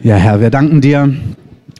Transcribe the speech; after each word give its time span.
Ja, 0.00 0.14
Herr, 0.14 0.40
wir 0.40 0.50
danken 0.50 0.80
dir, 0.80 1.12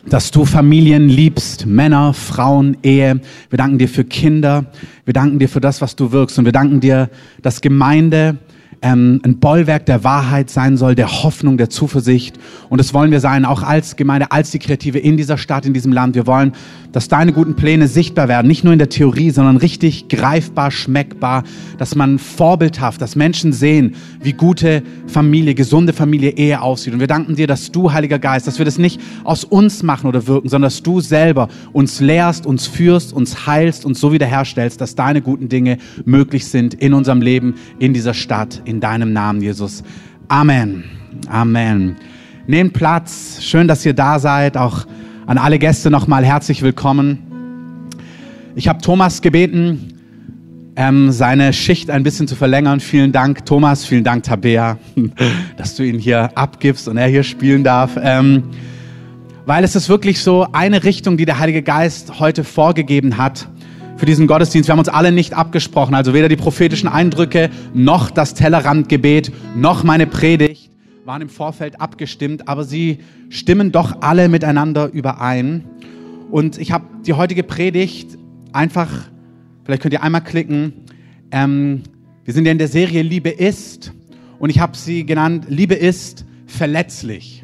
dass 0.07 0.33
du 0.33 0.45
Familien 0.45 1.09
liebst, 1.09 1.67
Männer, 1.67 2.13
Frauen, 2.15 2.77
Ehe. 2.83 3.21
Wir 3.49 3.57
danken 3.57 3.79
dir 3.79 3.89
für 3.89 4.03
Kinder. 4.03 4.65
Wir 5.05 5.15
danken 5.15 5.39
dir 5.39 5.49
für 5.49 5.61
das, 5.61 5.81
was 5.81 5.95
du 5.95 6.11
wirkst. 6.11 6.37
Und 6.37 6.45
wir 6.45 6.51
danken 6.51 6.81
dir, 6.81 7.11
dass 7.43 7.61
Gemeinde 7.61 8.39
ähm, 8.83 9.21
ein 9.25 9.39
Bollwerk 9.39 9.87
der 9.87 10.05
Wahrheit 10.05 10.51
sein 10.51 10.77
soll, 10.77 10.95
der 10.95 11.23
Hoffnung, 11.23 11.57
der 11.57 11.71
Zuversicht. 11.71 12.39
Und 12.69 12.79
das 12.79 12.95
wollen 12.95 13.11
wir 13.11 13.21
sein, 13.21 13.45
auch 13.45 13.63
als 13.63 13.97
Gemeinde, 13.97 14.31
als 14.31 14.51
die 14.51 14.59
Kreative 14.59 14.99
in 14.99 15.17
dieser 15.17 15.39
Stadt, 15.39 15.67
in 15.67 15.73
diesem 15.73 15.93
Land. 15.93 16.15
Wir 16.15 16.27
wollen, 16.27 16.53
dass 16.93 17.09
deine 17.09 17.33
guten 17.33 17.55
Pläne 17.55 17.89
sichtbar 17.89 18.29
werden, 18.29 18.47
nicht 18.47 18.65
nur 18.65 18.73
in 18.73 18.79
der 18.79 18.89
Theorie, 18.89 19.31
sondern 19.31 19.57
richtig 19.57 20.09
greifbar, 20.09 20.71
schmeckbar, 20.71 21.45
dass 21.77 21.95
man 21.95 22.19
vorbildhaft, 22.19 23.01
dass 23.01 23.17
Menschen 23.17 23.53
sehen, 23.53 23.95
wie 24.23 24.33
gute 24.33 24.83
Familie, 25.07 25.55
gesunde 25.55 25.93
Familie, 25.93 26.31
Ehe 26.31 26.61
aussieht. 26.63 26.95
Und 26.95 27.01
wir 27.01 27.07
danken 27.07 27.37
dir, 27.37 27.47
dass 27.47 27.71
du, 27.71 27.93
Heiliger 27.93 28.19
Geist, 28.19 28.47
dass 28.47 28.59
wir 28.59 28.65
das 28.65 28.79
nicht 28.79 29.01
aus 29.25 29.45
uns 29.45 29.83
machen 29.83 30.07
oder 30.07 30.27
wirken, 30.27 30.49
sondern 30.49 30.69
dass 30.69 30.83
du 30.83 31.01
selber 31.01 31.49
uns 31.73 32.01
lehrst, 32.01 32.47
uns 32.47 32.67
führst, 32.67 33.13
uns 33.13 33.47
heilst, 33.47 33.85
uns 33.85 34.01
so 34.01 34.13
wiederherstellst, 34.13 34.81
dass 34.81 34.95
deine 34.95 35.21
guten 35.21 35.49
Dinge 35.49 35.79
möglich 36.05 36.47
sind 36.47 36.75
in 36.75 36.95
unserem 36.95 37.21
Leben, 37.21 37.55
in 37.79 37.93
dieser 37.93 38.15
Stadt, 38.15 38.63
in 38.69 38.81
deinem 38.81 39.13
Namen, 39.15 39.41
Jesus. 39.41 39.83
Amen. 40.29 40.85
Amen. 41.29 41.97
Nehmt 42.47 42.75
Platz. 42.75 43.39
Schön, 43.41 43.67
dass 43.67 43.85
ihr 43.87 43.95
da 43.95 44.19
seid. 44.19 44.59
Auch 44.59 44.87
an 45.27 45.39
alle 45.39 45.59
Gäste 45.59 45.91
nochmal 45.91 46.25
herzlich 46.25 46.61
willkommen. 46.61 47.89
Ich 48.55 48.69
habe 48.69 48.81
Thomas 48.83 49.23
gebeten, 49.23 49.95
ähm, 50.77 51.11
seine 51.13 51.55
Schicht 51.55 51.91
ein 51.91 52.03
bisschen 52.03 52.29
zu 52.29 52.37
verlängern. 52.37 52.81
Vielen 52.81 53.11
Dank, 53.11 53.47
Thomas. 53.47 53.87
Vielen 53.87 54.05
Dank, 54.05 54.25
Tabea, 54.25 54.77
dass 55.57 55.75
du 55.75 55.83
ihn 55.83 55.99
hier 55.99 56.37
abgibst 56.37 56.89
und 56.89 56.99
er 56.99 57.09
hier 57.09 57.23
spielen 57.23 57.65
darf. 57.65 57.99
Ähm, 58.01 58.45
weil 59.47 59.65
es 59.65 59.77
ist 59.77 59.89
wirklich 59.89 60.21
so 60.21 60.47
eine 60.53 60.85
Richtung, 60.85 61.17
die 61.17 61.25
der 61.25 61.39
Heilige 61.39 61.63
Geist 61.63 62.21
heute 62.21 62.45
vorgegeben 62.45 63.17
hat 63.17 63.49
für 63.99 64.07
diesen 64.07 64.27
Gottesdienst. 64.27 64.69
Wir 64.69 64.73
haben 64.73 64.79
uns 64.79 64.89
alle 64.89 65.13
nicht 65.13 65.35
abgesprochen, 65.35 65.95
also 65.95 66.15
weder 66.15 66.29
die 66.29 66.37
prophetischen 66.37 66.89
Eindrücke 66.89 67.51
noch 67.75 68.11
das 68.11 68.35
Tellerrandgebet 68.35 69.33
noch 69.57 69.83
meine 69.85 70.07
Predigt 70.07 70.71
waren 71.09 71.23
im 71.23 71.31
Vorfeld 71.31 71.81
abgestimmt, 71.81 72.49
aber 72.49 72.65
sie 72.65 72.99
stimmen 73.31 73.73
doch 73.73 74.03
alle 74.03 74.29
miteinander 74.29 74.93
überein. 74.93 75.65
Und 76.31 76.59
ich 76.59 76.71
habe 76.71 76.85
die 77.07 77.15
heutige 77.15 77.43
Predigt 77.43 78.19
einfach, 78.53 78.91
vielleicht 79.65 79.81
könnt 79.81 79.95
ihr 79.95 80.03
einmal 80.03 80.23
klicken, 80.23 80.75
ähm, 81.31 81.83
wir 82.27 82.35
sind 82.35 82.45
ja 82.45 82.53
in 82.53 82.59
der 82.59 82.69
Serie 82.69 83.01
Liebe 83.01 83.31
ist 83.31 83.95
und 84.39 84.51
ich 84.51 84.61
habe 84.61 84.77
sie 84.77 85.07
genannt, 85.07 85.47
Liebe 85.49 85.75
ist 85.75 86.27
verletzlich. 86.47 87.43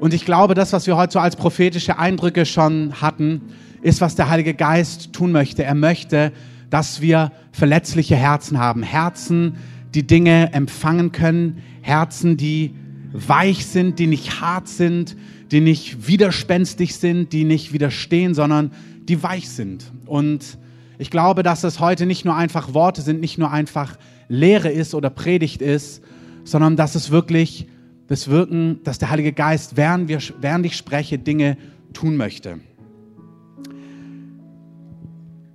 Und 0.00 0.12
ich 0.12 0.24
glaube, 0.24 0.54
das, 0.54 0.72
was 0.72 0.88
wir 0.88 0.96
heute 0.96 1.12
so 1.12 1.18
als 1.20 1.36
prophetische 1.36 2.00
Eindrücke 2.00 2.46
schon 2.46 3.00
hatten, 3.00 3.42
ist, 3.84 4.00
was 4.00 4.16
der 4.16 4.30
Heilige 4.30 4.54
Geist 4.54 5.12
tun 5.12 5.30
möchte. 5.30 5.62
Er 5.62 5.74
möchte, 5.74 6.32
dass 6.70 7.02
wir 7.02 7.32
verletzliche 7.52 8.16
Herzen 8.16 8.58
haben. 8.58 8.82
Herzen, 8.82 9.56
die 9.94 10.06
Dinge 10.06 10.52
empfangen 10.54 11.12
können. 11.12 11.62
Herzen, 11.82 12.38
die 12.38 12.74
weich 13.12 13.66
sind, 13.66 13.98
die 13.98 14.06
nicht 14.06 14.40
hart 14.40 14.68
sind, 14.68 15.16
die 15.52 15.60
nicht 15.60 16.08
widerspenstig 16.08 16.96
sind, 16.96 17.32
die 17.32 17.44
nicht 17.44 17.74
widerstehen, 17.74 18.34
sondern 18.34 18.72
die 19.02 19.22
weich 19.22 19.50
sind. 19.50 19.92
Und 20.06 20.58
ich 20.98 21.10
glaube, 21.10 21.42
dass 21.42 21.62
es 21.62 21.78
heute 21.78 22.06
nicht 22.06 22.24
nur 22.24 22.34
einfach 22.34 22.72
Worte 22.72 23.02
sind, 23.02 23.20
nicht 23.20 23.36
nur 23.36 23.50
einfach 23.50 23.98
Lehre 24.28 24.70
ist 24.70 24.94
oder 24.94 25.10
Predigt 25.10 25.60
ist, 25.60 26.02
sondern 26.44 26.76
dass 26.76 26.94
es 26.94 27.10
wirklich 27.10 27.68
das 28.06 28.28
Wirken, 28.28 28.80
dass 28.82 28.98
der 28.98 29.10
Heilige 29.10 29.32
Geist, 29.32 29.76
während, 29.76 30.08
wir, 30.08 30.20
während 30.40 30.64
ich 30.64 30.76
spreche, 30.76 31.18
Dinge 31.18 31.58
tun 31.92 32.16
möchte. 32.16 32.60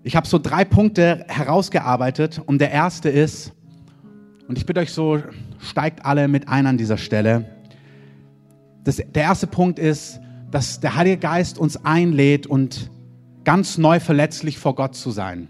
Ich 0.02 0.16
habe 0.16 0.28
so 0.28 0.40
drei 0.40 0.64
Punkte 0.64 1.26
herausgearbeitet 1.28 2.42
und 2.46 2.62
der 2.62 2.72
erste 2.72 3.10
ist, 3.10 3.52
und 4.48 4.58
ich 4.58 4.66
bitte 4.66 4.80
euch 4.80 4.94
so, 4.94 5.22
steigt 5.60 6.06
alle 6.06 6.30
mit 6.30 6.48
ein 6.48 6.68
an 6.68 6.78
dieser 6.78 6.98
Stelle. 6.98 7.46
Das, 8.86 8.96
der 8.96 9.24
erste 9.24 9.46
Punkt 9.46 9.78
ist, 9.78 10.22
dass 10.52 10.80
der 10.80 10.96
Heilige 10.96 11.18
Geist 11.18 11.58
uns 11.58 11.84
einlädt 11.84 12.48
und 12.48 12.90
ganz 13.44 13.78
neu 13.78 14.00
verletzlich 14.00 14.58
vor 14.58 14.74
Gott 14.74 14.96
zu 14.96 15.12
sein. 15.12 15.50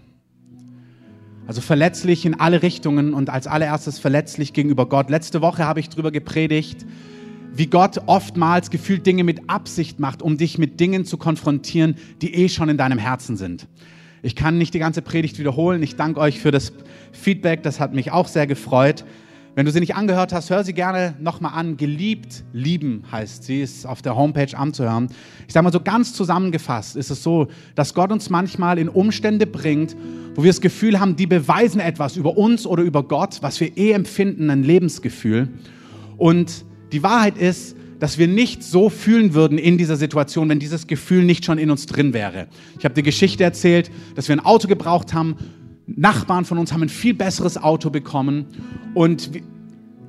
Also 1.46 1.60
verletzlich 1.60 2.26
in 2.26 2.38
alle 2.38 2.62
Richtungen 2.62 3.14
und 3.14 3.30
als 3.30 3.46
allererstes 3.46 4.00
verletzlich 4.00 4.52
gegenüber 4.52 4.88
Gott. 4.88 5.10
Letzte 5.10 5.42
Woche 5.42 5.64
habe 5.64 5.78
ich 5.78 5.88
darüber 5.88 6.10
gepredigt, 6.10 6.84
wie 7.54 7.66
Gott 7.66 8.02
oftmals 8.06 8.70
gefühlt 8.70 9.06
Dinge 9.06 9.22
mit 9.22 9.48
Absicht 9.48 10.00
macht, 10.00 10.22
um 10.22 10.38
dich 10.38 10.58
mit 10.58 10.80
Dingen 10.80 11.04
zu 11.04 11.18
konfrontieren, 11.18 11.94
die 12.20 12.34
eh 12.34 12.48
schon 12.48 12.68
in 12.68 12.76
deinem 12.76 12.98
Herzen 12.98 13.36
sind. 13.36 13.68
Ich 14.22 14.36
kann 14.36 14.58
nicht 14.58 14.74
die 14.74 14.78
ganze 14.78 15.02
Predigt 15.02 15.38
wiederholen. 15.38 15.82
Ich 15.82 15.96
danke 15.96 16.20
euch 16.20 16.40
für 16.40 16.50
das 16.50 16.72
Feedback. 17.12 17.62
Das 17.62 17.80
hat 17.80 17.94
mich 17.94 18.12
auch 18.12 18.28
sehr 18.28 18.46
gefreut. 18.46 19.04
Wenn 19.56 19.66
du 19.66 19.72
sie 19.72 19.80
nicht 19.80 19.96
angehört 19.96 20.32
hast, 20.32 20.48
hör 20.50 20.62
sie 20.62 20.74
gerne 20.74 21.16
nochmal 21.20 21.52
an. 21.54 21.76
Geliebt, 21.76 22.44
lieben 22.52 23.02
heißt 23.10 23.44
sie, 23.44 23.62
ist 23.62 23.84
auf 23.84 24.00
der 24.00 24.14
Homepage 24.14 24.56
anzuhören. 24.56 25.08
Ich 25.48 25.52
sage 25.52 25.64
mal 25.64 25.72
so 25.72 25.80
ganz 25.80 26.12
zusammengefasst 26.12 26.96
ist 26.96 27.10
es 27.10 27.22
so, 27.22 27.48
dass 27.74 27.94
Gott 27.94 28.12
uns 28.12 28.30
manchmal 28.30 28.78
in 28.78 28.88
Umstände 28.88 29.46
bringt, 29.46 29.96
wo 30.34 30.44
wir 30.44 30.50
das 30.50 30.60
Gefühl 30.60 31.00
haben, 31.00 31.16
die 31.16 31.26
beweisen 31.26 31.80
etwas 31.80 32.16
über 32.16 32.36
uns 32.36 32.64
oder 32.66 32.84
über 32.84 33.02
Gott, 33.02 33.38
was 33.40 33.58
wir 33.58 33.76
eh 33.76 33.90
empfinden, 33.90 34.50
ein 34.50 34.62
Lebensgefühl. 34.62 35.48
Und 36.16 36.64
die 36.92 37.02
Wahrheit 37.02 37.36
ist, 37.36 37.76
dass 38.00 38.18
wir 38.18 38.26
nicht 38.26 38.64
so 38.64 38.88
fühlen 38.88 39.34
würden 39.34 39.58
in 39.58 39.78
dieser 39.78 39.96
Situation, 39.96 40.48
wenn 40.48 40.58
dieses 40.58 40.86
Gefühl 40.86 41.22
nicht 41.22 41.44
schon 41.44 41.58
in 41.58 41.70
uns 41.70 41.86
drin 41.86 42.12
wäre. 42.12 42.48
Ich 42.78 42.84
habe 42.84 42.94
die 42.94 43.02
Geschichte 43.02 43.44
erzählt, 43.44 43.90
dass 44.16 44.28
wir 44.28 44.34
ein 44.34 44.40
Auto 44.40 44.66
gebraucht 44.66 45.14
haben. 45.14 45.36
Nachbarn 45.86 46.44
von 46.44 46.58
uns 46.58 46.72
haben 46.72 46.82
ein 46.82 46.88
viel 46.88 47.14
besseres 47.14 47.56
Auto 47.58 47.90
bekommen. 47.90 48.46
Und 48.94 49.30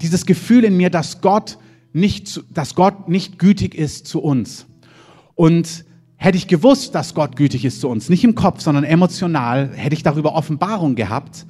dieses 0.01 0.25
Gefühl 0.25 0.63
in 0.63 0.77
mir, 0.77 0.89
dass 0.89 1.21
Gott 1.21 1.57
nicht, 1.93 2.41
dass 2.51 2.75
Gott 2.75 3.09
nicht 3.09 3.37
gütig 3.37 3.75
ist 3.75 4.07
zu 4.07 4.21
uns. 4.21 4.65
Und 5.35 5.85
hätte 6.15 6.37
ich 6.37 6.47
gewusst, 6.47 6.95
dass 6.95 7.13
Gott 7.13 7.35
gütig 7.35 7.65
ist 7.65 7.81
zu 7.81 7.89
uns, 7.89 8.07
nicht 8.07 8.23
im 8.23 8.35
Kopf, 8.35 8.61
sondern 8.61 8.83
emotional, 8.83 9.71
hätte 9.73 9.95
ich 9.95 10.03
darüber 10.03 10.35
Offenbarung 10.35 10.95
gehabt, 10.95 11.45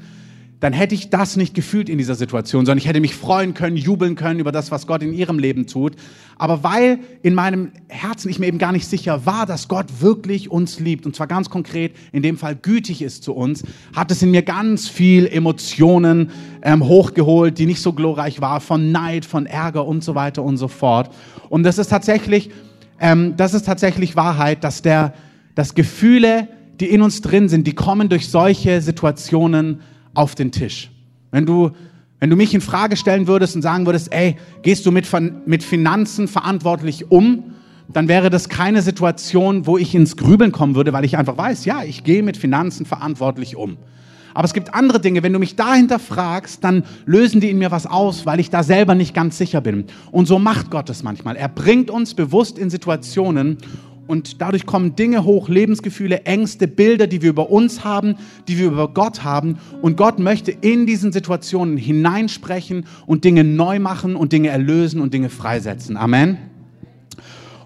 dann 0.61 0.73
hätte 0.73 0.93
ich 0.93 1.09
das 1.09 1.37
nicht 1.37 1.55
gefühlt 1.55 1.89
in 1.89 1.97
dieser 1.97 2.13
Situation, 2.13 2.67
sondern 2.67 2.77
ich 2.77 2.87
hätte 2.87 2.99
mich 2.99 3.15
freuen 3.15 3.55
können, 3.55 3.75
jubeln 3.75 4.13
können 4.13 4.39
über 4.39 4.51
das, 4.51 4.69
was 4.69 4.85
Gott 4.85 5.01
in 5.01 5.11
ihrem 5.11 5.39
Leben 5.39 5.65
tut. 5.65 5.93
Aber 6.37 6.63
weil 6.63 6.99
in 7.23 7.33
meinem 7.33 7.71
Herzen 7.87 8.29
ich 8.29 8.37
mir 8.37 8.45
eben 8.45 8.59
gar 8.59 8.71
nicht 8.71 8.87
sicher 8.87 9.25
war, 9.25 9.47
dass 9.47 9.67
Gott 9.67 9.87
wirklich 10.01 10.51
uns 10.51 10.79
liebt, 10.79 11.07
und 11.07 11.15
zwar 11.15 11.25
ganz 11.25 11.49
konkret, 11.49 11.93
in 12.11 12.21
dem 12.21 12.37
Fall 12.37 12.55
gütig 12.55 13.01
ist 13.01 13.23
zu 13.23 13.33
uns, 13.33 13.63
hat 13.95 14.11
es 14.11 14.21
in 14.21 14.29
mir 14.29 14.43
ganz 14.43 14.87
viel 14.87 15.25
Emotionen 15.25 16.29
ähm, 16.61 16.85
hochgeholt, 16.85 17.57
die 17.57 17.65
nicht 17.65 17.81
so 17.81 17.93
glorreich 17.93 18.39
war, 18.39 18.61
von 18.61 18.91
Neid, 18.91 19.25
von 19.25 19.47
Ärger 19.47 19.87
und 19.87 20.03
so 20.03 20.13
weiter 20.13 20.43
und 20.43 20.57
so 20.57 20.67
fort. 20.67 21.09
Und 21.49 21.63
das 21.63 21.79
ist 21.79 21.87
tatsächlich, 21.87 22.51
ähm, 22.99 23.33
das 23.35 23.55
ist 23.55 23.65
tatsächlich 23.65 24.15
Wahrheit, 24.15 24.63
dass 24.63 24.83
der, 24.83 25.15
dass 25.55 25.73
Gefühle, 25.73 26.47
die 26.79 26.85
in 26.85 27.01
uns 27.01 27.21
drin 27.21 27.49
sind, 27.49 27.65
die 27.65 27.73
kommen 27.73 28.09
durch 28.09 28.29
solche 28.29 28.79
Situationen 28.81 29.81
auf 30.13 30.35
den 30.35 30.51
Tisch. 30.51 30.91
Wenn 31.31 31.45
du, 31.45 31.71
wenn 32.19 32.29
du 32.29 32.35
mich 32.35 32.53
in 32.53 32.61
Frage 32.61 32.97
stellen 32.97 33.27
würdest 33.27 33.55
und 33.55 33.61
sagen 33.61 33.85
würdest, 33.85 34.11
ey, 34.13 34.35
gehst 34.61 34.85
du 34.85 34.91
mit, 34.91 35.07
mit 35.45 35.63
Finanzen 35.63 36.27
verantwortlich 36.27 37.11
um, 37.11 37.53
dann 37.93 38.07
wäre 38.07 38.29
das 38.29 38.49
keine 38.49 38.81
Situation, 38.81 39.65
wo 39.65 39.77
ich 39.77 39.93
ins 39.95 40.17
Grübeln 40.17 40.51
kommen 40.51 40.75
würde, 40.75 40.93
weil 40.93 41.05
ich 41.05 41.17
einfach 41.17 41.37
weiß, 41.37 41.65
ja, 41.65 41.83
ich 41.83 42.03
gehe 42.03 42.23
mit 42.23 42.37
Finanzen 42.37 42.85
verantwortlich 42.85 43.55
um. 43.55 43.77
Aber 44.33 44.45
es 44.45 44.53
gibt 44.53 44.73
andere 44.73 45.01
Dinge, 45.01 45.23
wenn 45.23 45.33
du 45.33 45.39
mich 45.39 45.55
dahinter 45.55 45.99
fragst, 45.99 46.63
dann 46.63 46.83
lösen 47.05 47.41
die 47.41 47.49
in 47.49 47.57
mir 47.57 47.71
was 47.71 47.85
aus, 47.85 48.25
weil 48.25 48.39
ich 48.39 48.49
da 48.49 48.63
selber 48.63 48.95
nicht 48.95 49.13
ganz 49.13 49.37
sicher 49.37 49.59
bin. 49.59 49.85
Und 50.11 50.25
so 50.25 50.39
macht 50.39 50.71
Gott 50.71 50.89
es 50.89 51.03
manchmal. 51.03 51.35
Er 51.35 51.49
bringt 51.49 51.89
uns 51.89 52.13
bewusst 52.13 52.57
in 52.57 52.69
Situationen 52.69 53.57
und 54.07 54.41
dadurch 54.41 54.65
kommen 54.65 54.95
Dinge 54.95 55.23
hoch, 55.23 55.47
Lebensgefühle, 55.47 56.23
Ängste, 56.25 56.67
Bilder, 56.67 57.07
die 57.07 57.21
wir 57.21 57.29
über 57.29 57.49
uns 57.49 57.83
haben, 57.83 58.15
die 58.47 58.57
wir 58.57 58.67
über 58.67 58.89
Gott 58.89 59.23
haben. 59.23 59.57
Und 59.81 59.95
Gott 59.95 60.19
möchte 60.19 60.51
in 60.51 60.85
diesen 60.85 61.11
Situationen 61.11 61.77
hineinsprechen 61.77 62.85
und 63.05 63.23
Dinge 63.23 63.43
neu 63.43 63.79
machen 63.79 64.15
und 64.15 64.33
Dinge 64.33 64.49
erlösen 64.49 64.99
und 64.99 65.13
Dinge 65.13 65.29
freisetzen. 65.29 65.95
Amen. 65.95 66.37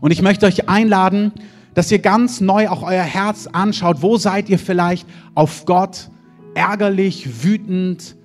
Und 0.02 0.12
ich 0.12 0.22
möchte 0.22 0.46
euch 0.46 0.70
einladen, 0.70 1.32
dass 1.74 1.92
ihr 1.92 2.00
ganz 2.00 2.42
neu 2.42 2.70
auch 2.70 2.84
euer 2.84 3.04
Herz 3.04 3.48
anschaut. 3.48 4.02
Wo 4.02 4.18
seid 4.18 4.50
ihr 4.50 4.60
vielleicht 4.60 5.08
auf 5.34 5.66
Gott 5.66 6.10
ärgerlich, 6.54 7.44
wütend 7.44 8.16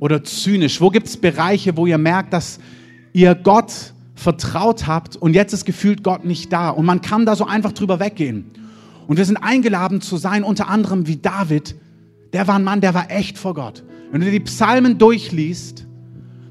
oder 0.00 0.22
zynisch? 0.22 0.80
Wo 0.80 0.90
gibt 0.90 1.08
es 1.08 1.16
Bereiche, 1.16 1.76
wo 1.76 1.86
ihr 1.86 1.98
merkt, 1.98 2.32
dass 2.32 2.60
ihr 3.12 3.34
Gott 3.34 3.93
vertraut 4.14 4.86
habt 4.86 5.16
und 5.16 5.34
jetzt 5.34 5.52
ist 5.52 5.64
gefühlt 5.64 6.02
Gott 6.02 6.24
nicht 6.24 6.52
da. 6.52 6.70
Und 6.70 6.86
man 6.86 7.00
kann 7.00 7.26
da 7.26 7.36
so 7.36 7.46
einfach 7.46 7.72
drüber 7.72 8.00
weggehen. 8.00 8.50
Und 9.06 9.16
wir 9.16 9.24
sind 9.24 9.36
eingeladen 9.36 10.00
zu 10.00 10.16
sein, 10.16 10.44
unter 10.44 10.68
anderem 10.68 11.06
wie 11.06 11.16
David. 11.16 11.76
Der 12.32 12.46
war 12.46 12.54
ein 12.56 12.64
Mann, 12.64 12.80
der 12.80 12.94
war 12.94 13.10
echt 13.10 13.38
vor 13.38 13.54
Gott. 13.54 13.84
Wenn 14.10 14.20
du 14.20 14.30
die 14.30 14.40
Psalmen 14.40 14.98
durchliest, 14.98 15.86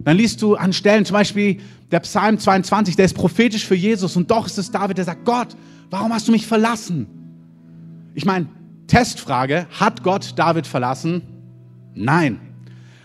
Dann 0.03 0.17
liest 0.17 0.41
du 0.41 0.55
an 0.55 0.73
Stellen, 0.73 1.05
zum 1.05 1.13
Beispiel 1.13 1.59
der 1.91 2.01
Psalm 2.01 2.37
22, 2.39 2.95
der 2.95 3.05
ist 3.05 3.13
prophetisch 3.13 3.65
für 3.65 3.75
Jesus 3.75 4.17
und 4.17 4.29
doch 4.31 4.47
ist 4.47 4.57
es 4.57 4.71
David, 4.71 4.97
der 4.97 5.05
sagt, 5.05 5.25
Gott, 5.25 5.55
warum 5.89 6.11
hast 6.11 6.27
du 6.27 6.31
mich 6.31 6.45
verlassen? 6.45 7.07
Ich 8.13 8.25
meine, 8.25 8.47
Testfrage, 8.87 9.67
hat 9.79 10.03
Gott 10.03 10.33
David 10.35 10.67
verlassen? 10.67 11.21
Nein. 11.95 12.39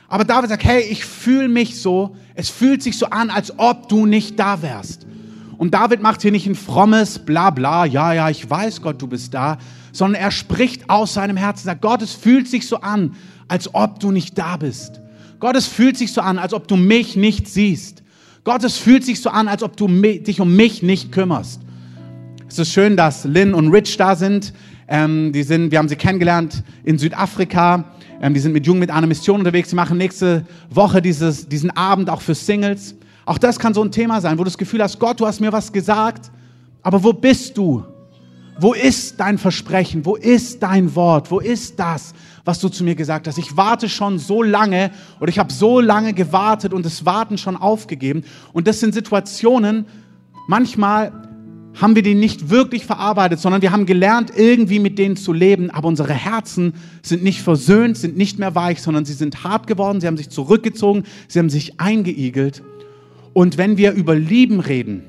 Aber 0.09 0.25
David 0.25 0.51
sagt, 0.51 0.65
hey, 0.65 0.83
ich 0.83 1.05
fühle 1.05 1.49
mich 1.49 1.81
so, 1.81 2.17
es 2.39 2.51
fühlt 2.51 2.85
sich 2.85 2.97
so 2.97 3.07
an, 3.07 3.31
als 3.31 3.59
ob 3.59 3.89
du 3.89 4.07
nicht 4.07 4.39
da 4.39 4.63
wärst. 4.63 5.09
Und 5.57 5.75
David 5.75 6.03
macht 6.03 6.23
hier 6.23 6.31
nicht 6.31 6.47
ein 6.47 6.55
frommes 6.55 7.19
Blabla, 7.19 7.85
ja, 7.85 8.13
ja, 8.13 8.31
ich 8.31 8.49
weiß 8.49 8.81
Gott, 8.81 9.03
du 9.03 9.09
bist 9.09 9.35
da, 9.35 9.59
sondern 9.91 10.23
er 10.23 10.31
spricht 10.31 10.89
aus 10.89 11.15
seinem 11.15 11.37
Herzen, 11.37 11.65
sagt, 11.65 11.83
Gott, 11.83 12.01
es 12.01 12.13
fühlt 12.13 12.47
sich 12.47 12.69
so 12.69 12.77
an, 12.77 13.17
als 13.49 13.75
ob 13.75 13.99
du 13.99 14.13
nicht 14.13 14.39
da 14.39 14.57
bist. 14.57 15.01
Gott, 15.41 15.57
es 15.57 15.67
fühlt 15.67 15.99
sich 15.99 16.13
so 16.13 16.21
an, 16.21 16.39
als 16.39 16.55
ob 16.55 16.69
du 16.69 16.77
mich 16.77 17.17
nicht 17.17 17.49
siehst. 17.49 18.05
Gott, 18.45 18.63
es 18.63 18.77
fühlt 18.77 19.05
sich 19.05 19.21
so 19.21 19.31
an, 19.31 19.49
als 19.49 19.65
ob 19.65 19.77
du 19.77 19.89
dich 19.89 20.41
um 20.41 20.55
mich 20.55 20.85
nicht 20.85 21.11
kümmerst. 21.11 21.61
Es 22.49 22.61
ist 22.61 22.73
schön, 22.73 22.97
dass 22.97 23.25
Lynn 23.25 23.53
und 23.53 23.73
Rich 23.73 23.97
da 23.97 24.15
sind. 24.15 24.53
Ähm, 24.87 25.33
die 25.33 25.43
sind, 25.43 25.73
wir 25.73 25.79
haben 25.79 25.89
sie 25.89 25.97
kennengelernt 25.97 26.63
in 26.85 26.99
Südafrika. 26.99 27.97
Ähm, 28.21 28.35
die 28.35 28.41
sind 28.41 28.53
mit 28.53 28.67
Jungen 28.67 28.81
mit 28.81 28.91
einer 28.91 29.07
Mission 29.07 29.41
unterwegs. 29.41 29.71
Sie 29.71 29.77
machen 29.77 29.99
nächste 29.99 30.45
Woche 30.71 31.01
dieses, 31.01 31.49
diesen 31.49 31.71
Abend 31.71 32.11
auch 32.11 32.21
für 32.21 32.35
Singles. 32.35 32.95
Auch 33.25 33.39
das 33.39 33.59
kann 33.59 33.75
so 33.75 33.83
ein 33.83 33.93
Thema 33.93 34.21
sein, 34.21 34.39
wo 34.39 34.43
du 34.43 34.49
das 34.49 34.59
Gefühl 34.59 34.83
hast, 34.83 34.99
Gott, 34.99 35.21
du 35.21 35.27
hast 35.27 35.41
mir 35.41 35.53
was 35.53 35.73
gesagt, 35.73 36.31
aber 36.83 37.03
wo 37.03 37.13
bist 37.13 37.57
du? 37.57 37.85
Wo 38.61 38.73
ist 38.73 39.21
dein 39.21 39.39
Versprechen? 39.39 40.05
Wo 40.05 40.17
ist 40.17 40.63
dein 40.63 40.95
Wort? 40.97 41.31
Wo 41.31 41.39
ist 41.39 41.79
das, 41.79 42.13
was 42.45 42.59
du 42.59 42.69
zu 42.69 42.83
mir 42.83 42.97
gesagt 42.97 43.29
hast? 43.29 43.39
Ich 43.39 43.57
warte 43.57 43.89
schon 43.89 44.19
so 44.19 44.43
lange 44.43 44.91
oder 45.21 45.29
ich 45.29 45.39
habe 45.39 45.53
so 45.53 45.79
lange 45.79 46.13
gewartet 46.13 46.73
und 46.73 46.85
das 46.85 47.05
Warten 47.05 47.39
schon 47.39 47.57
aufgegeben. 47.57 48.25
Und 48.53 48.67
das 48.67 48.81
sind 48.81 48.95
Situationen, 48.95 49.87
manchmal 50.49 51.28
haben 51.81 51.95
wir 51.95 52.03
die 52.03 52.15
nicht 52.15 52.51
wirklich 52.51 52.85
verarbeitet, 52.85 53.39
sondern 53.39 53.63
wir 53.63 53.71
haben 53.71 53.87
gelernt, 53.87 54.33
irgendwie 54.37 54.81
mit 54.81 54.99
denen 54.99 55.17
zu 55.17 55.33
leben, 55.33 55.71
aber 55.71 55.89
unsere 55.89 56.13
Herzen 56.13 56.75
sind 57.03 57.23
nicht 57.23 57.41
versöhnt, 57.41 57.97
sind 57.97 58.17
nicht 58.17 58.39
mehr 58.39 58.55
weich, 58.55 58.83
sondern 58.83 59.05
sie 59.05 59.13
sind 59.13 59.45
hart 59.45 59.67
geworden, 59.67 60.01
sie 60.01 60.09
haben 60.09 60.17
sich 60.17 60.29
zurückgezogen, 60.29 61.05
sie 61.29 61.39
haben 61.39 61.51
sich 61.51 61.79
eingeigelt. 61.81 62.63
Und 63.33 63.59
wenn 63.59 63.77
wir 63.77 63.93
über 63.93 64.17
Lieben 64.17 64.59
reden 64.59 65.05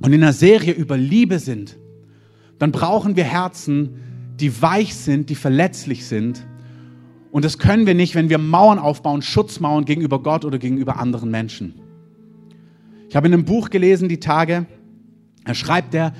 und 0.00 0.12
in 0.12 0.22
einer 0.22 0.32
Serie 0.32 0.72
über 0.72 0.96
Liebe 0.96 1.40
sind, 1.40 1.76
dann 2.60 2.70
brauchen 2.70 3.16
wir 3.16 3.24
Herzen, 3.24 3.96
die 4.38 4.62
weich 4.62 4.94
sind, 4.94 5.30
die 5.30 5.34
verletzlich 5.34 6.06
sind. 6.06 6.46
Und 7.32 7.44
das 7.44 7.58
können 7.58 7.86
wir 7.86 7.94
nicht, 7.94 8.14
wenn 8.14 8.28
wir 8.28 8.38
Mauern 8.38 8.78
aufbauen, 8.78 9.22
Schutzmauern 9.22 9.84
gegenüber 9.84 10.22
Gott 10.22 10.44
oder 10.44 10.58
gegenüber 10.58 11.00
anderen 11.00 11.32
Menschen. 11.32 11.74
Ich 13.08 13.16
habe 13.16 13.26
in 13.26 13.34
einem 13.34 13.44
Buch 13.44 13.70
gelesen, 13.70 14.08
die 14.08 14.20
Tage, 14.20 14.66
er 15.44 15.54
schreibt, 15.54 15.94
er, 15.94 16.12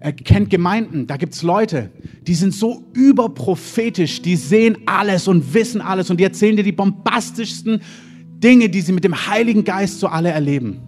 er 0.00 0.12
kennt 0.12 0.50
Gemeinden, 0.50 1.06
da 1.06 1.16
gibt 1.16 1.34
es 1.34 1.42
Leute, 1.42 1.90
die 2.22 2.34
sind 2.34 2.54
so 2.54 2.84
überprophetisch, 2.92 4.22
die 4.22 4.36
sehen 4.36 4.78
alles 4.86 5.26
und 5.26 5.54
wissen 5.54 5.80
alles 5.80 6.10
und 6.10 6.20
die 6.20 6.24
erzählen 6.24 6.56
dir 6.56 6.62
die 6.62 6.72
bombastischsten 6.72 7.80
Dinge, 8.38 8.68
die 8.68 8.82
sie 8.82 8.92
mit 8.92 9.04
dem 9.04 9.26
Heiligen 9.26 9.64
Geist 9.64 10.00
so 10.00 10.08
alle 10.08 10.30
erleben. 10.30 10.80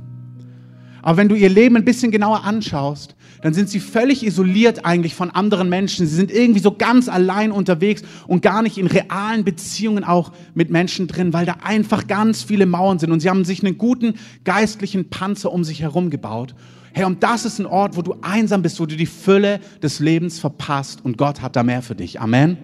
Aber 1.00 1.16
wenn 1.16 1.28
du 1.28 1.36
ihr 1.36 1.48
Leben 1.48 1.76
ein 1.76 1.84
bisschen 1.84 2.10
genauer 2.10 2.44
anschaust, 2.44 3.14
dann 3.40 3.54
sind 3.54 3.70
sie 3.70 3.80
völlig 3.80 4.26
isoliert 4.26 4.84
eigentlich 4.84 5.14
von 5.14 5.30
anderen 5.30 5.68
Menschen. 5.68 6.06
Sie 6.06 6.14
sind 6.14 6.30
irgendwie 6.30 6.60
so 6.60 6.72
ganz 6.72 7.08
allein 7.08 7.52
unterwegs 7.52 8.02
und 8.26 8.42
gar 8.42 8.62
nicht 8.62 8.78
in 8.78 8.86
realen 8.86 9.44
Beziehungen 9.44 10.04
auch 10.04 10.32
mit 10.54 10.70
Menschen 10.70 11.06
drin, 11.06 11.32
weil 11.32 11.46
da 11.46 11.56
einfach 11.62 12.08
ganz 12.08 12.42
viele 12.42 12.66
Mauern 12.66 12.98
sind 12.98 13.12
und 13.12 13.20
sie 13.20 13.30
haben 13.30 13.44
sich 13.44 13.64
einen 13.64 13.78
guten 13.78 14.14
geistlichen 14.44 15.08
Panzer 15.08 15.52
um 15.52 15.64
sich 15.64 15.82
herum 15.82 16.10
gebaut. 16.10 16.54
Hey, 16.92 17.04
und 17.04 17.22
das 17.22 17.44
ist 17.44 17.58
ein 17.58 17.66
Ort, 17.66 17.96
wo 17.96 18.02
du 18.02 18.16
einsam 18.22 18.62
bist, 18.62 18.80
wo 18.80 18.86
du 18.86 18.96
die 18.96 19.06
Fülle 19.06 19.60
des 19.82 20.00
Lebens 20.00 20.38
verpasst 20.38 21.04
und 21.04 21.18
Gott 21.18 21.42
hat 21.42 21.56
da 21.56 21.62
mehr 21.62 21.82
für 21.82 21.94
dich. 21.94 22.20
Amen. 22.20 22.58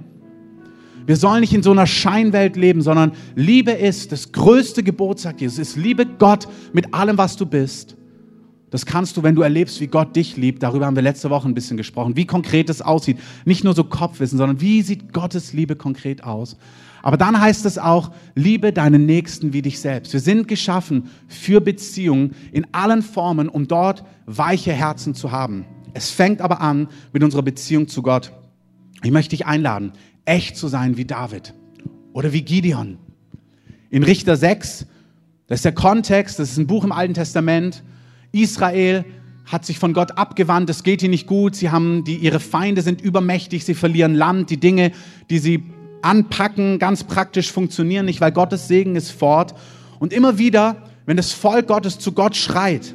Wir 1.06 1.16
sollen 1.16 1.40
nicht 1.40 1.52
in 1.52 1.62
so 1.62 1.70
einer 1.70 1.86
Scheinwelt 1.86 2.56
leben, 2.56 2.80
sondern 2.80 3.12
Liebe 3.34 3.72
ist 3.72 4.12
das 4.12 4.32
größte 4.32 4.82
Gebot, 4.82 5.20
sagt 5.20 5.40
Jesus, 5.40 5.58
ist 5.58 5.76
Liebe 5.76 6.06
Gott 6.06 6.48
mit 6.72 6.94
allem, 6.94 7.18
was 7.18 7.36
du 7.36 7.44
bist 7.44 7.96
das 8.74 8.86
kannst 8.86 9.16
du, 9.16 9.22
wenn 9.22 9.36
du 9.36 9.42
erlebst, 9.42 9.80
wie 9.80 9.86
Gott 9.86 10.16
dich 10.16 10.36
liebt. 10.36 10.60
Darüber 10.60 10.86
haben 10.86 10.96
wir 10.96 11.02
letzte 11.04 11.30
Woche 11.30 11.46
ein 11.46 11.54
bisschen 11.54 11.76
gesprochen, 11.76 12.16
wie 12.16 12.26
konkret 12.26 12.68
es 12.68 12.82
aussieht. 12.82 13.20
Nicht 13.44 13.62
nur 13.62 13.72
so 13.72 13.84
Kopfwissen, 13.84 14.36
sondern 14.36 14.60
wie 14.60 14.82
sieht 14.82 15.12
Gottes 15.12 15.52
Liebe 15.52 15.76
konkret 15.76 16.24
aus. 16.24 16.56
Aber 17.04 17.18
dann 17.18 17.38
heißt 17.38 17.66
es 17.66 17.76
auch, 17.76 18.12
liebe 18.34 18.72
deinen 18.72 19.04
Nächsten 19.04 19.52
wie 19.52 19.60
dich 19.60 19.78
selbst. 19.78 20.14
Wir 20.14 20.20
sind 20.20 20.48
geschaffen 20.48 21.10
für 21.28 21.60
Beziehungen 21.60 22.34
in 22.50 22.66
allen 22.72 23.02
Formen, 23.02 23.50
um 23.50 23.68
dort 23.68 24.04
weiche 24.24 24.72
Herzen 24.72 25.14
zu 25.14 25.30
haben. 25.30 25.66
Es 25.92 26.08
fängt 26.08 26.40
aber 26.40 26.62
an 26.62 26.88
mit 27.12 27.22
unserer 27.22 27.42
Beziehung 27.42 27.88
zu 27.88 28.00
Gott. 28.00 28.32
Ich 29.02 29.10
möchte 29.10 29.36
dich 29.36 29.44
einladen, 29.44 29.92
echt 30.24 30.56
zu 30.56 30.66
sein 30.66 30.96
wie 30.96 31.04
David 31.04 31.52
oder 32.14 32.32
wie 32.32 32.40
Gideon. 32.40 32.96
In 33.90 34.02
Richter 34.02 34.38
6, 34.38 34.86
das 35.46 35.58
ist 35.58 35.64
der 35.66 35.72
Kontext, 35.72 36.38
das 36.38 36.52
ist 36.52 36.56
ein 36.56 36.66
Buch 36.66 36.84
im 36.84 36.92
Alten 36.92 37.12
Testament, 37.12 37.84
Israel 38.32 39.04
hat 39.44 39.66
sich 39.66 39.78
von 39.78 39.92
Gott 39.92 40.12
abgewandt, 40.16 40.70
es 40.70 40.82
geht 40.82 41.02
ihnen 41.02 41.10
nicht 41.10 41.26
gut, 41.26 41.54
sie 41.54 41.68
haben 41.68 42.02
die, 42.04 42.16
ihre 42.16 42.40
Feinde 42.40 42.80
sind 42.80 43.02
übermächtig, 43.02 43.66
sie 43.66 43.74
verlieren 43.74 44.14
Land, 44.14 44.48
die 44.48 44.56
Dinge, 44.56 44.92
die 45.28 45.38
sie 45.38 45.62
anpacken, 46.04 46.78
ganz 46.78 47.04
praktisch 47.04 47.50
funktionieren 47.50 48.06
nicht, 48.06 48.20
weil 48.20 48.32
Gottes 48.32 48.68
Segen 48.68 48.96
ist 48.96 49.10
fort. 49.10 49.54
Und 49.98 50.12
immer 50.12 50.38
wieder, 50.38 50.76
wenn 51.06 51.16
das 51.16 51.32
Volk 51.32 51.66
Gottes 51.66 51.98
zu 51.98 52.12
Gott 52.12 52.36
schreit, 52.36 52.94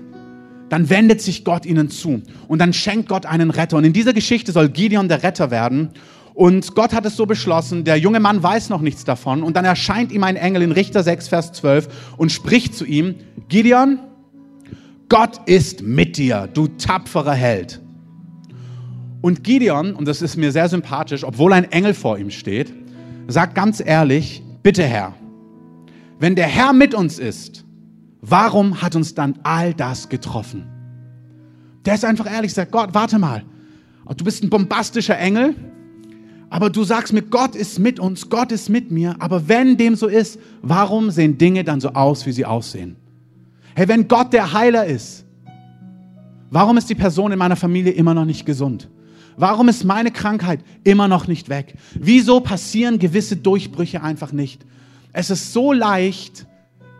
dann 0.69 0.89
wendet 0.89 1.21
sich 1.21 1.43
Gott 1.43 1.65
ihnen 1.65 1.89
zu 1.89 2.21
und 2.47 2.59
dann 2.59 2.73
schenkt 2.73 3.09
Gott 3.09 3.25
einen 3.25 3.49
Retter. 3.49 3.77
Und 3.77 3.83
in 3.83 3.93
dieser 3.93 4.13
Geschichte 4.13 4.51
soll 4.51 4.69
Gideon 4.69 5.07
der 5.07 5.23
Retter 5.23 5.51
werden. 5.51 5.89
Und 6.35 6.75
Gott 6.75 6.93
hat 6.93 7.05
es 7.05 7.17
so 7.17 7.25
beschlossen, 7.25 7.83
der 7.83 7.97
junge 7.97 8.19
Mann 8.19 8.41
weiß 8.41 8.69
noch 8.69 8.81
nichts 8.81 9.03
davon. 9.03 9.43
Und 9.43 9.57
dann 9.57 9.65
erscheint 9.65 10.11
ihm 10.11 10.23
ein 10.23 10.35
Engel 10.35 10.61
in 10.61 10.71
Richter 10.71 11.03
6, 11.03 11.27
Vers 11.27 11.51
12 11.53 12.15
und 12.17 12.31
spricht 12.31 12.75
zu 12.75 12.85
ihm, 12.85 13.15
Gideon, 13.49 13.99
Gott 15.09 15.41
ist 15.47 15.81
mit 15.81 16.17
dir, 16.17 16.47
du 16.53 16.67
tapferer 16.67 17.33
Held. 17.33 17.81
Und 19.21 19.43
Gideon, 19.43 19.95
und 19.95 20.07
das 20.07 20.21
ist 20.21 20.37
mir 20.37 20.51
sehr 20.51 20.69
sympathisch, 20.69 21.23
obwohl 21.23 21.51
ein 21.51 21.69
Engel 21.71 21.93
vor 21.93 22.17
ihm 22.19 22.29
steht, 22.29 22.71
sagt 23.29 23.55
ganz 23.55 23.81
ehrlich, 23.85 24.43
bitte 24.63 24.83
Herr, 24.83 25.13
wenn 26.19 26.35
der 26.35 26.47
Herr 26.47 26.73
mit 26.73 26.93
uns 26.93 27.19
ist, 27.19 27.63
warum 28.21 28.81
hat 28.81 28.95
uns 28.95 29.13
dann 29.15 29.39
all 29.43 29.73
das 29.73 30.09
getroffen? 30.09 30.65
Der 31.85 31.93
ist 31.93 32.03
einfach 32.03 32.29
ehrlich, 32.29 32.53
sagt 32.53 32.71
Gott, 32.71 32.89
warte 32.93 33.19
mal, 33.19 33.43
du 34.17 34.23
bist 34.23 34.43
ein 34.43 34.49
bombastischer 34.49 35.17
Engel, 35.17 35.55
aber 36.49 36.69
du 36.69 36.83
sagst 36.83 37.13
mir, 37.13 37.21
Gott 37.21 37.55
ist 37.55 37.79
mit 37.79 37.99
uns, 37.99 38.29
Gott 38.29 38.51
ist 38.51 38.69
mit 38.69 38.91
mir, 38.91 39.15
aber 39.19 39.47
wenn 39.47 39.77
dem 39.77 39.95
so 39.95 40.07
ist, 40.07 40.39
warum 40.61 41.11
sehen 41.11 41.37
Dinge 41.37 41.63
dann 41.63 41.79
so 41.79 41.89
aus, 41.89 42.25
wie 42.25 42.31
sie 42.31 42.45
aussehen? 42.45 42.95
Hey, 43.75 43.87
wenn 43.87 44.07
Gott 44.07 44.33
der 44.33 44.51
Heiler 44.51 44.85
ist, 44.85 45.23
warum 46.49 46.77
ist 46.77 46.89
die 46.89 46.95
Person 46.95 47.31
in 47.31 47.37
meiner 47.37 47.55
Familie 47.55 47.91
immer 47.91 48.15
noch 48.15 48.25
nicht 48.25 48.45
gesund? 48.45 48.89
Warum 49.39 49.69
ist 49.69 49.85
meine 49.85 50.11
Krankheit 50.11 50.59
immer 50.83 51.07
noch 51.07 51.27
nicht 51.27 51.47
weg? 51.47 51.75
Wieso 51.93 52.41
passieren 52.41 52.99
gewisse 52.99 53.37
Durchbrüche 53.37 54.03
einfach 54.03 54.33
nicht? 54.33 54.65
Es 55.13 55.29
ist 55.29 55.53
so 55.53 55.71
leicht, 55.71 56.45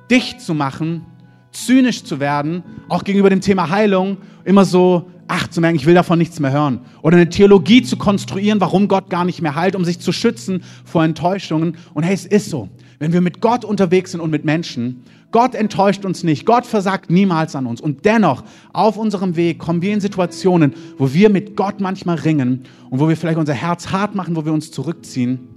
dicht 0.10 0.40
zu 0.40 0.54
machen, 0.54 1.06
zynisch 1.52 2.06
zu 2.06 2.22
werden, 2.22 2.64
auch 2.88 3.04
gegenüber 3.04 3.30
dem 3.30 3.42
Thema 3.42 3.70
Heilung, 3.70 4.20
immer 4.46 4.64
so, 4.64 5.10
ach, 5.28 5.50
zu 5.50 5.60
merken, 5.60 5.76
ich 5.76 5.86
will 5.86 5.96
davon 5.96 6.18
nichts 6.18 6.40
mehr 6.40 6.54
hören. 6.54 6.80
Oder 7.02 7.18
eine 7.18 7.28
Theologie 7.28 7.82
zu 7.82 7.98
konstruieren, 7.98 8.62
warum 8.62 8.88
Gott 8.88 9.10
gar 9.10 9.26
nicht 9.26 9.42
mehr 9.42 9.56
heilt, 9.56 9.76
um 9.76 9.84
sich 9.84 10.00
zu 10.00 10.14
schützen 10.14 10.64
vor 10.86 11.04
Enttäuschungen. 11.04 11.76
Und 11.94 12.04
hey, 12.04 12.14
es 12.14 12.26
ist 12.26 12.50
so. 12.50 12.70
Wenn 13.00 13.14
wir 13.14 13.22
mit 13.22 13.40
Gott 13.40 13.64
unterwegs 13.64 14.12
sind 14.12 14.20
und 14.20 14.30
mit 14.30 14.44
Menschen, 14.44 15.04
Gott 15.32 15.56
enttäuscht 15.56 16.04
uns 16.04 16.24
nicht, 16.24 16.46
Gott 16.46 16.66
versagt 16.66 17.10
niemals 17.10 17.56
an 17.56 17.66
uns. 17.66 17.80
Und 17.80 18.04
dennoch, 18.04 18.44
auf 18.74 18.98
unserem 18.98 19.38
Weg 19.38 19.60
kommen 19.60 19.82
wir 19.82 19.94
in 19.94 20.02
Situationen, 20.02 20.74
wo 20.98 21.14
wir 21.14 21.30
mit 21.30 21.56
Gott 21.56 21.80
manchmal 21.80 22.18
ringen 22.18 22.66
und 22.90 23.00
wo 23.00 23.08
wir 23.08 23.16
vielleicht 23.16 23.38
unser 23.38 23.54
Herz 23.54 23.92
hart 23.92 24.16
machen, 24.16 24.36
wo 24.36 24.44
wir 24.44 24.52
uns 24.52 24.72
zurückziehen. 24.72 25.48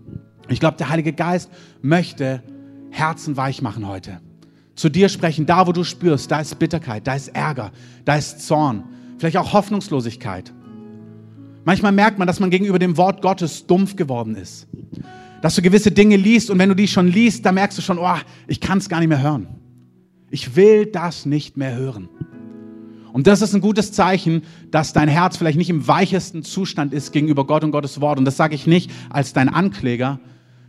Ich 0.48 0.60
glaube, 0.60 0.76
der 0.76 0.88
Heilige 0.88 1.12
Geist 1.12 1.50
möchte 1.80 2.42
Herzen 2.90 3.36
weich 3.36 3.60
machen 3.60 3.88
heute. 3.88 4.20
Zu 4.76 4.88
dir 4.88 5.08
sprechen, 5.08 5.44
da 5.44 5.66
wo 5.66 5.72
du 5.72 5.82
spürst, 5.82 6.30
da 6.30 6.40
ist 6.40 6.58
Bitterkeit, 6.58 7.06
da 7.06 7.14
ist 7.14 7.28
Ärger, 7.28 7.72
da 8.04 8.16
ist 8.16 8.46
Zorn, 8.46 8.84
vielleicht 9.18 9.36
auch 9.36 9.52
Hoffnungslosigkeit. 9.52 10.52
Manchmal 11.64 11.92
merkt 11.92 12.18
man, 12.18 12.26
dass 12.26 12.40
man 12.40 12.50
gegenüber 12.50 12.78
dem 12.78 12.96
Wort 12.96 13.22
Gottes 13.22 13.66
dumpf 13.66 13.96
geworden 13.96 14.36
ist. 14.36 14.66
Dass 15.42 15.56
du 15.56 15.60
gewisse 15.60 15.90
Dinge 15.90 16.16
liest 16.16 16.48
und 16.50 16.58
wenn 16.58 16.70
du 16.70 16.74
die 16.74 16.88
schon 16.88 17.08
liest, 17.08 17.44
da 17.44 17.52
merkst 17.52 17.76
du 17.76 17.82
schon, 17.82 17.98
oh, 17.98 18.14
ich 18.46 18.60
kann 18.60 18.78
es 18.78 18.88
gar 18.88 19.00
nicht 19.00 19.08
mehr 19.08 19.20
hören. 19.20 19.48
Ich 20.30 20.56
will 20.56 20.86
das 20.86 21.26
nicht 21.26 21.58
mehr 21.58 21.76
hören. 21.76 22.08
Und 23.12 23.26
das 23.26 23.42
ist 23.42 23.52
ein 23.54 23.60
gutes 23.60 23.92
Zeichen, 23.92 24.42
dass 24.70 24.94
dein 24.94 25.08
Herz 25.08 25.36
vielleicht 25.36 25.58
nicht 25.58 25.68
im 25.68 25.86
weichesten 25.86 26.42
Zustand 26.42 26.94
ist 26.94 27.12
gegenüber 27.12 27.46
Gott 27.46 27.64
und 27.64 27.72
Gottes 27.72 28.00
Wort. 28.00 28.18
Und 28.18 28.24
das 28.24 28.38
sage 28.38 28.54
ich 28.54 28.66
nicht 28.66 28.90
als 29.10 29.34
dein 29.34 29.50
Ankläger, 29.50 30.20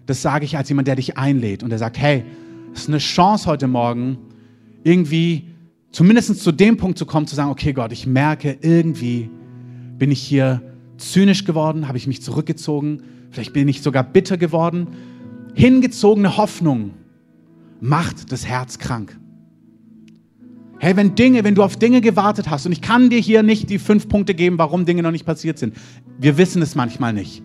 das 0.05 0.21
sage 0.21 0.43
ich 0.43 0.57
als 0.57 0.67
jemand, 0.67 0.87
der 0.87 0.97
dich 0.97 1.17
einlädt 1.17 1.63
und 1.63 1.69
der 1.69 1.79
sagt, 1.79 1.97
hey, 1.97 2.25
es 2.73 2.81
ist 2.81 2.89
eine 2.89 2.97
Chance 2.97 3.45
heute 3.45 3.67
Morgen, 3.67 4.17
irgendwie 4.83 5.49
zumindest 5.91 6.41
zu 6.41 6.51
dem 6.51 6.77
Punkt 6.77 6.97
zu 6.97 7.05
kommen, 7.05 7.27
zu 7.27 7.35
sagen, 7.35 7.51
okay 7.51 7.71
Gott, 7.71 7.91
ich 7.91 8.07
merke, 8.07 8.57
irgendwie 8.61 9.29
bin 9.97 10.11
ich 10.11 10.21
hier 10.21 10.61
zynisch 10.97 11.45
geworden, 11.45 11.87
habe 11.87 11.97
ich 11.97 12.07
mich 12.07 12.21
zurückgezogen, 12.21 13.03
vielleicht 13.33 13.53
bin 13.53 13.67
ich 13.67 13.81
sogar 13.81 14.03
bitter 14.03 14.37
geworden. 14.37 14.87
Hingezogene 15.53 16.37
Hoffnung 16.37 16.91
macht 17.81 18.31
das 18.31 18.45
Herz 18.45 18.79
krank. 18.79 19.19
Hey, 20.79 20.95
wenn 20.95 21.15
Dinge, 21.15 21.43
wenn 21.43 21.55
du 21.55 21.63
auf 21.63 21.77
Dinge 21.77 22.01
gewartet 22.01 22.49
hast, 22.49 22.65
und 22.65 22.71
ich 22.71 22.81
kann 22.81 23.09
dir 23.09 23.19
hier 23.19 23.43
nicht 23.43 23.69
die 23.69 23.79
fünf 23.79 24.07
Punkte 24.09 24.33
geben, 24.33 24.57
warum 24.57 24.85
Dinge 24.85 25.01
noch 25.01 25.11
nicht 25.11 25.25
passiert 25.25 25.57
sind. 25.57 25.75
Wir 26.19 26.37
wissen 26.37 26.61
es 26.61 26.75
manchmal 26.75 27.13
nicht. 27.13 27.41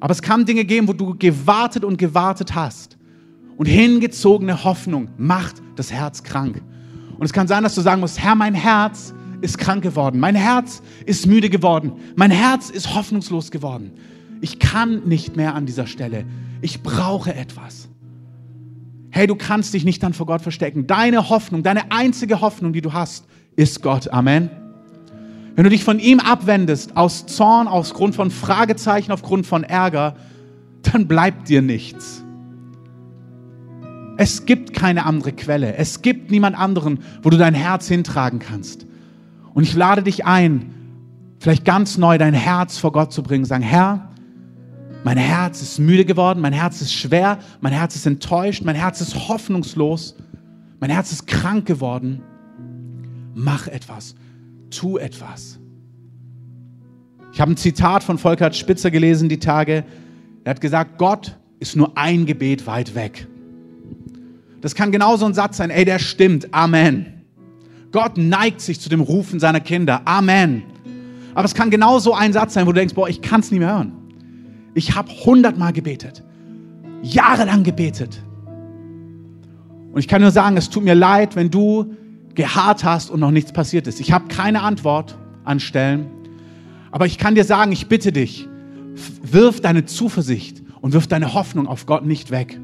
Aber 0.00 0.12
es 0.12 0.20
kann 0.20 0.44
Dinge 0.44 0.64
geben, 0.64 0.88
wo 0.88 0.92
du 0.92 1.14
gewartet 1.16 1.84
und 1.84 1.96
gewartet 1.96 2.54
hast. 2.54 2.98
Und 3.56 3.66
hingezogene 3.66 4.64
Hoffnung 4.64 5.08
macht 5.16 5.62
das 5.76 5.92
Herz 5.92 6.22
krank. 6.22 6.60
Und 7.18 7.24
es 7.24 7.32
kann 7.32 7.48
sein, 7.48 7.62
dass 7.62 7.74
du 7.74 7.80
sagen 7.80 8.00
musst, 8.00 8.18
Herr, 8.18 8.34
mein 8.34 8.54
Herz 8.54 9.14
ist 9.40 9.58
krank 9.58 9.82
geworden. 9.82 10.18
Mein 10.18 10.34
Herz 10.34 10.82
ist 11.06 11.26
müde 11.26 11.48
geworden. 11.48 11.92
Mein 12.16 12.30
Herz 12.30 12.70
ist 12.70 12.94
hoffnungslos 12.94 13.50
geworden. 13.50 13.92
Ich 14.42 14.58
kann 14.58 15.04
nicht 15.06 15.36
mehr 15.36 15.54
an 15.54 15.66
dieser 15.66 15.86
Stelle. 15.86 16.26
Ich 16.62 16.82
brauche 16.82 17.32
etwas. 17.32 17.88
Hey, 19.10 19.28
du 19.28 19.36
kannst 19.36 19.72
dich 19.72 19.84
nicht 19.84 20.02
dann 20.02 20.14
vor 20.14 20.26
Gott 20.26 20.42
verstecken. 20.42 20.88
Deine 20.88 21.28
Hoffnung, 21.30 21.62
deine 21.62 21.92
einzige 21.92 22.40
Hoffnung, 22.40 22.72
die 22.72 22.80
du 22.80 22.92
hast, 22.92 23.26
ist 23.54 23.82
Gott. 23.82 24.08
Amen. 24.08 24.50
Wenn 25.54 25.62
du 25.62 25.70
dich 25.70 25.84
von 25.84 26.00
ihm 26.00 26.18
abwendest, 26.18 26.96
aus 26.96 27.26
Zorn, 27.26 27.68
aus 27.68 27.94
Grund 27.94 28.16
von 28.16 28.32
Fragezeichen, 28.32 29.12
aufgrund 29.12 29.46
von 29.46 29.62
Ärger, 29.62 30.16
dann 30.82 31.06
bleibt 31.06 31.48
dir 31.48 31.62
nichts. 31.62 32.24
Es 34.16 34.44
gibt 34.44 34.74
keine 34.74 35.06
andere 35.06 35.32
Quelle. 35.32 35.76
Es 35.76 36.02
gibt 36.02 36.32
niemand 36.32 36.58
anderen, 36.58 36.98
wo 37.22 37.30
du 37.30 37.36
dein 37.36 37.54
Herz 37.54 37.86
hintragen 37.86 38.40
kannst. 38.40 38.86
Und 39.54 39.62
ich 39.62 39.74
lade 39.74 40.02
dich 40.02 40.26
ein, 40.26 40.74
vielleicht 41.38 41.64
ganz 41.64 41.96
neu 41.96 42.18
dein 42.18 42.34
Herz 42.34 42.78
vor 42.78 42.90
Gott 42.90 43.12
zu 43.12 43.22
bringen. 43.22 43.44
Sagen, 43.44 43.62
Herr, 43.62 44.11
mein 45.04 45.16
Herz 45.16 45.62
ist 45.62 45.78
müde 45.78 46.04
geworden, 46.04 46.40
mein 46.40 46.52
Herz 46.52 46.80
ist 46.80 46.92
schwer, 46.92 47.38
mein 47.60 47.72
Herz 47.72 47.96
ist 47.96 48.06
enttäuscht, 48.06 48.62
mein 48.64 48.76
Herz 48.76 49.00
ist 49.00 49.28
hoffnungslos, 49.28 50.16
mein 50.80 50.90
Herz 50.90 51.12
ist 51.12 51.26
krank 51.26 51.66
geworden. 51.66 52.22
Mach 53.34 53.66
etwas, 53.66 54.14
tu 54.70 54.98
etwas. 54.98 55.58
Ich 57.32 57.40
habe 57.40 57.52
ein 57.52 57.56
Zitat 57.56 58.04
von 58.04 58.18
Volkert 58.18 58.54
Spitzer 58.54 58.90
gelesen 58.90 59.28
die 59.28 59.38
Tage. 59.38 59.84
Er 60.44 60.50
hat 60.50 60.60
gesagt, 60.60 60.98
Gott 60.98 61.36
ist 61.60 61.76
nur 61.76 61.96
ein 61.96 62.26
Gebet 62.26 62.66
weit 62.66 62.94
weg. 62.94 63.26
Das 64.60 64.74
kann 64.74 64.92
genauso 64.92 65.26
ein 65.26 65.34
Satz 65.34 65.56
sein, 65.56 65.70
ey, 65.70 65.84
der 65.84 65.98
stimmt, 65.98 66.52
Amen. 66.52 67.06
Gott 67.90 68.16
neigt 68.16 68.60
sich 68.60 68.80
zu 68.80 68.88
dem 68.88 69.00
Rufen 69.00 69.40
seiner 69.40 69.60
Kinder, 69.60 70.02
Amen. 70.04 70.62
Aber 71.34 71.44
es 71.44 71.54
kann 71.54 71.70
genauso 71.70 72.14
ein 72.14 72.32
Satz 72.32 72.54
sein, 72.54 72.66
wo 72.66 72.72
du 72.72 72.78
denkst, 72.78 72.94
boah, 72.94 73.08
ich 73.08 73.22
kann 73.22 73.40
es 73.40 73.50
nicht 73.50 73.60
mehr 73.60 73.74
hören. 73.74 74.01
Ich 74.74 74.94
habe 74.94 75.10
hundertmal 75.10 75.72
gebetet, 75.72 76.22
jahrelang 77.02 77.62
gebetet. 77.62 78.22
Und 79.92 79.98
ich 79.98 80.08
kann 80.08 80.22
nur 80.22 80.30
sagen, 80.30 80.56
es 80.56 80.70
tut 80.70 80.84
mir 80.84 80.94
leid, 80.94 81.36
wenn 81.36 81.50
du 81.50 81.94
geharrt 82.34 82.82
hast 82.82 83.10
und 83.10 83.20
noch 83.20 83.30
nichts 83.30 83.52
passiert 83.52 83.86
ist. 83.86 84.00
Ich 84.00 84.12
habe 84.12 84.28
keine 84.28 84.62
Antwort 84.62 85.18
an 85.44 85.60
Stellen, 85.60 86.06
aber 86.90 87.06
ich 87.06 87.18
kann 87.18 87.34
dir 87.34 87.44
sagen, 87.44 87.72
ich 87.72 87.88
bitte 87.88 88.12
dich, 88.12 88.48
wirf 89.22 89.60
deine 89.60 89.84
Zuversicht 89.84 90.62
und 90.80 90.92
wirf 90.94 91.06
deine 91.06 91.34
Hoffnung 91.34 91.66
auf 91.66 91.86
Gott 91.86 92.06
nicht 92.06 92.30
weg. 92.30 92.58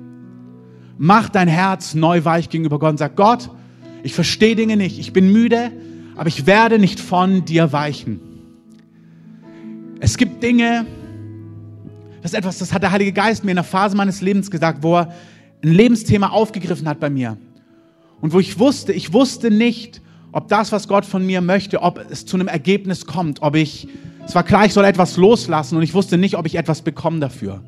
Mach 0.97 1.29
dein 1.29 1.49
Herz 1.49 1.95
neu 1.95 2.25
weich 2.25 2.49
gegenüber 2.49 2.79
Gott 2.79 2.93
und 2.93 2.99
sag, 2.99 3.15
Gott, 3.15 3.51
ich 4.03 4.15
verstehe 4.15 4.57
Dinge 4.57 4.77
nicht, 4.77 4.99
ich 4.99 5.13
bin 5.13 5.33
müde, 5.33 5.71
aber 6.17 6.29
ich 6.29 6.47
werde 6.47 6.79
nicht 6.79 6.99
von 6.99 7.45
dir 7.45 7.73
weichen. 7.73 8.21
Es 10.01 10.17
gibt 10.17 10.43
Dinge, 10.43 10.87
das 12.23 12.33
ist 12.33 12.39
etwas, 12.39 12.59
das 12.59 12.73
hat 12.73 12.83
der 12.83 12.91
Heilige 12.91 13.13
Geist 13.13 13.45
mir 13.45 13.53
in 13.53 13.59
einer 13.59 13.65
Phase 13.65 13.97
meines 13.97 14.21
Lebens 14.21 14.51
gesagt, 14.51 14.83
wo 14.83 14.97
er 14.97 15.13
ein 15.63 15.73
Lebensthema 15.73 16.29
aufgegriffen 16.29 16.89
hat 16.89 17.01
bei 17.01 17.11
mir. 17.11 17.37
Und 18.21 18.33
wo 18.33 18.41
ich 18.41 18.59
wusste, 18.59 18.93
ich 18.93 19.13
wusste 19.13 19.51
nicht, 19.51 20.01
ob 20.33 20.49
das, 20.49 20.73
was 20.73 20.89
Gott 20.89 21.05
von 21.05 21.25
mir 21.25 21.41
möchte, 21.41 21.83
ob 21.83 22.05
es 22.11 22.27
zu 22.27 22.37
einem 22.37 22.49
Ergebnis 22.49 23.07
kommt, 23.07 23.43
ob 23.43 23.55
ich, 23.57 23.89
es 24.27 24.35
war 24.35 24.43
klar, 24.43 24.67
ich 24.67 24.73
soll 24.73 24.85
etwas 24.85 25.17
loslassen 25.17 25.77
und 25.77 25.83
ich 25.83 25.95
wusste 25.95 26.19
nicht, 26.19 26.37
ob 26.37 26.47
ich 26.47 26.57
etwas 26.57 26.83
bekomme 26.83 27.21
dafür. 27.21 27.63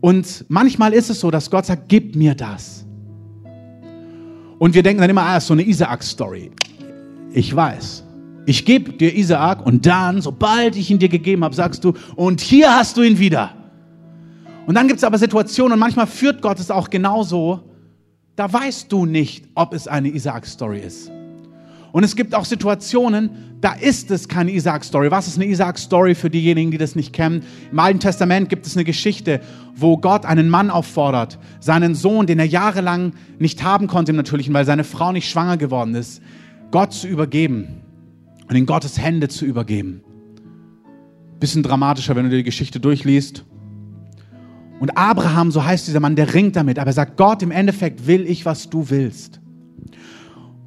Und 0.00 0.46
manchmal 0.48 0.94
ist 0.94 1.10
es 1.10 1.20
so, 1.20 1.30
dass 1.30 1.50
Gott 1.50 1.66
sagt, 1.66 1.88
gib 1.88 2.16
mir 2.16 2.34
das. 2.34 2.86
Und 4.58 4.74
wir 4.74 4.82
denken 4.82 5.00
dann 5.00 5.10
immer, 5.10 5.22
ah, 5.22 5.36
ist 5.36 5.46
so 5.46 5.54
eine 5.54 5.62
Isaac-Story. 5.62 6.50
Ich 7.32 7.54
weiß. 7.54 8.04
Ich 8.50 8.64
gebe 8.64 8.94
dir 8.94 9.14
Isaak 9.14 9.64
und 9.64 9.86
dann, 9.86 10.22
sobald 10.22 10.74
ich 10.74 10.90
ihn 10.90 10.98
dir 10.98 11.08
gegeben 11.08 11.44
habe, 11.44 11.54
sagst 11.54 11.84
du, 11.84 11.94
und 12.16 12.40
hier 12.40 12.74
hast 12.74 12.96
du 12.96 13.02
ihn 13.02 13.20
wieder. 13.20 13.54
Und 14.66 14.74
dann 14.74 14.88
gibt 14.88 14.98
es 14.98 15.04
aber 15.04 15.18
Situationen 15.18 15.74
und 15.74 15.78
manchmal 15.78 16.08
führt 16.08 16.42
Gott 16.42 16.58
es 16.58 16.68
auch 16.68 16.90
genauso, 16.90 17.60
da 18.34 18.52
weißt 18.52 18.90
du 18.90 19.06
nicht, 19.06 19.44
ob 19.54 19.72
es 19.72 19.86
eine 19.86 20.08
Isaak-Story 20.08 20.80
ist. 20.80 21.12
Und 21.92 22.02
es 22.02 22.16
gibt 22.16 22.34
auch 22.34 22.44
Situationen, 22.44 23.30
da 23.60 23.74
ist 23.74 24.10
es 24.10 24.26
keine 24.26 24.50
Isaak-Story. 24.50 25.12
Was 25.12 25.28
ist 25.28 25.36
eine 25.36 25.46
Isaak-Story 25.46 26.16
für 26.16 26.28
diejenigen, 26.28 26.72
die 26.72 26.78
das 26.78 26.96
nicht 26.96 27.12
kennen? 27.12 27.44
Im 27.70 27.78
Alten 27.78 28.00
Testament 28.00 28.48
gibt 28.48 28.66
es 28.66 28.76
eine 28.76 28.82
Geschichte, 28.82 29.42
wo 29.76 29.96
Gott 29.96 30.26
einen 30.26 30.50
Mann 30.50 30.70
auffordert, 30.70 31.38
seinen 31.60 31.94
Sohn, 31.94 32.26
den 32.26 32.40
er 32.40 32.46
jahrelang 32.46 33.12
nicht 33.38 33.62
haben 33.62 33.86
konnte 33.86 34.10
im 34.10 34.16
Natürlichen, 34.16 34.52
weil 34.54 34.64
seine 34.64 34.82
Frau 34.82 35.12
nicht 35.12 35.30
schwanger 35.30 35.56
geworden 35.56 35.94
ist, 35.94 36.20
Gott 36.72 36.92
zu 36.92 37.06
übergeben 37.06 37.82
und 38.50 38.56
in 38.56 38.66
Gottes 38.66 38.98
Hände 38.98 39.28
zu 39.28 39.46
übergeben. 39.46 40.02
Bisschen 41.38 41.62
dramatischer, 41.62 42.16
wenn 42.16 42.24
du 42.24 42.30
dir 42.30 42.38
die 42.38 42.42
Geschichte 42.42 42.80
durchliest. 42.80 43.44
Und 44.80 44.98
Abraham, 44.98 45.52
so 45.52 45.64
heißt 45.64 45.86
dieser 45.86 46.00
Mann, 46.00 46.16
der 46.16 46.34
ringt 46.34 46.56
damit, 46.56 46.80
aber 46.80 46.88
er 46.88 46.94
sagt, 46.94 47.16
Gott, 47.16 47.42
im 47.42 47.52
Endeffekt 47.52 48.08
will 48.08 48.26
ich, 48.26 48.44
was 48.44 48.68
du 48.68 48.90
willst. 48.90 49.40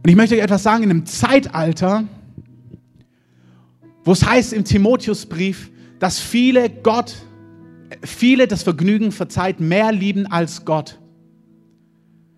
Und 0.01 0.09
ich 0.09 0.15
möchte 0.15 0.35
euch 0.35 0.41
etwas 0.41 0.63
sagen, 0.63 0.83
in 0.83 0.91
einem 0.91 1.05
Zeitalter, 1.05 2.05
wo 4.05 4.13
es 4.13 4.25
heißt 4.25 4.53
im 4.53 4.63
Timotheusbrief, 4.63 5.69
dass 5.99 6.21
viele 6.21 6.69
Gott, 6.69 7.15
viele 8.01 8.47
das 8.47 8.63
Vergnügen 8.63 9.11
verzeiht, 9.11 9.59
mehr 9.59 9.91
lieben 9.91 10.25
als 10.25 10.63
Gott. 10.63 10.99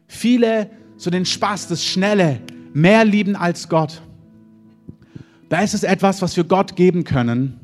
Viele 0.07 0.71
so 0.97 1.11
den 1.11 1.25
Spaß, 1.25 1.67
das 1.67 1.85
Schnelle, 1.85 2.41
mehr 2.73 3.05
lieben 3.05 3.35
als 3.35 3.69
Gott 3.69 4.01
da 5.49 5.61
ist 5.61 5.73
es 5.73 5.83
etwas, 5.83 6.21
was 6.21 6.35
wir 6.37 6.43
Gott 6.43 6.75
geben 6.75 7.03
können. 7.03 7.59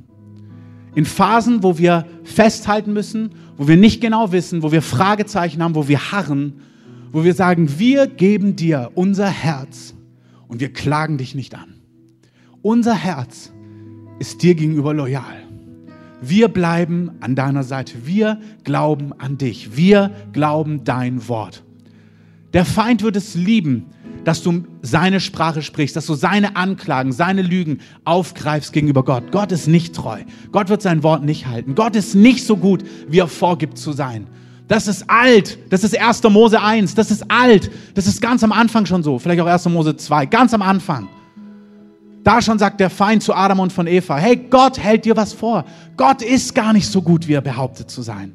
In 0.94 1.06
Phasen, 1.06 1.64
wo 1.64 1.78
wir 1.78 2.06
festhalten 2.24 2.94
müssen, 2.94 3.32
wo 3.58 3.68
wir 3.68 3.78
nicht 3.78 4.02
genau 4.02 4.32
wissen, 4.32 4.62
wo 4.62 4.72
wir 4.72 4.82
Fragezeichen 4.82 5.64
haben, 5.64 5.76
wo 5.76 5.88
wir 5.88 6.12
harren, 6.12 6.62
wo 7.12 7.24
wir 7.24 7.34
sagen, 7.34 7.80
wir 7.80 8.08
geben 8.08 8.56
dir 8.56 8.92
unser 8.96 9.28
Herz 9.28 9.96
und 10.48 10.60
wir 10.60 10.74
klagen 10.74 11.18
dich 11.18 11.34
nicht 11.34 11.56
an. 11.56 11.76
Unser 12.62 12.94
Herz 12.94 13.52
ist 14.20 14.44
dir 14.44 14.54
gegenüber 14.54 14.94
loyal. 14.94 15.42
Wir 16.22 16.50
bleiben 16.50 17.12
an 17.22 17.36
deiner 17.36 17.64
Seite. 17.64 18.06
Wir 18.06 18.40
glauben 18.64 19.14
an 19.18 19.38
dich. 19.38 19.76
Wir 19.76 20.12
glauben 20.34 20.84
dein 20.84 21.28
Wort. 21.28 21.64
Der 22.54 22.66
Feind 22.66 23.02
wird 23.02 23.16
es 23.16 23.34
lieben, 23.34 23.88
dass 24.24 24.44
du 24.44 24.64
seine 24.82 25.20
Sprache 25.20 25.62
sprichst, 25.62 25.96
dass 25.96 26.06
du 26.06 26.14
seine 26.14 26.56
Anklagen, 26.56 27.12
seine 27.12 27.42
Lügen 27.42 27.80
aufgreifst 28.06 28.74
gegenüber 28.74 29.04
Gott. 29.04 29.32
Gott 29.32 29.52
ist 29.52 29.68
nicht 29.68 29.96
treu. 29.96 30.20
Gott 30.52 30.70
wird 30.70 30.82
sein 30.82 31.04
Wort 31.04 31.24
nicht 31.24 31.48
halten. 31.48 31.76
Gott 31.76 31.96
ist 31.96 32.16
nicht 32.16 32.46
so 32.46 32.58
gut, 32.58 32.84
wie 33.08 33.20
er 33.20 33.28
vorgibt 33.28 33.78
zu 33.78 33.92
sein. 33.92 34.28
Das 34.68 34.88
ist 34.88 35.10
alt. 35.10 35.58
Das 35.70 35.84
ist 35.84 36.00
1. 36.00 36.24
Mose 36.24 36.62
1. 36.62 36.96
Das 36.96 37.12
ist 37.12 37.30
alt. 37.30 37.70
Das 37.94 38.08
ist 38.08 38.22
ganz 38.22 38.44
am 38.44 38.52
Anfang 38.52 38.86
schon 38.86 39.04
so. 39.04 39.20
Vielleicht 39.20 39.42
auch 39.42 39.48
1. 39.48 39.66
Mose 39.70 39.98
2. 39.98 40.28
Ganz 40.28 40.54
am 40.54 40.62
Anfang. 40.62 41.10
Da 42.24 42.42
schon 42.42 42.60
sagt 42.60 42.80
der 42.80 42.90
Feind 42.90 43.24
zu 43.24 43.34
Adam 43.34 43.60
und 43.60 43.74
von 43.74 43.88
Eva, 43.88 44.18
hey, 44.18 44.38
Gott 44.38 44.78
hält 44.78 45.06
dir 45.06 45.18
was 45.18 45.34
vor. 45.34 45.66
Gott 45.98 46.22
ist 46.22 46.54
gar 46.54 46.72
nicht 46.72 46.88
so 46.88 47.02
gut, 47.02 47.28
wie 47.28 47.34
er 47.34 47.42
behauptet 47.42 47.90
zu 47.90 48.02
sein. 48.02 48.34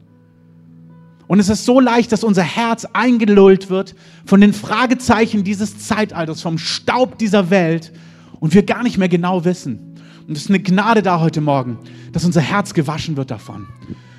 Und 1.29 1.41
es 1.41 1.49
ist 1.49 1.65
so 1.65 1.81
leicht, 1.81 2.13
dass 2.13 2.23
unser 2.23 2.43
Herz 2.43 2.87
eingelullt 2.93 3.69
wird 3.69 3.95
von 4.25 4.41
den 4.41 4.53
Fragezeichen 4.53 5.43
dieses 5.43 5.79
Zeitalters, 5.79 6.41
vom 6.41 6.59
Staub 6.59 7.19
dieser 7.19 7.51
Welt 7.51 7.93
und 8.39 8.55
wir 8.55 8.63
gar 8.63 8.83
nicht 8.83 8.97
mehr 8.99 9.09
genau 9.09 9.45
wissen. 9.45 9.95
Und 10.29 10.37
es 10.37 10.45
ist 10.45 10.51
eine 10.51 10.61
Gnade 10.61 11.03
da 11.03 11.21
heute 11.21 11.41
Morgen, 11.41 11.79
dass 12.13 12.25
unser 12.25 12.41
Herz 12.41 12.75
gewaschen 12.75 13.17
wird 13.17 13.31
davon. 13.31 13.67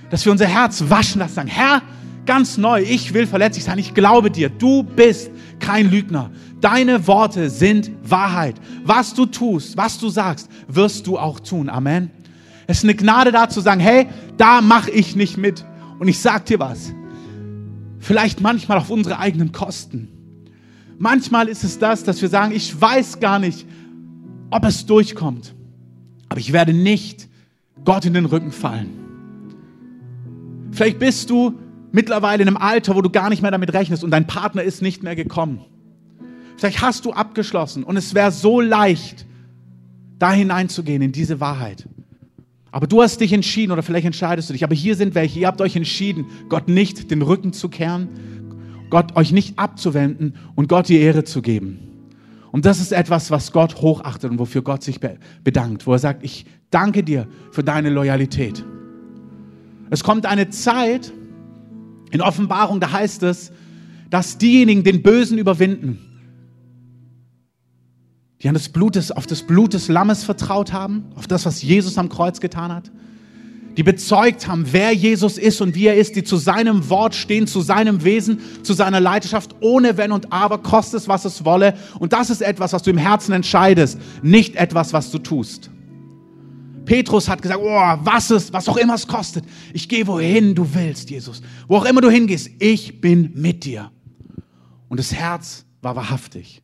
Dass 0.09 0.25
wir 0.25 0.31
unser 0.31 0.47
Herz 0.47 0.83
waschen 0.87 1.19
lassen, 1.19 1.35
sagen, 1.35 1.49
Herr, 1.49 1.81
ganz 2.25 2.57
neu, 2.57 2.81
ich 2.81 3.13
will 3.13 3.25
verletzlich 3.25 3.63
sein, 3.63 3.79
ich 3.79 3.93
glaube 3.93 4.29
dir, 4.29 4.49
du 4.49 4.83
bist 4.83 5.31
kein 5.59 5.89
Lügner. 5.89 6.29
Deine 6.61 7.07
Worte 7.07 7.49
sind 7.49 7.91
Wahrheit. 8.03 8.55
Was 8.83 9.13
du 9.13 9.25
tust, 9.25 9.77
was 9.77 9.97
du 9.99 10.09
sagst, 10.09 10.49
wirst 10.67 11.07
du 11.07 11.17
auch 11.17 11.39
tun. 11.39 11.69
Amen. 11.69 12.11
Es 12.67 12.79
ist 12.79 12.83
eine 12.83 12.95
Gnade 12.95 13.31
da 13.31 13.47
zu 13.49 13.61
sagen, 13.61 13.79
hey, 13.79 14.07
da 14.37 14.61
mache 14.61 14.91
ich 14.91 15.15
nicht 15.15 15.37
mit. 15.37 15.63
Und 15.99 16.07
ich 16.07 16.19
sag 16.19 16.45
dir 16.45 16.59
was, 16.59 16.93
vielleicht 17.99 18.41
manchmal 18.41 18.77
auf 18.77 18.89
unsere 18.89 19.19
eigenen 19.19 19.51
Kosten. 19.51 20.09
Manchmal 20.99 21.47
ist 21.47 21.63
es 21.63 21.79
das, 21.79 22.03
dass 22.03 22.21
wir 22.21 22.29
sagen, 22.29 22.53
ich 22.53 22.79
weiß 22.79 23.19
gar 23.19 23.39
nicht, 23.39 23.67
ob 24.49 24.65
es 24.65 24.85
durchkommt. 24.85 25.53
Aber 26.29 26.39
ich 26.39 26.53
werde 26.53 26.73
nicht 26.73 27.27
Gott 27.85 28.05
in 28.05 28.13
den 28.13 28.25
Rücken 28.25 28.51
fallen. 28.51 28.89
Vielleicht 30.71 30.99
bist 30.99 31.29
du 31.29 31.59
mittlerweile 31.91 32.43
in 32.43 32.47
einem 32.47 32.57
Alter, 32.57 32.95
wo 32.95 33.01
du 33.01 33.09
gar 33.09 33.29
nicht 33.29 33.41
mehr 33.41 33.51
damit 33.51 33.73
rechnest 33.73 34.03
und 34.03 34.11
dein 34.11 34.27
Partner 34.27 34.63
ist 34.63 34.81
nicht 34.81 35.03
mehr 35.03 35.15
gekommen. 35.15 35.61
Vielleicht 36.57 36.81
hast 36.81 37.05
du 37.05 37.13
abgeschlossen 37.13 37.83
und 37.83 37.97
es 37.97 38.13
wäre 38.13 38.31
so 38.31 38.61
leicht, 38.61 39.25
da 40.19 40.31
hineinzugehen 40.31 41.01
in 41.01 41.11
diese 41.11 41.39
Wahrheit. 41.39 41.87
Aber 42.71 42.87
du 42.87 43.01
hast 43.01 43.21
dich 43.21 43.33
entschieden 43.33 43.71
oder 43.71 43.83
vielleicht 43.83 44.05
entscheidest 44.05 44.49
du 44.49 44.53
dich. 44.53 44.63
Aber 44.63 44.75
hier 44.75 44.95
sind 44.95 45.15
welche, 45.15 45.39
ihr 45.39 45.47
habt 45.47 45.61
euch 45.61 45.75
entschieden, 45.75 46.25
Gott 46.49 46.67
nicht 46.67 47.11
den 47.11 47.21
Rücken 47.21 47.53
zu 47.53 47.69
kehren, 47.69 48.09
Gott 48.89 49.15
euch 49.15 49.31
nicht 49.31 49.57
abzuwenden 49.57 50.35
und 50.55 50.67
Gott 50.69 50.89
die 50.89 50.99
Ehre 50.99 51.23
zu 51.23 51.41
geben. 51.41 51.79
Und 52.51 52.65
das 52.65 52.79
ist 52.79 52.91
etwas, 52.91 53.29
was 53.31 53.51
Gott 53.51 53.75
hochachtet 53.81 54.31
und 54.31 54.39
wofür 54.39 54.61
Gott 54.61 54.83
sich 54.83 54.99
bedankt, 55.43 55.85
wo 55.85 55.93
er 55.93 55.99
sagt, 55.99 56.23
ich 56.23 56.45
danke 56.71 57.03
dir 57.03 57.27
für 57.51 57.63
deine 57.63 57.89
Loyalität. 57.89 58.63
Es 59.89 60.03
kommt 60.03 60.25
eine 60.25 60.49
Zeit 60.49 61.11
in 62.11 62.21
Offenbarung, 62.21 62.79
da 62.79 62.91
heißt 62.91 63.23
es, 63.23 63.51
dass 64.09 64.37
diejenigen 64.37 64.83
den 64.83 65.03
Bösen 65.03 65.37
überwinden, 65.37 65.99
die 68.41 68.47
an 68.47 68.53
das 68.53 68.69
Blut 68.69 68.95
des, 68.95 69.11
auf 69.11 69.25
das 69.25 69.43
Blut 69.43 69.73
des 69.73 69.87
Lammes 69.87 70.23
vertraut 70.23 70.73
haben, 70.73 71.05
auf 71.15 71.27
das, 71.27 71.45
was 71.45 71.61
Jesus 71.61 71.97
am 71.97 72.09
Kreuz 72.09 72.39
getan 72.39 72.71
hat, 72.71 72.91
die 73.77 73.83
bezeugt 73.83 74.47
haben, 74.47 74.65
wer 74.71 74.91
Jesus 74.91 75.37
ist 75.37 75.61
und 75.61 75.75
wie 75.75 75.85
er 75.85 75.95
ist, 75.95 76.15
die 76.15 76.23
zu 76.23 76.37
seinem 76.37 76.89
Wort 76.89 77.13
stehen, 77.13 77.45
zu 77.45 77.61
seinem 77.61 78.03
Wesen, 78.03 78.39
zu 78.63 78.73
seiner 78.73 78.99
Leidenschaft, 78.99 79.55
ohne 79.59 79.97
Wenn 79.97 80.11
und 80.11 80.33
Aber, 80.33 80.57
kostet 80.57 81.01
es, 81.01 81.07
was 81.07 81.25
es 81.25 81.45
wolle. 81.45 81.75
Und 81.99 82.11
das 82.11 82.31
ist 82.31 82.41
etwas, 82.41 82.73
was 82.73 82.81
du 82.81 82.89
im 82.89 82.97
Herzen 82.97 83.33
entscheidest, 83.33 83.99
nicht 84.23 84.55
etwas, 84.55 84.93
was 84.93 85.11
du 85.11 85.19
tust. 85.19 85.69
Petrus 86.85 87.29
hat 87.29 87.41
gesagt, 87.41 87.59
oh, 87.61 87.97
was 88.03 88.31
es, 88.31 88.51
was 88.51 88.67
auch 88.67 88.77
immer 88.77 88.95
es 88.95 89.05
kostet, 89.05 89.43
ich 89.73 89.87
gehe 89.87 90.07
wohin 90.07 90.55
du 90.55 90.73
willst, 90.73 91.11
Jesus. 91.11 91.43
Wo 91.67 91.77
auch 91.77 91.85
immer 91.85 92.01
du 92.01 92.09
hingehst, 92.09 92.49
ich 92.59 92.99
bin 92.99 93.31
mit 93.35 93.63
dir. 93.63 93.91
Und 94.87 94.99
das 94.99 95.13
Herz 95.13 95.65
war 95.81 95.95
wahrhaftig. 95.95 96.63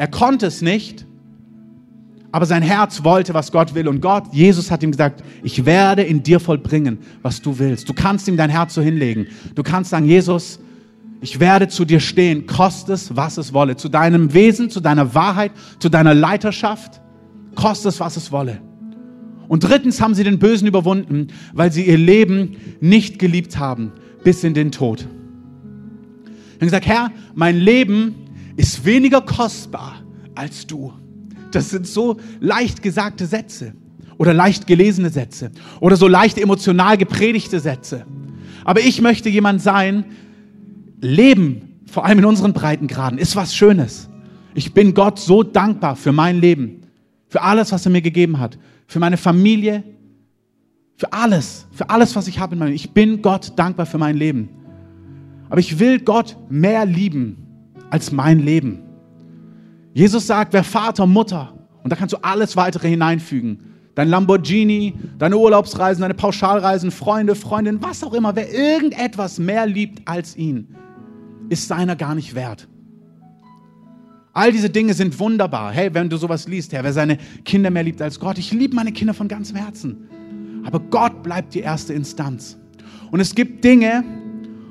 Er 0.00 0.08
konnte 0.08 0.46
es 0.46 0.62
nicht, 0.62 1.04
aber 2.32 2.46
sein 2.46 2.62
Herz 2.62 3.04
wollte, 3.04 3.34
was 3.34 3.52
Gott 3.52 3.74
will. 3.74 3.86
Und 3.86 4.00
Gott, 4.00 4.32
Jesus 4.32 4.70
hat 4.70 4.82
ihm 4.82 4.92
gesagt, 4.92 5.22
ich 5.42 5.66
werde 5.66 6.00
in 6.00 6.22
dir 6.22 6.40
vollbringen, 6.40 7.00
was 7.20 7.42
du 7.42 7.58
willst. 7.58 7.86
Du 7.86 7.92
kannst 7.92 8.26
ihm 8.26 8.38
dein 8.38 8.48
Herz 8.48 8.72
so 8.72 8.80
hinlegen. 8.80 9.26
Du 9.54 9.62
kannst 9.62 9.90
sagen, 9.90 10.06
Jesus, 10.06 10.58
ich 11.20 11.38
werde 11.38 11.68
zu 11.68 11.84
dir 11.84 12.00
stehen, 12.00 12.46
kostet 12.46 12.94
es, 12.94 13.14
was 13.14 13.36
es 13.36 13.52
wolle. 13.52 13.76
Zu 13.76 13.90
deinem 13.90 14.32
Wesen, 14.32 14.70
zu 14.70 14.80
deiner 14.80 15.14
Wahrheit, 15.14 15.52
zu 15.80 15.90
deiner 15.90 16.14
Leiterschaft, 16.14 17.02
kostet 17.54 17.92
es, 17.92 18.00
was 18.00 18.16
es 18.16 18.32
wolle. 18.32 18.62
Und 19.48 19.64
drittens 19.64 20.00
haben 20.00 20.14
sie 20.14 20.24
den 20.24 20.38
Bösen 20.38 20.66
überwunden, 20.66 21.26
weil 21.52 21.72
sie 21.72 21.82
ihr 21.86 21.98
Leben 21.98 22.56
nicht 22.80 23.18
geliebt 23.18 23.58
haben, 23.58 23.92
bis 24.24 24.44
in 24.44 24.54
den 24.54 24.72
Tod. 24.72 25.06
Und 26.54 26.60
gesagt, 26.60 26.86
Herr, 26.86 27.10
mein 27.34 27.58
Leben 27.58 28.14
ist 28.56 28.84
weniger 28.84 29.20
kostbar 29.20 30.02
als 30.34 30.66
du. 30.66 30.92
Das 31.50 31.70
sind 31.70 31.86
so 31.86 32.16
leicht 32.40 32.82
gesagte 32.82 33.26
Sätze 33.26 33.74
oder 34.18 34.34
leicht 34.34 34.66
gelesene 34.66 35.10
Sätze 35.10 35.50
oder 35.80 35.96
so 35.96 36.06
leicht 36.06 36.38
emotional 36.38 36.96
gepredigte 36.96 37.60
Sätze. 37.60 38.06
Aber 38.64 38.80
ich 38.80 39.00
möchte 39.00 39.28
jemand 39.28 39.62
sein, 39.62 40.04
Leben, 41.00 41.80
vor 41.86 42.04
allem 42.04 42.18
in 42.18 42.24
unseren 42.24 42.52
Breitengraden, 42.52 43.18
ist 43.18 43.34
was 43.36 43.54
Schönes. 43.54 44.08
Ich 44.54 44.74
bin 44.74 44.94
Gott 44.94 45.18
so 45.18 45.42
dankbar 45.42 45.96
für 45.96 46.12
mein 46.12 46.40
Leben, 46.40 46.82
für 47.28 47.42
alles, 47.42 47.72
was 47.72 47.86
er 47.86 47.92
mir 47.92 48.02
gegeben 48.02 48.38
hat, 48.38 48.58
für 48.86 48.98
meine 48.98 49.16
Familie, 49.16 49.82
für 50.96 51.12
alles, 51.12 51.66
für 51.72 51.88
alles, 51.88 52.14
was 52.14 52.28
ich 52.28 52.38
habe 52.38 52.54
in 52.54 52.58
meinem 52.58 52.68
Leben. 52.68 52.76
Ich 52.76 52.90
bin 52.90 53.22
Gott 53.22 53.52
dankbar 53.56 53.86
für 53.86 53.98
mein 53.98 54.16
Leben. 54.16 54.50
Aber 55.48 55.60
ich 55.60 55.78
will 55.78 55.98
Gott 56.00 56.36
mehr 56.50 56.84
lieben 56.84 57.38
als 57.90 58.12
mein 58.12 58.38
Leben. 58.38 58.82
Jesus 59.92 60.26
sagt, 60.26 60.52
wer 60.52 60.64
Vater, 60.64 61.06
Mutter, 61.06 61.52
und 61.82 61.90
da 61.90 61.96
kannst 61.96 62.12
du 62.12 62.18
alles 62.22 62.56
weitere 62.56 62.88
hineinfügen. 62.88 63.70
Dein 63.94 64.08
Lamborghini, 64.08 64.94
deine 65.18 65.36
Urlaubsreisen, 65.36 66.02
deine 66.02 66.14
Pauschalreisen, 66.14 66.90
Freunde, 66.90 67.34
Freundin, 67.34 67.82
was 67.82 68.04
auch 68.04 68.14
immer, 68.14 68.36
wer 68.36 68.52
irgendetwas 68.52 69.38
mehr 69.38 69.66
liebt 69.66 70.06
als 70.08 70.36
ihn, 70.36 70.68
ist 71.48 71.68
seiner 71.68 71.96
gar 71.96 72.14
nicht 72.14 72.34
wert. 72.34 72.68
All 74.32 74.52
diese 74.52 74.70
Dinge 74.70 74.94
sind 74.94 75.18
wunderbar. 75.18 75.72
Hey, 75.72 75.92
wenn 75.92 76.08
du 76.08 76.16
sowas 76.16 76.46
liest, 76.46 76.72
Herr, 76.72 76.84
wer 76.84 76.92
seine 76.92 77.18
Kinder 77.44 77.70
mehr 77.70 77.82
liebt 77.82 78.00
als 78.00 78.20
Gott, 78.20 78.38
ich 78.38 78.52
liebe 78.52 78.76
meine 78.76 78.92
Kinder 78.92 79.12
von 79.12 79.26
ganzem 79.26 79.56
Herzen. 79.56 80.08
Aber 80.64 80.78
Gott 80.78 81.22
bleibt 81.24 81.54
die 81.54 81.60
erste 81.60 81.92
Instanz. 81.92 82.56
Und 83.10 83.18
es 83.18 83.34
gibt 83.34 83.64
Dinge, 83.64 84.04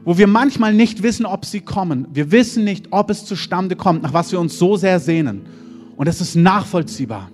wo 0.05 0.17
wir 0.17 0.27
manchmal 0.27 0.73
nicht 0.73 1.03
wissen, 1.03 1.25
ob 1.25 1.45
sie 1.45 1.62
kommen. 1.62 2.07
Wir 2.13 2.31
wissen 2.31 2.63
nicht, 2.63 2.88
ob 2.91 3.09
es 3.09 3.25
zustande 3.25 3.75
kommt, 3.75 4.03
nach 4.03 4.13
was 4.13 4.31
wir 4.31 4.39
uns 4.39 4.57
so 4.57 4.77
sehr 4.77 4.99
sehnen. 4.99 5.41
Und 5.95 6.07
es 6.07 6.21
ist 6.21 6.35
nachvollziehbar. 6.35 7.29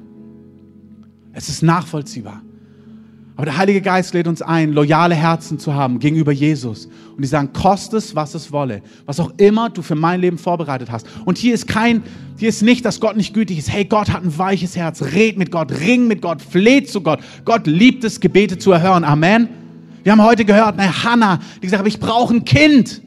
Es 1.34 1.50
ist 1.50 1.62
nachvollziehbar. 1.62 2.42
Aber 3.36 3.46
der 3.46 3.58
Heilige 3.58 3.82
Geist 3.82 4.14
lädt 4.14 4.28
uns 4.28 4.42
ein, 4.42 4.72
loyale 4.72 5.14
Herzen 5.14 5.60
zu 5.60 5.74
haben 5.74 6.00
gegenüber 6.00 6.32
Jesus. 6.32 6.86
Und 7.16 7.22
die 7.22 7.28
sagen, 7.28 7.52
koste 7.52 7.98
es, 7.98 8.16
was 8.16 8.34
es 8.34 8.52
wolle. 8.52 8.82
Was 9.06 9.20
auch 9.20 9.34
immer 9.38 9.70
du 9.70 9.82
für 9.82 9.96
mein 9.96 10.22
Leben 10.22 10.38
vorbereitet 10.38 10.90
hast. 10.90 11.06
Und 11.26 11.38
hier 11.38 11.54
ist 11.54 11.68
kein, 11.68 12.02
hier 12.38 12.48
ist 12.48 12.62
nicht, 12.62 12.86
dass 12.86 13.02
Gott 13.02 13.18
nicht 13.18 13.34
gütig 13.34 13.58
ist. 13.58 13.70
Hey, 13.70 13.84
Gott 13.84 14.10
hat 14.10 14.24
ein 14.24 14.38
weiches 14.38 14.78
Herz. 14.78 15.02
Red 15.02 15.38
mit 15.38 15.52
Gott, 15.52 15.74
ring 15.82 16.08
mit 16.08 16.22
Gott, 16.22 16.42
fleht 16.42 16.90
zu 16.90 17.02
Gott. 17.02 17.20
Gott 17.44 17.68
liebt 17.68 18.06
es, 18.06 18.22
Gebete 18.22 18.58
zu 18.58 18.72
erhören. 18.72 19.04
Amen. 19.04 19.50
Wir 20.06 20.12
haben 20.12 20.22
heute 20.22 20.46
gehört, 20.46 20.78
eine 20.78 21.04
Hannah, 21.04 21.40
die 21.56 21.62
gesagt 21.62 21.80
hat, 21.80 21.88
ich 21.88 22.00
brauche 22.00 22.32
ein 22.32 22.46
Kind. 22.46 23.02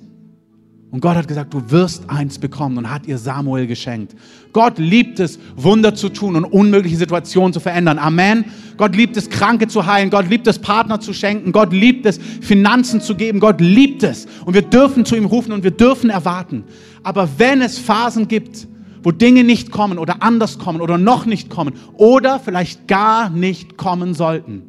Und 0.90 1.00
Gott 1.00 1.14
hat 1.14 1.28
gesagt, 1.28 1.54
du 1.54 1.70
wirst 1.70 2.10
eins 2.10 2.40
bekommen 2.40 2.76
und 2.76 2.90
hat 2.90 3.06
ihr 3.06 3.18
Samuel 3.18 3.68
geschenkt. 3.68 4.16
Gott 4.52 4.78
liebt 4.78 5.20
es, 5.20 5.38
Wunder 5.54 5.94
zu 5.94 6.08
tun 6.08 6.34
und 6.34 6.44
unmögliche 6.44 6.96
Situationen 6.96 7.52
zu 7.52 7.60
verändern. 7.60 8.00
Amen. 8.00 8.46
Gott 8.76 8.96
liebt 8.96 9.16
es, 9.16 9.30
Kranke 9.30 9.68
zu 9.68 9.86
heilen. 9.86 10.10
Gott 10.10 10.28
liebt 10.28 10.48
es, 10.48 10.58
Partner 10.58 10.98
zu 10.98 11.12
schenken. 11.12 11.52
Gott 11.52 11.72
liebt 11.72 12.04
es, 12.04 12.18
Finanzen 12.18 13.00
zu 13.00 13.14
geben. 13.14 13.38
Gott 13.38 13.60
liebt 13.60 14.02
es. 14.02 14.26
Und 14.44 14.54
wir 14.54 14.62
dürfen 14.62 15.04
zu 15.04 15.14
ihm 15.14 15.26
rufen 15.26 15.52
und 15.52 15.62
wir 15.62 15.70
dürfen 15.70 16.10
erwarten. 16.10 16.64
Aber 17.04 17.28
wenn 17.38 17.62
es 17.62 17.78
Phasen 17.78 18.26
gibt, 18.26 18.66
wo 19.04 19.12
Dinge 19.12 19.44
nicht 19.44 19.70
kommen 19.70 19.98
oder 19.98 20.20
anders 20.24 20.58
kommen 20.58 20.80
oder 20.80 20.98
noch 20.98 21.26
nicht 21.26 21.48
kommen 21.48 21.74
oder 21.94 22.40
vielleicht 22.40 22.88
gar 22.88 23.30
nicht 23.30 23.76
kommen 23.76 24.14
sollten, 24.14 24.67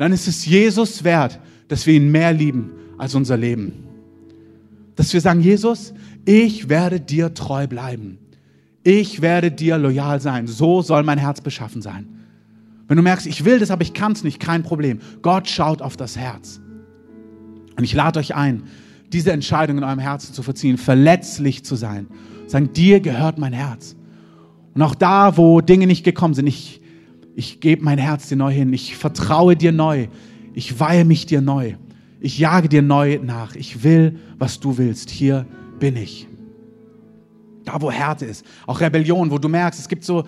dann 0.00 0.14
ist 0.14 0.26
es 0.26 0.46
Jesus 0.46 1.04
wert, 1.04 1.38
dass 1.68 1.86
wir 1.86 1.92
ihn 1.92 2.10
mehr 2.10 2.32
lieben 2.32 2.70
als 2.96 3.14
unser 3.14 3.36
Leben. 3.36 3.84
Dass 4.96 5.12
wir 5.12 5.20
sagen, 5.20 5.42
Jesus, 5.42 5.92
ich 6.24 6.70
werde 6.70 7.00
dir 7.00 7.34
treu 7.34 7.66
bleiben. 7.66 8.16
Ich 8.82 9.20
werde 9.20 9.52
dir 9.52 9.76
loyal 9.76 10.18
sein. 10.18 10.46
So 10.46 10.80
soll 10.80 11.02
mein 11.02 11.18
Herz 11.18 11.42
beschaffen 11.42 11.82
sein. 11.82 12.06
Wenn 12.88 12.96
du 12.96 13.02
merkst, 13.02 13.26
ich 13.26 13.44
will 13.44 13.58
das, 13.58 13.70
aber 13.70 13.82
ich 13.82 13.92
kann 13.92 14.12
es 14.12 14.24
nicht, 14.24 14.40
kein 14.40 14.62
Problem. 14.62 15.00
Gott 15.20 15.50
schaut 15.50 15.82
auf 15.82 15.98
das 15.98 16.16
Herz. 16.16 16.62
Und 17.76 17.84
ich 17.84 17.92
lade 17.92 18.20
euch 18.20 18.34
ein, 18.34 18.62
diese 19.12 19.32
Entscheidung 19.32 19.76
in 19.76 19.84
eurem 19.84 19.98
Herzen 19.98 20.32
zu 20.32 20.42
verziehen, 20.42 20.78
verletzlich 20.78 21.62
zu 21.62 21.76
sein. 21.76 22.06
Sagen, 22.46 22.72
dir 22.72 23.00
gehört 23.00 23.36
mein 23.36 23.52
Herz. 23.52 23.96
Und 24.72 24.80
auch 24.80 24.94
da, 24.94 25.36
wo 25.36 25.60
Dinge 25.60 25.86
nicht 25.86 26.04
gekommen 26.04 26.32
sind, 26.32 26.46
ich 26.46 26.79
ich 27.40 27.58
gebe 27.60 27.82
mein 27.82 27.96
Herz 27.96 28.28
dir 28.28 28.36
neu 28.36 28.52
hin. 28.52 28.70
Ich 28.74 28.98
vertraue 28.98 29.56
dir 29.56 29.72
neu. 29.72 30.08
Ich 30.52 30.78
weihe 30.78 31.06
mich 31.06 31.24
dir 31.24 31.40
neu. 31.40 31.76
Ich 32.20 32.38
jage 32.38 32.68
dir 32.68 32.82
neu 32.82 33.18
nach. 33.22 33.54
Ich 33.56 33.82
will, 33.82 34.18
was 34.38 34.60
du 34.60 34.76
willst. 34.76 35.08
Hier 35.08 35.46
bin 35.78 35.96
ich. 35.96 36.28
Da, 37.64 37.80
wo 37.80 37.90
Härte 37.90 38.26
ist. 38.26 38.44
Auch 38.66 38.82
Rebellion, 38.82 39.30
wo 39.30 39.38
du 39.38 39.48
merkst, 39.48 39.80
es 39.80 39.88
gibt 39.88 40.04
so 40.04 40.24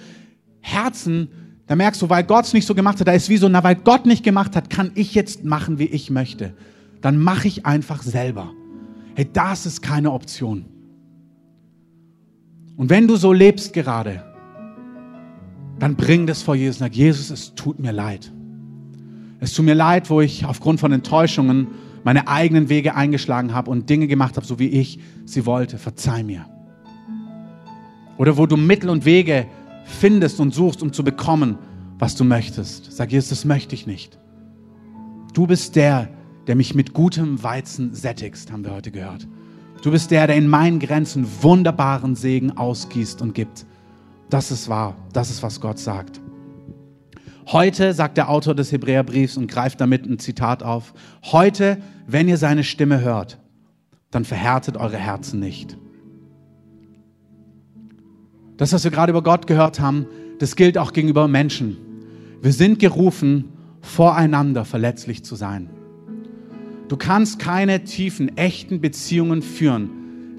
Herzen, 0.61 1.29
da 1.66 1.77
merkst 1.77 2.01
du, 2.01 2.09
weil 2.09 2.25
Gott 2.25 2.46
es 2.46 2.55
nicht 2.55 2.66
so 2.66 2.75
gemacht 2.75 2.98
hat, 2.98 3.07
da 3.07 3.12
ist 3.12 3.29
wie 3.29 3.37
so, 3.37 3.46
na, 3.46 3.62
weil 3.62 3.75
Gott 3.77 4.07
nicht 4.07 4.25
gemacht 4.25 4.57
hat, 4.57 4.70
kann 4.70 4.92
ich 4.94 5.14
jetzt 5.14 5.44
machen, 5.44 5.79
wie 5.79 5.85
ich 5.85 6.09
möchte. 6.09 6.55
Dann 7.03 7.18
mache 7.18 7.46
ich 7.46 7.66
einfach 7.66 8.03
selber. 8.03 8.55
Hey, 9.16 9.29
das 9.31 9.66
ist 9.66 9.83
keine 9.83 10.12
Option. 10.12 10.64
Und 12.79 12.88
wenn 12.88 13.07
du 13.07 13.16
so 13.16 13.35
lebst 13.35 13.75
gerade, 13.75 14.32
dann 15.83 15.97
bring 15.97 16.29
das 16.29 16.42
vor 16.42 16.55
Jesus 16.55 16.77
und 16.77 16.87
sag, 16.87 16.95
Jesus, 16.95 17.31
es 17.31 17.57
tut 17.57 17.81
mir 17.81 17.90
leid. 17.90 18.31
Es 19.40 19.53
tut 19.53 19.64
mir 19.64 19.75
leid, 19.75 20.11
wo 20.11 20.21
ich 20.21 20.45
aufgrund 20.45 20.79
von 20.79 20.92
Enttäuschungen 20.92 21.66
meine 22.05 22.29
eigenen 22.29 22.68
Wege 22.68 22.95
eingeschlagen 22.95 23.53
habe 23.53 23.68
und 23.68 23.90
Dinge 23.90 24.07
gemacht 24.07 24.37
habe, 24.37 24.47
so 24.47 24.61
wie 24.61 24.68
ich 24.68 25.01
sie 25.25 25.45
wollte. 25.45 25.79
Verzeih 25.79 26.23
mir. 26.23 26.47
Oder 28.16 28.37
wo 28.37 28.47
du 28.47 28.57
Mittel 28.57 28.90
und 28.90 29.05
Wege 29.05 29.49
findest 29.85 30.38
und 30.38 30.55
suchst, 30.55 30.85
um 30.85 30.92
zu 30.92 31.03
bekommen, 31.03 31.59
was 31.99 32.14
du 32.14 32.23
möchtest. 32.23 32.92
Sag 32.92 33.11
Jesus, 33.11 33.31
das 33.31 33.45
möchte 33.45 33.75
ich 33.75 33.85
nicht. 33.85 34.21
Du 35.35 35.49
bist 35.49 35.75
der, 35.75 36.11
der 36.47 36.55
mich 36.55 36.77
mit 36.77 36.92
gutem 36.92 37.42
Weizen 37.42 37.92
sättigst, 37.92 38.53
haben 38.53 38.64
wir 38.64 38.73
heute 38.73 38.92
gehört. 38.92 39.27
Du 39.83 39.90
bist 39.90 40.12
der, 40.12 40.29
der 40.29 40.37
in 40.37 40.47
meinen 40.47 40.79
Grenzen 40.79 41.27
wunderbaren 41.40 42.14
Segen 42.14 42.57
ausgießt 42.57 43.21
und 43.21 43.35
gibt. 43.35 43.66
Das 44.33 44.51
ist 44.51 44.71
wahr. 44.71 44.97
Das 45.12 45.29
ist, 45.29 45.42
was 45.42 45.61
Gott 45.61 45.79
sagt. 45.79 46.18
Heute, 47.49 47.92
sagt 47.92 48.16
der 48.16 48.31
Autor 48.31 48.55
des 48.55 48.73
Hebräerbriefs 48.73 49.37
und 49.37 49.47
greift 49.47 49.79
damit 49.79 50.07
ein 50.07 50.18
Zitat 50.18 50.62
auf, 50.62 50.95
heute, 51.25 51.77
wenn 52.07 52.29
ihr 52.29 52.38
seine 52.38 52.64
Stimme 52.64 53.03
hört, 53.03 53.38
dann 54.11 54.25
verhärtet 54.25 54.79
eure 54.79 54.97
Herzen 54.97 55.38
nicht. 55.38 55.77
Das, 58.57 58.73
was 58.73 58.85
wir 58.85 58.90
gerade 58.90 59.11
über 59.11 59.23
Gott 59.23 59.47
gehört 59.47 59.81
haben, 59.81 60.07
das 60.38 60.57
gilt 60.57 60.79
auch 60.79 60.95
gegenüber 60.95 61.29
Menschen. 61.29 61.77
Wir 62.40 62.55
sind 62.55 62.79
gerufen, 62.79 63.51
voreinander 63.83 64.64
verletzlich 64.64 65.27
zu 65.27 65.37
sein. 65.37 65.68
Du 66.88 66.97
kannst 66.97 67.38
keine 67.38 67.85
tiefen, 67.85 68.35
echten 68.38 68.81
Beziehungen 68.81 69.42
führen, 69.42 69.90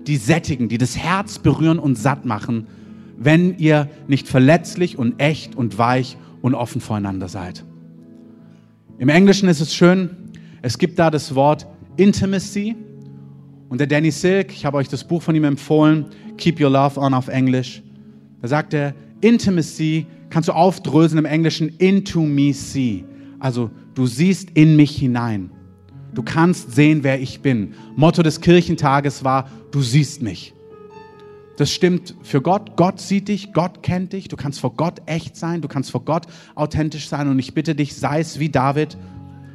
die 0.08 0.18
sättigen, 0.18 0.68
die 0.68 0.80
das 0.80 0.98
Herz 0.98 1.38
berühren 1.38 1.78
und 1.78 1.96
satt 1.96 2.26
machen, 2.26 2.66
wenn 3.24 3.58
ihr 3.58 3.90
nicht 4.08 4.28
verletzlich 4.28 4.98
und 4.98 5.20
echt 5.20 5.56
und 5.56 5.78
weich 5.78 6.18
und 6.42 6.56
offen 6.56 6.82
voreinander 6.82 7.28
seid. 7.28 7.64
Im 8.98 9.10
Englischen 9.10 9.50
ist 9.50 9.62
es 9.62 9.74
schön, 9.74 10.10
es 10.62 10.78
gibt 10.78 11.00
da 11.00 11.10
das 11.10 11.36
Wort 11.36 11.68
Intimacy. 11.98 12.76
Und 13.70 13.80
der 13.80 13.88
Danny 13.88 14.12
Silk, 14.12 14.52
ich 14.52 14.66
habe 14.66 14.78
euch 14.78 14.88
das 14.88 15.04
Buch 15.04 15.22
von 15.22 15.36
ihm 15.36 15.44
empfohlen, 15.44 16.06
Keep 16.38 16.62
Your 16.62 16.70
Love 16.70 17.00
On 17.00 17.14
auf 17.14 17.28
Englisch. 17.28 17.82
Da 18.42 18.48
sagt 18.48 18.74
er, 18.74 18.94
Intimacy 19.22 20.06
kannst 20.30 20.50
du 20.50 20.54
aufdröseln 20.54 21.20
im 21.20 21.26
Englischen 21.26 21.70
into 21.78 22.22
me 22.22 22.54
see. 22.54 23.04
Also 23.40 23.72
du 23.94 24.06
siehst 24.06 24.50
in 24.54 24.76
mich 24.76 24.96
hinein. 24.98 25.50
Du 26.14 26.24
kannst 26.24 26.74
sehen, 26.74 27.04
wer 27.04 27.20
ich 27.20 27.42
bin. 27.42 27.74
Motto 27.96 28.22
des 28.22 28.42
Kirchentages 28.42 29.24
war, 29.24 29.50
du 29.72 29.82
siehst 29.82 30.22
mich. 30.22 30.53
Das 31.58 31.72
stimmt 31.72 32.16
für 32.24 32.42
Gott. 32.42 32.76
Gott 32.76 33.00
sieht 33.00 33.28
dich, 33.28 33.54
Gott 33.54 33.84
kennt 33.84 34.14
dich. 34.14 34.28
Du 34.28 34.36
kannst 34.36 34.60
vor 34.60 34.74
Gott 34.76 35.02
echt 35.06 35.36
sein, 35.36 35.62
du 35.62 35.68
kannst 35.68 35.92
vor 35.92 36.04
Gott 36.04 36.26
authentisch 36.56 37.08
sein. 37.08 37.28
Und 37.28 37.38
ich 37.40 37.54
bitte 37.54 37.76
dich, 37.76 37.96
sei 37.96 38.20
es 38.20 38.40
wie 38.40 38.50
David. 38.50 38.98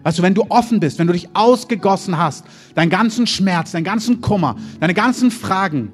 Weißt 0.05 0.19
du, 0.19 0.23
wenn 0.23 0.35
du 0.35 0.45
offen 0.49 0.79
bist, 0.79 0.99
wenn 0.99 1.09
du 1.09 1.13
dich 1.13 1.29
ausgegossen 1.35 2.17
hast, 2.19 2.47
deinen 2.75 2.91
ganzen 2.91 3.27
Schmerz, 3.27 3.73
deinen 3.73 3.85
ganzen 3.85 4.21
Kummer, 4.21 4.57
deine 4.79 4.95
ganzen 4.95 5.31
Fragen, 5.31 5.93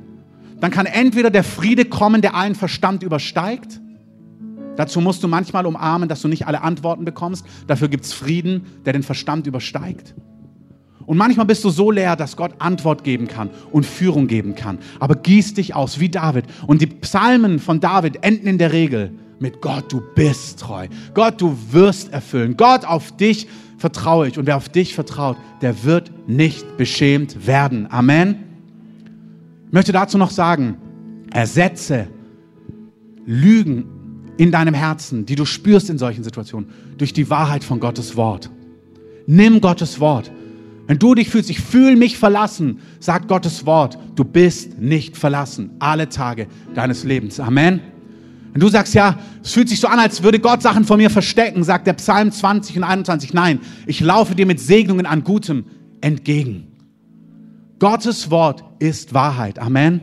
dann 0.61 0.71
kann 0.71 0.87
entweder 0.87 1.31
der 1.31 1.45
Friede 1.45 1.87
kommen, 1.87 2.21
der 2.21 2.35
allen 2.35 2.55
Verstand 2.55 3.03
übersteigt. 3.03 3.81
Dazu 4.77 5.01
musst 5.01 5.23
du 5.23 5.29
manchmal 5.29 5.67
umarmen, 5.67 6.09
dass 6.09 6.21
du 6.21 6.29
nicht 6.29 6.47
alle 6.47 6.63
Antworten 6.63 7.05
bekommst. 7.05 7.47
Dafür 7.67 7.89
gibt 7.89 8.05
es 8.05 8.13
Frieden, 8.13 8.67
der 8.85 8.93
den 8.93 9.03
Verstand 9.03 9.47
übersteigt. 9.47 10.15
Und 11.07 11.17
manchmal 11.19 11.47
bist 11.47 11.65
du 11.65 11.71
so 11.71 11.91
leer, 11.91 12.17
dass 12.17 12.37
Gott 12.37 12.53
Antwort 12.59 13.05
geben 13.05 13.29
kann 13.29 13.51
und 13.73 13.85
Führung 13.85 14.27
geben 14.27 14.55
kann. 14.55 14.79
Aber 15.01 15.17
gieß 15.17 15.55
dich 15.55 15.75
aus 15.75 16.01
wie 16.01 16.09
David. 16.09 16.45
Und 16.67 16.81
die 16.81 16.87
Psalmen 16.87 17.59
von 17.59 17.81
David 17.81 18.23
enden 18.23 18.47
in 18.47 18.59
der 18.59 18.73
Regel 18.73 19.13
mit 19.39 19.61
Gott, 19.61 19.93
du 19.93 20.01
bist 20.15 20.61
treu. 20.61 20.89
Gott, 21.13 21.41
du 21.41 21.57
wirst 21.71 22.13
erfüllen. 22.13 22.57
Gott, 22.57 22.85
auf 22.85 23.17
dich 23.17 23.47
vertraue 23.77 24.29
ich. 24.29 24.39
Und 24.39 24.47
wer 24.47 24.57
auf 24.57 24.69
dich 24.69 24.95
vertraut, 24.95 25.37
der 25.61 25.85
wird 25.85 26.11
nicht 26.27 26.77
beschämt 26.77 27.47
werden. 27.47 27.87
Amen. 27.91 28.37
Ich 29.67 29.73
möchte 29.73 29.93
dazu 29.93 30.17
noch 30.17 30.31
sagen, 30.31 30.77
ersetze 31.33 32.09
Lügen 33.27 33.85
in 34.37 34.51
deinem 34.51 34.75
Herzen, 34.75 35.27
die 35.27 35.35
du 35.35 35.45
spürst 35.45 35.91
in 35.91 35.99
solchen 35.99 36.25
Situationen, 36.25 36.71
durch 36.97 37.13
die 37.13 37.29
Wahrheit 37.31 37.65
von 37.65 37.81
Gottes 37.81 38.17
Wort. 38.17 38.51
Nimm 39.27 39.61
Gottes 39.61 40.01
Wort 40.01 40.31
wenn 40.87 40.99
du 40.99 41.15
dich 41.15 41.31
fühlst, 41.31 41.51
ich 41.51 41.61
fühle 41.61 41.97
mich 41.97 42.19
verlassen, 42.19 42.81
sagt 43.01 43.29
Gottes 43.29 43.65
Wort, 43.65 43.99
du 44.17 44.25
bist 44.25 44.79
nicht 44.79 45.17
verlassen, 45.17 45.71
alle 45.79 46.09
Tage 46.09 46.47
deines 46.75 47.05
Lebens. 47.05 47.41
Amen. 47.41 47.81
Wenn 48.53 48.61
du 48.61 48.69
sagst, 48.69 48.95
ja, 48.95 49.19
es 49.43 49.53
fühlt 49.53 49.69
sich 49.69 49.81
so 49.81 49.89
an, 49.89 49.99
als 49.99 50.23
würde 50.23 50.39
Gott 50.39 50.63
Sachen 50.63 50.85
von 50.85 50.99
mir 50.99 51.11
verstecken, 51.11 51.65
sagt 51.65 51.87
der 51.87 51.95
Psalm 51.95 52.31
20 52.31 52.77
und 52.77 52.85
21, 52.85 53.35
nein, 53.35 53.61
ich 53.87 54.01
laufe 54.01 54.35
dir 54.35 54.47
mit 54.47 54.61
Segnungen 54.61 55.07
an 55.07 55.25
Gutem 55.25 55.65
entgegen. 56.01 56.69
Gottes 57.81 58.31
Wort 58.31 58.63
ist 58.79 59.13
Wahrheit. 59.13 59.59
Amen. 59.59 60.01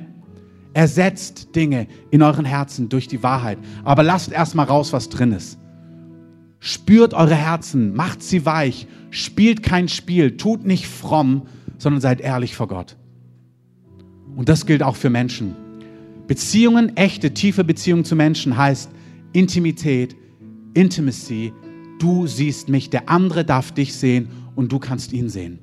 Ersetzt 0.74 1.56
Dinge 1.56 1.88
in 2.10 2.22
euren 2.22 2.46
Herzen 2.46 2.90
durch 2.90 3.08
die 3.08 3.24
Wahrheit. 3.24 3.58
Aber 3.84 4.04
lasst 4.04 4.32
erstmal 4.32 4.66
raus, 4.66 4.92
was 4.92 5.10
drin 5.10 5.32
ist. 5.32 5.58
Spürt 6.64 7.16
eure 7.16 7.34
Herzen, 7.34 7.96
macht 7.96 8.22
sie 8.22 8.46
weich, 8.46 8.86
spielt 9.10 9.64
kein 9.64 9.90
Spiel, 9.90 10.38
tut 10.38 10.64
nicht 10.64 10.86
fromm, 10.86 11.42
sondern 11.80 12.02
seid 12.02 12.22
ehrlich 12.22 12.56
vor 12.56 12.68
Gott. 12.68 12.98
Und 14.36 14.48
das 14.48 14.68
gilt 14.68 14.84
auch 14.84 14.96
für 14.96 15.10
Menschen. 15.10 15.56
Beziehungen, 16.28 16.96
echte, 16.96 17.34
tiefe 17.34 17.64
Beziehungen 17.64 18.06
zu 18.06 18.16
Menschen 18.16 18.58
heißt 18.58 18.92
Intimität, 19.34 20.16
Intimacy. 20.76 21.52
Du 22.00 22.28
siehst 22.28 22.70
mich, 22.70 22.92
der 22.92 23.10
andere 23.10 23.44
darf 23.44 23.72
dich 23.72 23.96
sehen 23.96 24.30
und 24.56 24.72
du 24.72 24.78
kannst 24.78 25.14
ihn 25.14 25.30
sehen. 25.30 25.58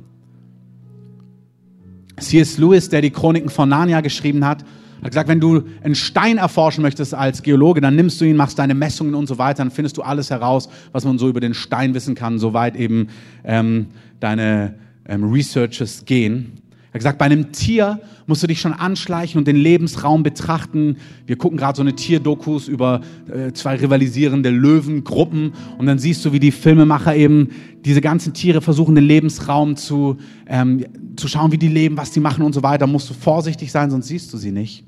C.S. 2.18 2.58
Lewis, 2.58 2.88
der 2.88 3.02
die 3.02 3.10
Chroniken 3.10 3.50
von 3.50 3.68
Narnia 3.68 4.00
geschrieben 4.00 4.44
hat, 4.44 4.64
hat 5.02 5.10
gesagt, 5.10 5.28
wenn 5.28 5.40
du 5.40 5.62
einen 5.82 5.94
Stein 5.94 6.38
erforschen 6.38 6.82
möchtest 6.82 7.14
als 7.14 7.42
Geologe, 7.42 7.80
dann 7.80 7.96
nimmst 7.96 8.20
du 8.20 8.24
ihn, 8.24 8.36
machst 8.36 8.58
deine 8.58 8.74
Messungen 8.74 9.14
und 9.14 9.26
so 9.26 9.38
weiter, 9.38 9.58
dann 9.58 9.70
findest 9.70 9.96
du 9.96 10.02
alles 10.02 10.30
heraus, 10.30 10.68
was 10.92 11.04
man 11.04 11.18
so 11.18 11.28
über 11.28 11.40
den 11.40 11.54
Stein 11.54 11.94
wissen 11.94 12.14
kann, 12.14 12.38
soweit 12.38 12.76
eben 12.76 13.08
ähm, 13.44 13.86
deine 14.20 14.74
ähm, 15.06 15.24
Researches 15.24 16.04
gehen. 16.04 16.52
Er 16.90 16.94
hat 16.94 17.00
gesagt, 17.00 17.18
bei 17.18 17.26
einem 17.26 17.52
Tier 17.52 18.00
musst 18.26 18.42
du 18.42 18.46
dich 18.46 18.62
schon 18.62 18.72
anschleichen 18.72 19.38
und 19.38 19.46
den 19.46 19.56
Lebensraum 19.56 20.22
betrachten. 20.22 20.96
Wir 21.26 21.36
gucken 21.36 21.58
gerade 21.58 21.76
so 21.76 21.82
eine 21.82 21.94
Tierdokus 21.94 22.66
über 22.66 23.02
äh, 23.30 23.52
zwei 23.52 23.76
rivalisierende 23.76 24.48
Löwengruppen 24.48 25.52
und 25.76 25.84
dann 25.84 25.98
siehst 25.98 26.24
du, 26.24 26.32
wie 26.32 26.40
die 26.40 26.50
Filmemacher 26.50 27.14
eben 27.14 27.48
diese 27.84 28.00
ganzen 28.00 28.32
Tiere 28.32 28.62
versuchen, 28.62 28.94
den 28.94 29.04
Lebensraum 29.04 29.76
zu, 29.76 30.16
ähm, 30.46 30.86
zu 31.16 31.28
schauen, 31.28 31.52
wie 31.52 31.58
die 31.58 31.68
leben, 31.68 31.98
was 31.98 32.10
die 32.10 32.20
machen 32.20 32.42
und 32.42 32.54
so 32.54 32.62
weiter. 32.62 32.86
Musst 32.86 33.10
du 33.10 33.14
vorsichtig 33.14 33.70
sein, 33.70 33.90
sonst 33.90 34.08
siehst 34.08 34.32
du 34.32 34.38
sie 34.38 34.50
nicht. 34.50 34.87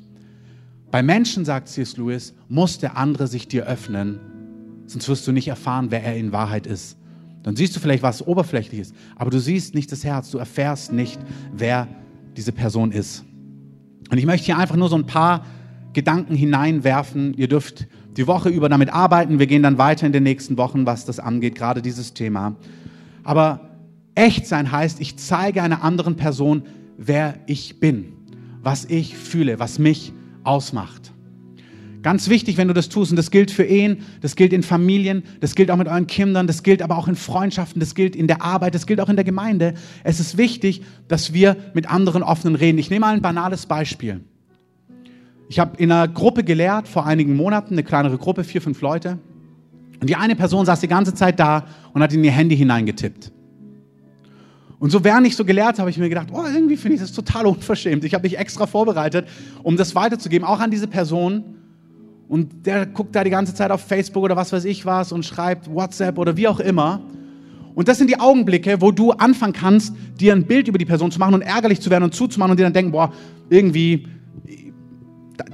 Bei 0.91 1.03
Menschen, 1.03 1.45
sagt 1.45 1.69
C.S. 1.69 1.97
Lewis, 1.97 2.35
muss 2.49 2.79
der 2.79 2.97
andere 2.97 3.29
sich 3.29 3.47
dir 3.47 3.67
öffnen, 3.67 4.19
sonst 4.87 5.09
wirst 5.09 5.27
du 5.27 5.33
nicht 5.33 5.49
erfahren, 5.49 5.91
wer 5.91 6.03
er 6.03 6.17
in 6.17 6.33
Wahrheit 6.33 6.67
ist. 6.67 6.97
Dann 7.43 7.57
siehst 7.57 7.75
du 7.77 7.81
vielleicht 7.81 8.03
was 8.03 8.27
Oberflächliches, 8.27 8.93
aber 9.17 9.31
du 9.31 9.39
siehst 9.39 9.75
nicht 9.75 9.93
das 9.93 10.05
Herz, 10.05 10.31
du 10.31 10.39
erfährst 10.39 10.93
nicht, 10.93 11.19
wer 11.53 11.87
diese 12.37 12.53
Person 12.53 12.91
ist. 12.93 13.25
Und 14.11 14.19
ich 14.19 14.27
möchte 14.27 14.47
hier 14.47 14.59
einfach 14.59 14.77
nur 14.77 14.89
so 14.89 14.97
ein 14.97 15.07
paar 15.07 15.47
Gedanken 15.93 16.35
hineinwerfen. 16.35 17.35
Ihr 17.35 17.49
dürft 17.49 17.87
die 18.17 18.27
Woche 18.27 18.49
über 18.49 18.69
damit 18.69 18.93
arbeiten. 18.93 19.39
Wir 19.39 19.47
gehen 19.47 19.63
dann 19.63 19.79
weiter 19.79 20.07
in 20.07 20.13
den 20.13 20.25
nächsten 20.25 20.57
Wochen, 20.57 20.87
was 20.87 21.05
das 21.05 21.21
angeht, 21.21 21.55
gerade 21.55 21.83
dieses 21.83 22.15
Thema. 22.15 22.57
Aber 23.23 23.71
echt 24.17 24.47
sein 24.47 24.73
heißt, 24.73 25.01
ich 25.01 25.17
zeige 25.17 25.63
einer 25.63 25.85
anderen 25.85 26.17
Person, 26.17 26.65
wer 26.99 27.39
ich 27.47 27.79
bin, 27.79 28.13
was 28.63 28.85
ich 28.85 29.17
fühle, 29.17 29.61
was 29.61 29.79
mich 29.79 30.13
ausmacht. 30.45 31.13
Ganz 32.03 32.31
wichtig, 32.31 32.57
wenn 32.57 32.69
du 32.69 32.75
das 32.75 32.89
tust, 32.89 33.13
und 33.13 33.17
das 33.17 33.31
gilt 33.31 33.51
für 33.51 33.65
Ehen, 33.65 33.99
das 34.23 34.35
gilt 34.35 34.55
in 34.55 34.63
Familien, 34.63 35.23
das 35.41 35.55
gilt 35.55 35.71
auch 35.71 35.77
mit 35.77 35.87
euren 35.87 36.07
Kindern, 36.07 36.47
das 36.47 36.63
gilt 36.63 36.81
aber 36.81 36.97
auch 36.97 37.09
in 37.09 37.15
Freundschaften, 37.15 37.79
das 37.79 37.95
gilt 37.95 38.17
in 38.17 38.27
der 38.27 38.43
Arbeit, 38.43 38.75
das 38.75 38.87
gilt 38.87 39.01
auch 39.01 39.11
in 39.11 39.17
der 39.17 39.25
Gemeinde. 39.25 39.75
Es 40.03 40.19
ist 40.19 40.39
wichtig, 40.39 40.83
dass 41.09 41.35
wir 41.35 41.57
mit 41.75 41.91
anderen 41.91 42.23
offenen 42.23 42.55
reden. 42.55 42.79
Ich 42.79 42.89
nehme 42.89 43.01
mal 43.01 43.15
ein 43.15 43.21
banales 43.21 43.67
Beispiel. 43.67 44.23
Ich 45.51 45.59
habe 45.59 45.77
in 45.77 45.93
einer 45.93 46.09
Gruppe 46.09 46.43
gelehrt, 46.43 46.89
vor 46.89 47.07
einigen 47.07 47.37
Monaten, 47.37 47.75
eine 47.75 47.83
kleinere 47.83 48.17
Gruppe, 48.17 48.45
vier, 48.45 48.63
fünf 48.63 48.81
Leute. 48.81 49.19
Und 50.01 50.09
die 50.09 50.17
eine 50.17 50.37
Person 50.37 50.65
saß 50.65 50.81
die 50.81 50.89
ganze 50.89 51.13
Zeit 51.13 51.39
da 51.39 51.67
und 51.93 52.03
hat 52.03 52.15
in 52.15 52.25
ihr 52.25 52.31
Handy 52.31 52.57
hineingetippt. 52.57 53.31
Und 54.81 54.91
so 54.91 55.05
während 55.05 55.27
ich 55.27 55.37
so 55.37 55.45
gelehrt 55.45 55.79
habe, 55.79 55.91
ich 55.91 55.99
mir 55.99 56.09
gedacht, 56.09 56.29
oh, 56.33 56.43
irgendwie 56.43 56.79
finde 56.79 56.95
ich 56.95 57.03
das 57.03 57.13
total 57.13 57.45
unverschämt. 57.47 58.03
Ich 58.03 58.15
habe 58.15 58.23
mich 58.23 58.39
extra 58.39 58.67
vorbereitet, 58.67 59.29
um 59.63 59.77
das 59.77 59.95
weiterzugeben, 59.95 60.49
auch 60.49 60.59
an 60.59 60.71
diese 60.71 60.89
Person. 60.89 61.45
Und 62.29 62.65
der 62.65 62.87
guckt 62.87 63.15
da 63.15 63.23
die 63.23 63.31
ganze 63.31 63.55
Zeit 63.55 63.71
auf 63.71 63.83
Facebook 63.83 64.25
oder 64.25 64.37
was 64.37 64.55
weiß 64.55 64.65
ich 64.65 64.87
was 64.87 65.13
und 65.13 65.27
schreibt 65.27 65.71
WhatsApp 65.71 66.17
oder 66.17 66.37
wie 66.39 66.49
auch 66.49 66.61
immer. 66.61 67.03
Und 67.75 67.89
das 67.89 67.99
sind 67.99 68.09
die 68.09 68.19
Augenblicke, 68.19 68.81
wo 68.81 68.91
du 68.91 69.13
anfangen 69.13 69.53
kannst, 69.53 69.95
dir 70.19 70.33
ein 70.33 70.47
Bild 70.47 70.67
über 70.67 70.79
die 70.79 70.87
Person 70.87 71.11
zu 71.11 71.19
machen 71.19 71.35
und 71.35 71.43
ärgerlich 71.43 71.83
zu 71.83 71.91
werden 71.91 72.05
und 72.05 72.15
zuzumachen 72.15 72.53
und 72.53 72.59
dir 72.59 72.65
dann 72.65 72.73
denken, 72.73 72.93
boah, 72.93 73.13
irgendwie, 73.51 74.09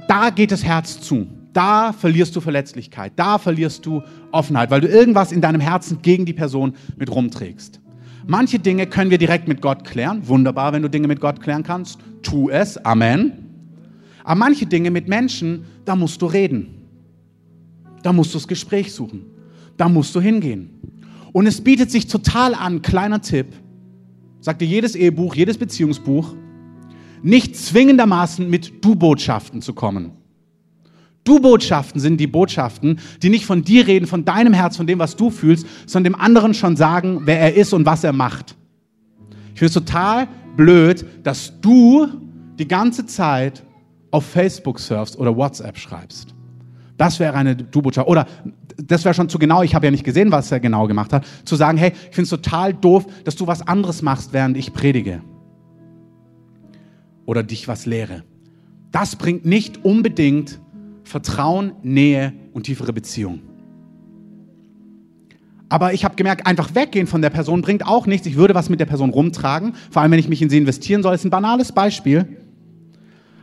da 0.07 0.29
geht 0.29 0.53
das 0.53 0.63
Herz 0.63 1.01
zu. 1.01 1.27
Da 1.51 1.91
verlierst 1.91 2.33
du 2.33 2.39
Verletzlichkeit. 2.39 3.11
Da 3.17 3.39
verlierst 3.39 3.85
du 3.85 4.03
Offenheit, 4.31 4.71
weil 4.71 4.79
du 4.79 4.87
irgendwas 4.87 5.33
in 5.33 5.41
deinem 5.41 5.59
Herzen 5.59 6.01
gegen 6.01 6.25
die 6.25 6.33
Person 6.33 6.75
mit 6.95 7.11
rumträgst. 7.11 7.81
Manche 8.27 8.59
Dinge 8.59 8.87
können 8.87 9.09
wir 9.09 9.17
direkt 9.17 9.47
mit 9.47 9.61
Gott 9.61 9.85
klären. 9.85 10.27
Wunderbar, 10.27 10.73
wenn 10.73 10.81
du 10.81 10.89
Dinge 10.89 11.07
mit 11.07 11.21
Gott 11.21 11.41
klären 11.41 11.63
kannst. 11.63 11.99
Tu 12.21 12.49
es. 12.49 12.77
Amen. 12.85 13.31
Aber 14.25 14.35
manche 14.35 14.65
Dinge 14.65 14.91
mit 14.91 15.07
Menschen, 15.07 15.63
da 15.85 15.95
musst 15.95 16.21
du 16.21 16.25
reden. 16.25 16.67
Da 18.03 18.11
musst 18.11 18.33
du 18.33 18.37
das 18.37 18.47
Gespräch 18.49 18.93
suchen. 18.93 19.25
Da 19.77 19.87
musst 19.87 20.13
du 20.13 20.19
hingehen. 20.19 20.71
Und 21.31 21.47
es 21.47 21.61
bietet 21.61 21.89
sich 21.89 22.07
total 22.07 22.53
an, 22.53 22.81
kleiner 22.81 23.21
Tipp, 23.21 23.47
sagt 24.41 24.59
dir 24.59 24.67
jedes 24.67 24.95
Ehebuch, 24.95 25.35
jedes 25.35 25.57
Beziehungsbuch, 25.57 26.33
nicht 27.21 27.55
zwingendermaßen 27.55 28.49
mit 28.49 28.83
Du-Botschaften 28.83 29.61
zu 29.61 29.73
kommen. 29.73 30.16
Du-Botschaften 31.27 31.99
sind 31.99 32.17
die 32.17 32.27
Botschaften, 32.27 32.99
die 33.21 33.29
nicht 33.29 33.45
von 33.45 33.63
dir 33.63 33.85
reden, 33.85 34.07
von 34.07 34.23
deinem 34.23 34.53
Herz, 34.53 34.77
von 34.77 34.87
dem, 34.87 34.99
was 34.99 35.15
du 35.15 35.29
fühlst, 35.29 35.67
sondern 35.85 36.13
dem 36.13 36.21
anderen 36.21 36.53
schon 36.53 36.77
sagen, 36.77 37.21
wer 37.25 37.39
er 37.39 37.55
ist 37.55 37.73
und 37.73 37.85
was 37.85 38.03
er 38.03 38.13
macht. 38.13 38.55
Ich 39.53 39.59
finde 39.59 39.67
es 39.67 39.73
total 39.73 40.27
blöd, 40.55 41.05
dass 41.23 41.59
du 41.59 42.07
die 42.57 42.67
ganze 42.67 43.05
Zeit 43.05 43.63
auf 44.11 44.25
Facebook 44.25 44.79
surfst 44.79 45.17
oder 45.19 45.35
WhatsApp 45.35 45.77
schreibst. 45.77 46.33
Das 46.97 47.19
wäre 47.19 47.33
eine 47.33 47.55
Du-Botschaft. 47.55 48.07
Oder 48.07 48.25
das 48.77 49.03
wäre 49.03 49.13
schon 49.13 49.29
zu 49.29 49.39
genau, 49.39 49.63
ich 49.63 49.75
habe 49.75 49.87
ja 49.87 49.91
nicht 49.91 50.03
gesehen, 50.03 50.31
was 50.31 50.51
er 50.51 50.59
genau 50.59 50.87
gemacht 50.87 51.11
hat, 51.13 51.25
zu 51.43 51.55
sagen, 51.55 51.77
hey, 51.77 51.91
ich 52.09 52.15
finde 52.15 52.23
es 52.23 52.29
total 52.29 52.73
doof, 52.73 53.05
dass 53.23 53.35
du 53.35 53.47
was 53.47 53.67
anderes 53.67 54.01
machst, 54.01 54.33
während 54.33 54.57
ich 54.57 54.73
predige. 54.73 55.21
Oder 57.25 57.43
dich 57.43 57.67
was 57.67 57.85
lehre. 57.85 58.23
Das 58.91 59.15
bringt 59.15 59.45
nicht 59.45 59.83
unbedingt 59.83 60.59
Vertrauen, 61.07 61.71
Nähe 61.83 62.33
und 62.53 62.63
tiefere 62.63 62.93
Beziehung. 62.93 63.41
Aber 65.69 65.93
ich 65.93 66.05
habe 66.05 66.15
gemerkt, 66.15 66.45
einfach 66.45 66.75
weggehen 66.75 67.07
von 67.07 67.21
der 67.21 67.29
Person 67.29 67.61
bringt 67.61 67.85
auch 67.85 68.05
nichts. 68.05 68.27
Ich 68.27 68.37
würde 68.37 68.55
was 68.55 68.69
mit 68.69 68.79
der 68.79 68.85
Person 68.85 69.09
rumtragen, 69.09 69.73
vor 69.89 70.01
allem 70.01 70.11
wenn 70.11 70.19
ich 70.19 70.29
mich 70.29 70.41
in 70.41 70.49
sie 70.49 70.57
investieren 70.57 71.03
soll. 71.03 71.11
Das 71.13 71.21
ist 71.21 71.25
ein 71.25 71.31
banales 71.31 71.71
Beispiel. 71.71 72.37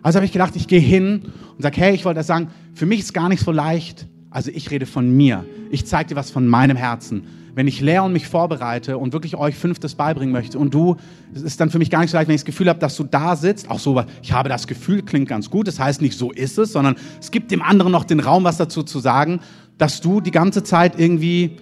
Also 0.03 0.17
habe 0.17 0.27
ich 0.27 0.33
gedacht, 0.33 0.57
ich 0.57 0.69
gehe 0.69 0.81
hin 0.81 1.23
und 1.57 1.63
sage, 1.63 1.81
hey, 1.81 1.95
ich 1.95 2.05
wollte 2.05 2.19
das 2.19 2.27
sagen, 2.27 2.49
für 2.75 2.87
mich 2.87 3.01
ist 3.01 3.15
gar 3.15 3.29
nicht 3.29 3.43
so 3.43 3.53
leicht. 3.53 4.07
Also 4.31 4.51
ich 4.51 4.71
rede 4.71 4.87
von 4.87 5.15
mir. 5.15 5.45
Ich 5.71 5.87
zeige 5.87 6.11
dir 6.11 6.17
was 6.17 6.31
von 6.31 6.47
meinem 6.47 6.77
Herzen. 6.77 7.25
Wenn 7.55 7.69
ich 7.69 7.81
lehre 7.81 8.03
und 8.03 8.13
mich 8.13 8.27
vorbereite 8.27 8.99
und 8.99 9.13
wirklich 9.13 9.37
euch 9.37 9.55
Fünftes 9.55 9.95
beibringen 9.95 10.33
möchte 10.33 10.59
und 10.59 10.75
du, 10.75 10.97
es 11.35 11.43
ist 11.43 11.61
dann 11.61 11.71
für 11.71 11.79
mich 11.79 11.89
gar 11.89 12.01
nicht 12.01 12.11
so 12.11 12.17
leicht, 12.17 12.29
wenn 12.29 12.35
ich 12.35 12.41
das 12.41 12.47
Gefühl 12.47 12.69
habe, 12.69 12.81
dass 12.81 12.97
du 12.97 13.05
da 13.05 13.37
sitzt, 13.37 13.71
auch 13.71 13.79
so, 13.79 14.03
ich 14.23 14.33
habe 14.33 14.49
das 14.49 14.67
Gefühl, 14.67 15.03
klingt 15.03 15.29
ganz 15.29 15.51
gut, 15.51 15.69
das 15.69 15.79
heißt 15.79 16.03
nicht 16.03 16.19
so 16.19 16.33
ist 16.33 16.59
es, 16.59 16.73
sondern 16.73 16.97
es 17.21 17.31
gibt 17.31 17.51
dem 17.53 17.63
anderen 17.63 17.93
noch 17.93 18.05
den 18.05 18.21
Raum, 18.21 18.43
was 18.43 18.57
dazu 18.57 18.83
zu 18.83 18.99
sagen, 18.99 19.41
dass 19.79 20.01
du 20.01 20.21
die 20.21 20.33
ganze 20.33 20.65
Zeit 20.65 20.99
irgendwie 20.99 21.59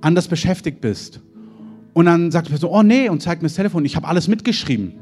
anders 0.00 0.28
beschäftigt 0.28 0.80
bist. 0.80 1.20
Und 1.94 2.06
dann 2.06 2.30
sagt 2.30 2.48
die 2.48 2.50
Person, 2.50 2.70
oh 2.70 2.82
nee, 2.82 3.08
und 3.08 3.22
zeigt 3.22 3.42
mir 3.42 3.48
das 3.48 3.56
Telefon, 3.56 3.84
ich 3.84 3.96
habe 3.96 4.06
alles 4.06 4.28
mitgeschrieben. 4.28 4.94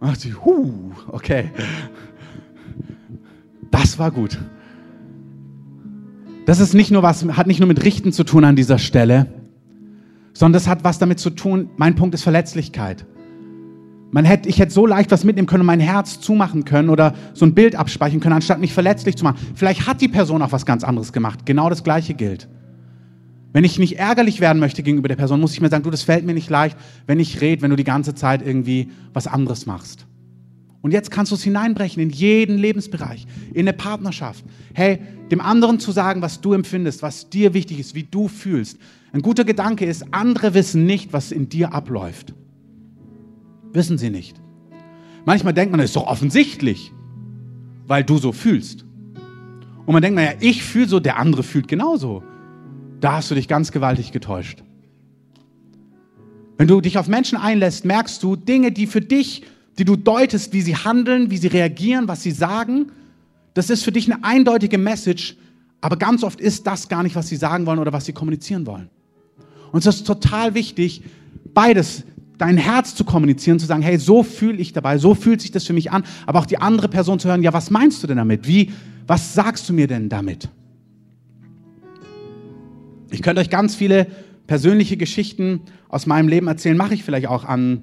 Und 0.00 0.08
dachte 0.08 0.28
ich, 0.28 0.44
huh, 0.44 0.92
okay. 1.08 1.50
Das 3.70 3.98
war 3.98 4.10
gut. 4.10 4.38
Das 6.44 6.58
ist 6.58 6.74
nicht 6.74 6.90
nur 6.90 7.02
was, 7.02 7.24
hat 7.24 7.46
nicht 7.46 7.60
nur 7.60 7.68
mit 7.68 7.84
Richten 7.84 8.12
zu 8.12 8.24
tun 8.24 8.44
an 8.44 8.56
dieser 8.56 8.78
Stelle, 8.78 9.26
sondern 10.32 10.54
das 10.54 10.68
hat 10.68 10.82
was 10.82 10.98
damit 10.98 11.20
zu 11.20 11.30
tun, 11.30 11.70
mein 11.76 11.94
Punkt 11.94 12.14
ist 12.14 12.22
Verletzlichkeit. 12.22 13.06
Man 14.10 14.24
hätte, 14.24 14.48
ich 14.48 14.58
hätte 14.58 14.72
so 14.72 14.86
leicht 14.86 15.10
was 15.10 15.24
mitnehmen 15.24 15.46
können 15.46 15.62
und 15.62 15.66
mein 15.66 15.80
Herz 15.80 16.20
zumachen 16.20 16.64
können 16.64 16.90
oder 16.90 17.14
so 17.32 17.46
ein 17.46 17.54
Bild 17.54 17.76
abspeichern 17.76 18.20
können, 18.20 18.34
anstatt 18.34 18.60
mich 18.60 18.74
verletzlich 18.74 19.16
zu 19.16 19.24
machen. 19.24 19.38
Vielleicht 19.54 19.86
hat 19.86 20.00
die 20.00 20.08
Person 20.08 20.42
auch 20.42 20.52
was 20.52 20.66
ganz 20.66 20.84
anderes 20.84 21.12
gemacht. 21.12 21.46
Genau 21.46 21.70
das 21.70 21.82
Gleiche 21.82 22.12
gilt. 22.12 22.48
Wenn 23.54 23.64
ich 23.64 23.78
nicht 23.78 23.98
ärgerlich 23.98 24.40
werden 24.40 24.58
möchte 24.58 24.82
gegenüber 24.82 25.08
der 25.08 25.16
Person, 25.16 25.40
muss 25.40 25.54
ich 25.54 25.60
mir 25.60 25.68
sagen, 25.68 25.84
du, 25.84 25.90
das 25.90 26.02
fällt 26.02 26.26
mir 26.26 26.34
nicht 26.34 26.50
leicht, 26.50 26.76
wenn 27.06 27.20
ich 27.20 27.40
rede, 27.40 27.62
wenn 27.62 27.70
du 27.70 27.76
die 27.76 27.84
ganze 27.84 28.14
Zeit 28.14 28.44
irgendwie 28.44 28.90
was 29.12 29.26
anderes 29.26 29.64
machst. 29.64 30.06
Und 30.82 30.90
jetzt 30.90 31.10
kannst 31.12 31.30
du 31.30 31.36
es 31.36 31.42
hineinbrechen 31.44 32.02
in 32.02 32.10
jeden 32.10 32.58
Lebensbereich, 32.58 33.26
in 33.54 33.60
eine 33.60 33.72
Partnerschaft. 33.72 34.44
Hey, 34.74 34.98
dem 35.30 35.40
anderen 35.40 35.78
zu 35.78 35.92
sagen, 35.92 36.22
was 36.22 36.40
du 36.40 36.52
empfindest, 36.52 37.02
was 37.02 37.30
dir 37.30 37.54
wichtig 37.54 37.78
ist, 37.78 37.94
wie 37.94 38.02
du 38.02 38.28
fühlst. 38.28 38.78
Ein 39.12 39.22
guter 39.22 39.44
Gedanke 39.44 39.84
ist, 39.84 40.12
andere 40.12 40.54
wissen 40.54 40.84
nicht, 40.84 41.12
was 41.12 41.30
in 41.30 41.48
dir 41.48 41.72
abläuft. 41.72 42.34
Wissen 43.72 43.96
sie 43.96 44.10
nicht. 44.10 44.40
Manchmal 45.24 45.54
denkt 45.54 45.70
man, 45.70 45.78
das 45.78 45.90
ist 45.90 45.96
doch 45.96 46.06
offensichtlich, 46.06 46.92
weil 47.86 48.02
du 48.02 48.18
so 48.18 48.32
fühlst. 48.32 48.84
Und 49.86 49.92
man 49.92 50.02
denkt, 50.02 50.16
naja, 50.16 50.32
ich 50.40 50.64
fühle 50.64 50.88
so, 50.88 51.00
der 51.00 51.18
andere 51.18 51.44
fühlt 51.44 51.68
genauso. 51.68 52.24
Da 53.00 53.14
hast 53.14 53.30
du 53.30 53.34
dich 53.34 53.48
ganz 53.48 53.72
gewaltig 53.72 54.12
getäuscht. 54.12 54.62
Wenn 56.56 56.68
du 56.68 56.80
dich 56.80 56.98
auf 56.98 57.08
Menschen 57.08 57.38
einlässt, 57.38 57.84
merkst 57.84 58.22
du 58.22 58.36
Dinge, 58.36 58.72
die 58.72 58.86
für 58.86 59.00
dich, 59.00 59.42
die 59.78 59.84
du 59.84 59.96
deutest, 59.96 60.52
wie 60.52 60.60
sie 60.60 60.76
handeln, 60.76 61.30
wie 61.30 61.38
sie 61.38 61.48
reagieren, 61.48 62.08
was 62.08 62.22
sie 62.22 62.30
sagen, 62.30 62.92
das 63.54 63.70
ist 63.70 63.84
für 63.84 63.92
dich 63.92 64.10
eine 64.10 64.24
eindeutige 64.24 64.78
Message, 64.78 65.36
aber 65.80 65.96
ganz 65.96 66.22
oft 66.22 66.40
ist 66.40 66.66
das 66.66 66.88
gar 66.88 67.02
nicht, 67.02 67.16
was 67.16 67.28
sie 67.28 67.36
sagen 67.36 67.66
wollen 67.66 67.78
oder 67.78 67.92
was 67.92 68.04
sie 68.04 68.12
kommunizieren 68.12 68.66
wollen. 68.66 68.88
Und 69.72 69.84
es 69.84 69.96
ist 69.96 70.06
total 70.06 70.54
wichtig, 70.54 71.02
beides, 71.54 72.04
dein 72.38 72.56
Herz 72.56 72.94
zu 72.94 73.04
kommunizieren, 73.04 73.58
zu 73.58 73.66
sagen, 73.66 73.82
hey, 73.82 73.98
so 73.98 74.22
fühle 74.22 74.58
ich 74.58 74.72
dabei, 74.72 74.98
so 74.98 75.14
fühlt 75.14 75.40
sich 75.40 75.50
das 75.50 75.64
für 75.64 75.72
mich 75.72 75.90
an, 75.90 76.04
aber 76.26 76.40
auch 76.40 76.46
die 76.46 76.58
andere 76.58 76.88
Person 76.88 77.18
zu 77.18 77.28
hören, 77.28 77.42
ja, 77.42 77.52
was 77.52 77.70
meinst 77.70 78.02
du 78.02 78.06
denn 78.06 78.16
damit? 78.16 78.46
Wie, 78.46 78.72
was 79.06 79.34
sagst 79.34 79.68
du 79.68 79.72
mir 79.72 79.86
denn 79.86 80.08
damit? 80.08 80.48
Ich 83.10 83.22
könnte 83.22 83.40
euch 83.40 83.50
ganz 83.50 83.74
viele 83.74 84.06
persönliche 84.46 84.96
Geschichten 84.96 85.60
aus 85.88 86.06
meinem 86.06 86.28
Leben 86.28 86.48
erzählen, 86.48 86.76
mache 86.76 86.94
ich 86.94 87.04
vielleicht 87.04 87.26
auch 87.26 87.44
an, 87.44 87.82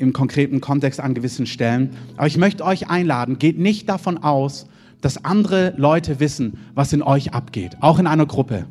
im 0.00 0.12
konkreten 0.12 0.60
Kontext 0.60 0.98
an 0.98 1.14
gewissen 1.14 1.46
Stellen. 1.46 1.90
Aber 2.16 2.26
ich 2.26 2.38
möchte 2.38 2.64
euch 2.64 2.88
einladen, 2.88 3.38
geht 3.38 3.58
nicht 3.58 3.88
davon 3.88 4.18
aus, 4.18 4.66
dass 5.00 5.24
andere 5.24 5.74
Leute 5.76 6.20
wissen, 6.20 6.58
was 6.74 6.92
in 6.92 7.02
euch 7.02 7.34
abgeht, 7.34 7.76
auch 7.80 7.98
in 7.98 8.06
einer 8.06 8.26
Gruppe. 8.26 8.66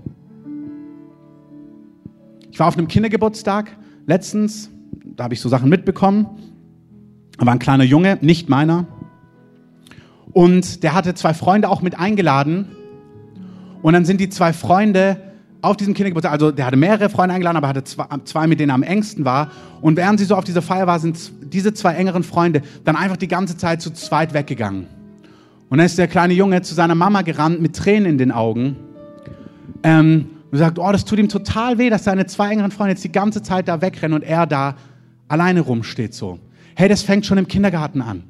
Ich 2.51 2.59
war 2.59 2.67
auf 2.67 2.77
einem 2.77 2.87
Kindergeburtstag 2.87 3.77
letztens, 4.05 4.69
da 5.15 5.25
habe 5.25 5.33
ich 5.33 5.41
so 5.41 5.49
Sachen 5.49 5.69
mitbekommen. 5.69 6.27
Da 7.37 7.45
war 7.45 7.53
ein 7.53 7.59
kleiner 7.59 7.83
Junge, 7.83 8.17
nicht 8.21 8.49
meiner. 8.49 8.87
Und 10.31 10.83
der 10.83 10.93
hatte 10.93 11.13
zwei 11.13 11.33
Freunde 11.33 11.69
auch 11.69 11.81
mit 11.81 11.97
eingeladen. 11.97 12.75
Und 13.81 13.93
dann 13.93 14.05
sind 14.05 14.19
die 14.19 14.29
zwei 14.29 14.51
Freunde 14.51 15.28
auf 15.61 15.77
diesem 15.77 15.93
Kindergeburtstag, 15.93 16.31
also 16.31 16.51
der 16.51 16.65
hatte 16.65 16.77
mehrere 16.77 17.09
Freunde 17.09 17.35
eingeladen, 17.35 17.57
aber 17.57 17.67
hatte 17.67 17.83
zwei, 17.83 18.05
zwei, 18.23 18.47
mit 18.47 18.59
denen 18.59 18.69
er 18.69 18.75
am 18.75 18.83
engsten 18.83 19.25
war. 19.25 19.51
Und 19.81 19.97
während 19.97 20.19
sie 20.19 20.25
so 20.25 20.35
auf 20.35 20.45
dieser 20.45 20.61
Feier 20.61 20.87
war, 20.87 20.99
sind 20.99 21.31
diese 21.53 21.73
zwei 21.73 21.93
engeren 21.93 22.23
Freunde 22.23 22.61
dann 22.85 22.95
einfach 22.95 23.17
die 23.17 23.27
ganze 23.27 23.57
Zeit 23.57 23.81
zu 23.81 23.91
zweit 23.91 24.33
weggegangen. 24.33 24.87
Und 25.69 25.77
dann 25.77 25.85
ist 25.85 25.97
der 25.97 26.07
kleine 26.07 26.33
Junge 26.33 26.61
zu 26.61 26.73
seiner 26.73 26.95
Mama 26.95 27.21
gerannt 27.21 27.61
mit 27.61 27.75
Tränen 27.75 28.09
in 28.09 28.17
den 28.17 28.31
Augen 28.31 28.77
ähm, 29.83 30.29
und 30.51 30.57
sagt, 30.57 30.79
oh, 30.79 30.91
das 30.91 31.05
tut 31.05 31.19
ihm 31.19 31.29
total 31.29 31.77
weh, 31.77 31.89
dass 31.89 32.05
seine 32.05 32.25
zwei 32.25 32.51
engeren 32.51 32.71
Freunde 32.71 32.93
jetzt 32.93 33.03
die 33.03 33.11
ganze 33.11 33.43
Zeit 33.43 33.67
da 33.67 33.81
wegrennen 33.81 34.15
und 34.15 34.23
er 34.23 34.47
da 34.47 34.75
alleine 35.27 35.61
rumsteht 35.61 36.13
so. 36.13 36.39
Hey, 36.75 36.87
das 36.89 37.03
fängt 37.03 37.25
schon 37.25 37.37
im 37.37 37.47
Kindergarten 37.47 38.01
an. 38.01 38.23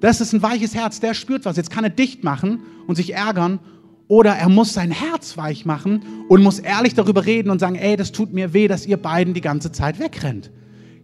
Das 0.00 0.20
ist 0.20 0.34
ein 0.34 0.42
weiches 0.42 0.74
Herz, 0.74 1.00
der 1.00 1.14
spürt 1.14 1.44
was. 1.44 1.56
Jetzt 1.56 1.70
kann 1.70 1.84
er 1.84 1.90
dicht 1.90 2.22
machen 2.22 2.60
und 2.86 2.96
sich 2.96 3.14
ärgern 3.14 3.60
oder 4.08 4.32
er 4.32 4.48
muss 4.48 4.72
sein 4.72 4.90
Herz 4.90 5.36
weich 5.36 5.64
machen 5.64 6.02
und 6.28 6.42
muss 6.42 6.58
ehrlich 6.58 6.94
darüber 6.94 7.26
reden 7.26 7.50
und 7.50 7.58
sagen, 7.58 7.76
ey, 7.76 7.96
das 7.96 8.12
tut 8.12 8.32
mir 8.32 8.52
weh, 8.52 8.68
dass 8.68 8.86
ihr 8.86 8.96
beiden 8.96 9.34
die 9.34 9.40
ganze 9.40 9.72
Zeit 9.72 9.98
wegrennt. 9.98 10.50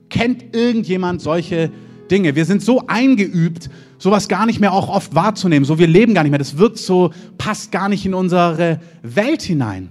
Kennt 0.09 0.55
irgendjemand 0.55 1.21
solche 1.21 1.71
Dinge? 2.11 2.37
Wir 2.37 2.45
sind 2.45 2.63
so 2.63 2.87
eingeübt, 2.87 3.71
sowas 3.99 4.29
gar 4.29 4.47
nicht 4.47 4.61
mehr 4.61 4.73
auch 4.73 4.89
oft 4.89 5.15
wahrzunehmen. 5.15 5.65
So, 5.65 5.79
wir 5.79 5.87
leben 5.87 6.15
gar 6.15 6.23
nicht 6.23 6.31
mehr. 6.31 6.39
Das 6.39 6.59
wirkt 6.59 6.79
so, 6.79 7.11
passt 7.39 7.73
gar 7.73 7.89
nicht 7.89 8.07
in 8.07 8.15
unsere 8.15 8.81
Welt 9.03 9.43
hinein. 9.43 9.89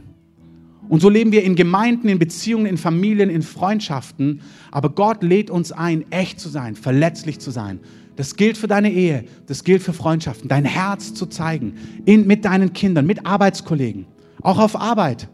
Und 0.88 1.02
so 1.02 1.10
leben 1.10 1.32
wir 1.32 1.44
in 1.44 1.56
Gemeinden, 1.56 2.10
in 2.10 2.20
Beziehungen, 2.20 2.66
in 2.66 2.78
Familien, 2.78 3.30
in 3.30 3.44
Freundschaften. 3.44 4.42
Aber 4.72 4.90
Gott 4.90 5.24
lädt 5.24 5.50
uns 5.50 5.72
ein, 5.72 6.06
echt 6.12 6.40
zu 6.40 6.50
sein, 6.50 6.76
verletzlich 6.76 7.40
zu 7.40 7.50
sein, 7.50 7.80
das 8.16 8.36
gilt 8.36 8.58
für 8.58 8.68
deine 8.68 8.92
Ehe, 8.92 9.26
das 9.48 9.64
gilt 9.64 9.82
für 9.82 9.94
Freundschaften, 9.94 10.50
dein 10.50 10.66
Herz 10.66 11.14
zu 11.14 11.26
zeigen, 11.26 11.76
in, 12.06 12.28
mit 12.28 12.46
deinen 12.46 12.74
Kindern, 12.74 13.06
mit 13.06 13.26
Arbeitskollegen, 13.26 14.06
auch 14.42 14.60
auf 14.60 14.76
Arbeit. 14.76 15.28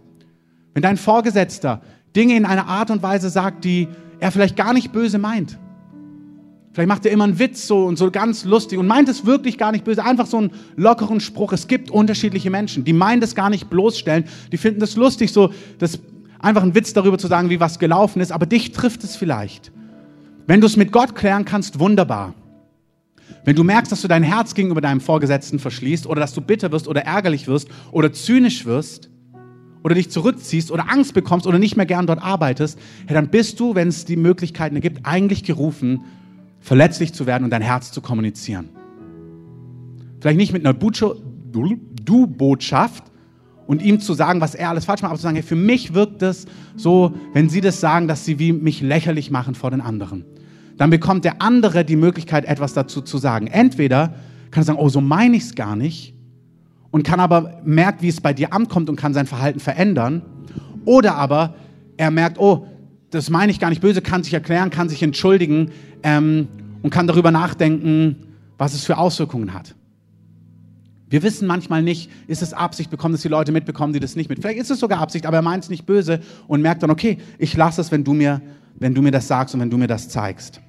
Wenn 0.73 0.83
dein 0.83 0.97
Vorgesetzter 0.97 1.81
Dinge 2.15 2.35
in 2.35 2.45
einer 2.45 2.67
Art 2.67 2.91
und 2.91 3.03
Weise 3.03 3.29
sagt, 3.29 3.63
die 3.63 3.87
er 4.19 4.31
vielleicht 4.31 4.55
gar 4.55 4.73
nicht 4.73 4.91
böse 4.91 5.17
meint. 5.17 5.57
Vielleicht 6.73 6.89
macht 6.89 7.05
er 7.05 7.11
immer 7.11 7.23
einen 7.23 7.39
Witz 7.39 7.65
so 7.65 7.85
und 7.85 7.97
so 7.97 8.11
ganz 8.11 8.45
lustig 8.45 8.77
und 8.77 8.85
meint 8.85 9.09
es 9.09 9.25
wirklich 9.25 9.57
gar 9.57 9.71
nicht 9.71 9.83
böse, 9.83 10.03
einfach 10.03 10.27
so 10.27 10.37
einen 10.37 10.51
lockeren 10.75 11.19
Spruch. 11.19 11.51
Es 11.53 11.67
gibt 11.67 11.89
unterschiedliche 11.89 12.51
Menschen, 12.51 12.83
die 12.83 12.93
meinen 12.93 13.19
das 13.19 13.33
gar 13.33 13.49
nicht 13.49 13.69
bloßstellen, 13.69 14.25
die 14.51 14.57
finden 14.57 14.79
das 14.79 14.95
lustig, 14.95 15.31
so 15.31 15.51
das 15.79 15.99
einfach 16.39 16.61
einen 16.61 16.75
Witz 16.75 16.93
darüber 16.93 17.17
zu 17.17 17.27
sagen, 17.27 17.49
wie 17.49 17.59
was 17.59 17.79
gelaufen 17.79 18.21
ist, 18.21 18.31
aber 18.31 18.45
dich 18.45 18.73
trifft 18.73 19.03
es 19.03 19.15
vielleicht. 19.15 19.71
Wenn 20.45 20.61
du 20.61 20.67
es 20.67 20.77
mit 20.77 20.91
Gott 20.91 21.15
klären 21.15 21.45
kannst, 21.45 21.79
wunderbar. 21.79 22.35
Wenn 23.45 23.55
du 23.55 23.63
merkst, 23.63 23.91
dass 23.91 24.01
du 24.01 24.07
dein 24.07 24.23
Herz 24.23 24.55
gegenüber 24.55 24.81
deinem 24.81 24.99
Vorgesetzten 24.99 25.59
verschließt 25.59 26.07
oder 26.07 26.19
dass 26.19 26.33
du 26.33 26.41
bitter 26.41 26.71
wirst 26.71 26.87
oder 26.87 27.03
ärgerlich 27.03 27.47
wirst 27.47 27.69
oder 27.91 28.11
zynisch 28.11 28.65
wirst 28.65 29.09
oder 29.83 29.95
dich 29.95 30.09
zurückziehst 30.09 30.71
oder 30.71 30.91
Angst 30.91 31.13
bekommst 31.13 31.47
oder 31.47 31.59
nicht 31.59 31.77
mehr 31.77 31.85
gern 31.85 32.07
dort 32.07 32.21
arbeitest, 32.21 32.77
ja, 33.07 33.13
dann 33.13 33.29
bist 33.29 33.59
du, 33.59 33.75
wenn 33.75 33.87
es 33.87 34.05
die 34.05 34.17
Möglichkeiten 34.17 34.81
gibt, 34.81 35.05
eigentlich 35.05 35.43
gerufen, 35.43 36.01
verletzlich 36.59 37.13
zu 37.13 37.25
werden 37.25 37.45
und 37.45 37.51
dein 37.51 37.61
Herz 37.61 37.91
zu 37.91 38.01
kommunizieren. 38.01 38.69
Vielleicht 40.19 40.37
nicht 40.37 40.51
mit 40.51 40.65
einer 40.65 40.73
Du-Botschaft 40.73 43.03
und 43.65 43.81
ihm 43.81 43.99
zu 43.99 44.13
sagen, 44.13 44.41
was 44.41 44.55
er 44.55 44.71
alles 44.71 44.85
falsch 44.85 45.01
macht, 45.01 45.11
aber 45.11 45.19
zu 45.19 45.23
sagen, 45.23 45.35
hey, 45.35 45.43
für 45.43 45.55
mich 45.55 45.93
wirkt 45.93 46.21
es 46.21 46.45
so, 46.75 47.13
wenn 47.33 47.49
sie 47.49 47.61
das 47.61 47.79
sagen, 47.79 48.07
dass 48.07 48.25
sie 48.25 48.39
wie 48.39 48.51
mich 48.51 48.81
lächerlich 48.81 49.31
machen 49.31 49.55
vor 49.55 49.71
den 49.71 49.81
anderen 49.81 50.25
dann 50.77 50.89
bekommt 50.89 51.25
der 51.25 51.41
andere 51.41 51.83
die 51.83 51.95
Möglichkeit, 51.95 52.45
etwas 52.45 52.73
dazu 52.73 53.01
zu 53.01 53.17
sagen. 53.17 53.47
Entweder 53.47 54.13
kann 54.51 54.61
er 54.61 54.65
sagen, 54.65 54.79
oh, 54.79 54.89
so 54.89 55.01
meine 55.01 55.35
ich 55.35 55.43
es 55.43 55.55
gar 55.55 55.75
nicht 55.75 56.13
und 56.91 57.03
kann 57.03 57.19
aber 57.19 57.61
merkt, 57.63 58.01
wie 58.01 58.07
es 58.07 58.21
bei 58.21 58.33
dir 58.33 58.53
ankommt 58.53 58.89
und 58.89 58.95
kann 58.95 59.13
sein 59.13 59.27
Verhalten 59.27 59.59
verändern. 59.59 60.21
Oder 60.85 61.15
aber 61.15 61.55
er 61.97 62.11
merkt, 62.11 62.39
oh, 62.39 62.67
das 63.09 63.29
meine 63.29 63.51
ich 63.51 63.59
gar 63.59 63.69
nicht 63.69 63.81
böse, 63.81 64.01
kann 64.01 64.23
sich 64.23 64.33
erklären, 64.33 64.69
kann 64.69 64.89
sich 64.89 65.01
entschuldigen 65.01 65.71
ähm, 66.03 66.47
und 66.81 66.91
kann 66.91 67.07
darüber 67.07 67.31
nachdenken, 67.31 68.15
was 68.57 68.73
es 68.73 68.83
für 68.83 68.97
Auswirkungen 68.97 69.53
hat. 69.53 69.75
Wir 71.09 71.23
wissen 71.23 71.47
manchmal 71.47 71.83
nicht, 71.83 72.11
ist 72.27 72.41
es 72.41 72.53
Absicht, 72.53 72.89
bekommen 72.89 73.15
es 73.15 73.21
die 73.21 73.29
Leute 73.29 73.51
mitbekommen, 73.51 73.93
die 73.93 73.99
das 73.99 74.15
nicht 74.15 74.29
mit. 74.29 74.39
Vielleicht 74.39 74.59
ist 74.59 74.71
es 74.71 74.79
sogar 74.79 74.99
Absicht, 74.99 75.25
aber 75.25 75.37
er 75.37 75.41
meint 75.41 75.63
es 75.63 75.69
nicht 75.69 75.85
böse 75.85 76.19
und 76.47 76.61
merkt 76.61 76.83
dann, 76.83 76.91
okay, 76.91 77.17
ich 77.37 77.55
lasse 77.55 77.79
es, 77.79 77.91
wenn 77.91 78.03
du 78.03 78.13
mir, 78.13 78.41
wenn 78.75 78.93
du 78.93 79.01
mir 79.01 79.11
das 79.11 79.27
sagst 79.27 79.55
und 79.55 79.61
wenn 79.61 79.69
du 79.69 79.77
mir 79.77 79.87
das 79.87 80.09
zeigst. 80.09 80.59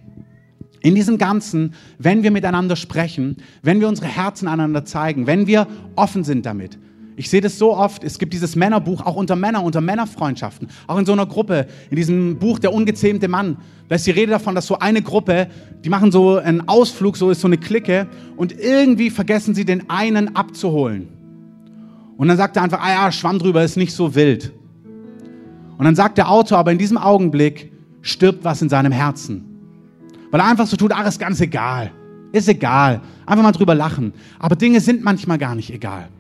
In 0.81 0.95
diesem 0.95 1.19
Ganzen, 1.19 1.75
wenn 1.99 2.23
wir 2.23 2.31
miteinander 2.31 2.77
sprechen, 2.77 3.39
wenn 3.63 3.81
wir 3.81 3.89
unsere 3.89 4.07
Herzen 4.07 4.47
einander 4.47 4.85
zeigen, 4.85 5.27
wenn 5.27 5.49
wir 5.49 5.67
offen 5.97 6.23
sind 6.23 6.47
damit, 6.47 6.79
ich 7.19 7.29
sehe 7.29 7.41
das 7.41 7.59
so 7.59 7.77
oft, 7.77 8.05
es 8.05 8.21
gibt 8.21 8.33
dieses 8.33 8.55
Männerbuch, 8.55 9.05
auch 9.05 9.17
unter 9.17 9.35
Männern, 9.35 9.65
unter 9.65 9.81
Männerfreundschaften, 9.81 10.69
auch 10.87 10.99
in 10.99 11.05
so 11.05 11.13
einer 11.13 11.27
Gruppe, 11.27 11.67
in 11.91 11.97
diesem 11.97 12.39
Buch 12.39 12.61
Der 12.61 12.73
ungezähmte 12.73 13.27
Mann. 13.27 13.57
Da 13.89 13.97
ist 13.97 14.07
die 14.07 14.13
Rede 14.13 14.31
davon, 14.31 14.55
dass 14.55 14.67
so 14.67 14.79
eine 14.79 15.03
Gruppe, 15.03 15.49
die 15.85 15.89
machen 15.89 16.13
so 16.13 16.37
einen 16.37 16.69
Ausflug, 16.69 17.17
so 17.17 17.31
ist 17.31 17.41
so 17.41 17.49
eine 17.49 17.59
Clique 17.59 18.07
und 18.37 18.57
irgendwie 18.57 19.11
vergessen 19.11 19.53
sie 19.57 19.65
den 19.65 19.91
einen 19.91 20.37
abzuholen. 20.37 21.09
Und 22.17 22.29
dann 22.29 22.37
sagt 22.37 22.57
er 22.57 22.63
einfach, 22.63 22.81
ah 22.81 22.91
ja, 22.91 23.13
Schwamm 23.13 23.41
drüber 23.41 23.65
ist 23.65 23.77
nicht 23.77 23.95
so 23.95 24.15
wild. 24.15 24.53
Und 25.77 25.85
dann 25.85 25.97
sagt 25.97 26.19
der 26.19 26.31
Autor, 26.31 26.59
aber 26.59 26.71
in 26.71 26.79
diesem 26.79 26.99
Augenblick 26.99 27.73
stirbt 28.01 28.45
was 28.45 28.63
in 28.63 28.69
seinem 28.69 28.93
Herzen. 28.93 29.45
Weil 30.31 30.39
er 30.41 30.47
einfach 30.47 30.69
so 30.69 30.77
tut, 30.77 30.93
ach, 30.95 31.07
ist 31.09 31.19
ganz 31.19 31.41
egal. 31.41 31.91
Ist 32.31 32.49
egal. 32.49 33.01
Einfach 33.27 33.43
mal 33.43 33.51
drüber 33.51 33.75
lachen. 33.75 34.13
Aber 34.39 34.55
Dinge 34.55 34.81
sind 34.81 35.03
manchmal 35.03 35.39
gar 35.39 35.57
nicht 35.57 35.73
egal. 35.73 36.11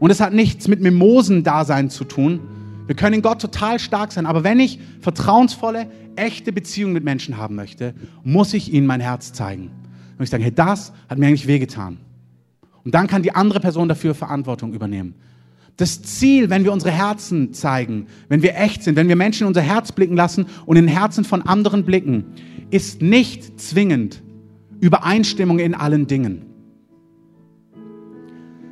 Und 0.00 0.10
es 0.10 0.20
hat 0.20 0.32
nichts 0.32 0.66
mit 0.66 0.80
Mimosen-Dasein 0.80 1.90
zu 1.90 2.04
tun. 2.04 2.40
Wir 2.86 2.96
können 2.96 3.14
in 3.14 3.22
Gott 3.22 3.40
total 3.40 3.78
stark 3.78 4.10
sein, 4.10 4.26
aber 4.26 4.42
wenn 4.42 4.58
ich 4.58 4.80
vertrauensvolle, 5.00 5.86
echte 6.16 6.52
Beziehungen 6.52 6.92
mit 6.92 7.04
Menschen 7.04 7.36
haben 7.36 7.54
möchte, 7.54 7.94
muss 8.24 8.52
ich 8.52 8.72
ihnen 8.72 8.86
mein 8.86 9.00
Herz 9.00 9.32
zeigen. 9.32 9.70
Und 10.18 10.24
ich 10.24 10.30
sage, 10.30 10.42
hey, 10.42 10.52
das 10.52 10.92
hat 11.08 11.18
mir 11.18 11.28
eigentlich 11.28 11.46
wehgetan. 11.46 11.98
Und 12.84 12.94
dann 12.94 13.06
kann 13.06 13.22
die 13.22 13.34
andere 13.34 13.60
Person 13.60 13.88
dafür 13.88 14.14
Verantwortung 14.14 14.72
übernehmen. 14.72 15.14
Das 15.76 16.02
Ziel, 16.02 16.50
wenn 16.50 16.64
wir 16.64 16.72
unsere 16.72 16.90
Herzen 16.90 17.52
zeigen, 17.52 18.06
wenn 18.28 18.42
wir 18.42 18.56
echt 18.56 18.82
sind, 18.82 18.96
wenn 18.96 19.08
wir 19.08 19.16
Menschen 19.16 19.44
in 19.44 19.48
unser 19.48 19.62
Herz 19.62 19.92
blicken 19.92 20.16
lassen 20.16 20.46
und 20.66 20.76
in 20.76 20.88
Herzen 20.88 21.24
von 21.24 21.42
anderen 21.42 21.84
blicken, 21.84 22.24
ist 22.70 23.02
nicht 23.02 23.60
zwingend 23.60 24.22
Übereinstimmung 24.80 25.58
in 25.58 25.74
allen 25.74 26.06
Dingen. 26.06 26.49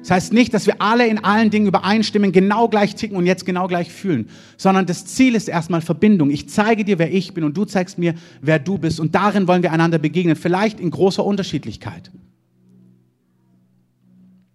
Das 0.09 0.15
heißt 0.15 0.33
nicht, 0.33 0.55
dass 0.55 0.67
wir 0.67 0.81
alle 0.81 1.07
in 1.07 1.23
allen 1.23 1.51
Dingen 1.51 1.67
übereinstimmen, 1.67 2.33
genau 2.33 2.67
gleich 2.69 2.95
ticken 2.95 3.15
und 3.19 3.27
jetzt 3.27 3.45
genau 3.45 3.67
gleich 3.69 3.93
fühlen, 3.93 4.31
sondern 4.57 4.87
das 4.87 5.05
Ziel 5.05 5.35
ist 5.35 5.51
erstmal 5.51 5.83
Verbindung. 5.83 6.31
Ich 6.31 6.49
zeige 6.49 6.83
dir, 6.83 6.99
wer 6.99 7.13
ich 7.13 7.35
bin 7.35 7.45
und 7.45 7.55
du 7.55 7.67
zeigst 7.67 7.99
mir, 7.99 8.15
wer 8.41 8.59
du 8.59 8.79
bist 8.79 9.01
und 9.01 9.15
darin 9.15 9.47
wollen 9.47 9.63
wir 9.63 9.71
einander 9.71 9.99
begegnen, 9.99 10.35
vielleicht 10.35 10.81
in 10.81 10.91
großer 10.91 11.23
Unterschiedlichkeit. 11.23 12.11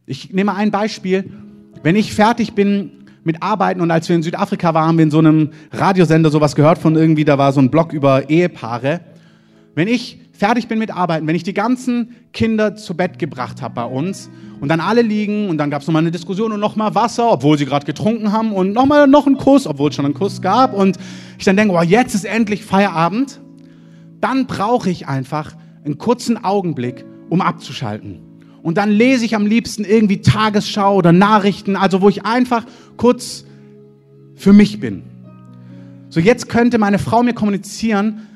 Ich 0.08 0.34
nehme 0.34 0.56
ein 0.56 0.72
Beispiel. 0.72 1.32
Wenn 1.84 1.98
ich 1.98 2.16
fertig 2.16 2.54
bin 2.54 2.90
mit 3.24 3.44
Arbeiten 3.44 3.80
und 3.82 3.92
als 3.92 4.10
wir 4.10 4.16
in 4.16 4.24
Südafrika 4.24 4.74
waren, 4.74 4.88
haben 4.88 4.98
wir 4.98 5.04
in 5.04 5.12
so 5.12 5.20
einem 5.20 5.52
Radiosender 5.72 6.32
sowas 6.32 6.56
gehört 6.56 6.80
von 6.80 6.96
irgendwie, 6.96 7.26
da 7.26 7.38
war 7.38 7.54
so 7.54 7.60
ein 7.60 7.70
Blog 7.70 7.94
über 7.94 8.28
Ehepaare. 8.28 9.02
Wenn 9.76 9.88
ich 9.88 10.18
fertig 10.34 10.68
bin 10.68 10.80
mit 10.80 10.92
Arbeiten, 10.92 11.28
wenn 11.28 11.36
ich 11.36 11.44
die 11.44 11.54
ganzen 11.54 12.16
Kinder 12.34 12.76
zu 12.76 12.98
Bett 12.98 13.20
gebracht 13.20 13.62
habe 13.62 13.76
bei 13.76 13.86
uns 13.86 14.30
und 14.60 14.68
dann 14.68 14.80
alle 14.80 15.04
liegen 15.04 15.48
und 15.48 15.60
dann 15.60 15.70
gab 15.70 15.82
es 15.82 15.88
nochmal 15.88 16.02
eine 16.02 16.12
Diskussion 16.12 16.52
und 16.52 16.60
nochmal 16.60 16.96
Wasser, 16.96 17.32
obwohl 17.32 17.58
sie 17.58 17.66
gerade 17.66 17.86
getrunken 17.86 18.32
haben 18.32 18.52
und 18.52 18.74
nochmal 18.74 19.08
noch 19.08 19.28
einen 19.28 19.38
Kuss, 19.38 19.68
obwohl 19.68 19.90
es 19.90 19.96
schon 19.96 20.06
einen 20.06 20.16
Kuss 20.16 20.42
gab 20.42 20.74
und 20.74 20.98
ich 21.38 21.46
dann 21.46 21.56
denke, 21.56 21.76
oh, 21.76 21.82
jetzt 21.82 22.16
ist 22.16 22.26
endlich 22.26 22.66
Feierabend, 22.66 23.40
dann 24.20 24.48
brauche 24.48 24.90
ich 24.90 25.08
einfach 25.08 25.54
einen 25.86 26.00
kurzen 26.00 26.44
Augenblick, 26.44 27.06
um 27.30 27.42
abzuschalten. 27.42 28.22
Und 28.64 28.78
dann 28.78 28.90
lese 28.90 29.26
ich 29.26 29.36
am 29.36 29.46
liebsten 29.46 29.84
irgendwie 29.84 30.22
Tagesschau 30.22 30.96
oder 30.96 31.12
Nachrichten, 31.12 31.76
also 31.76 32.02
wo 32.02 32.10
ich 32.10 32.26
einfach 32.26 32.66
kurz 32.98 33.46
für 34.36 34.54
mich 34.54 34.80
bin. 34.80 35.04
So 36.10 36.20
jetzt 36.20 36.48
könnte 36.48 36.78
meine 36.78 37.00
Frau 37.00 37.22
mir 37.22 37.34
kommunizieren, 37.34 38.28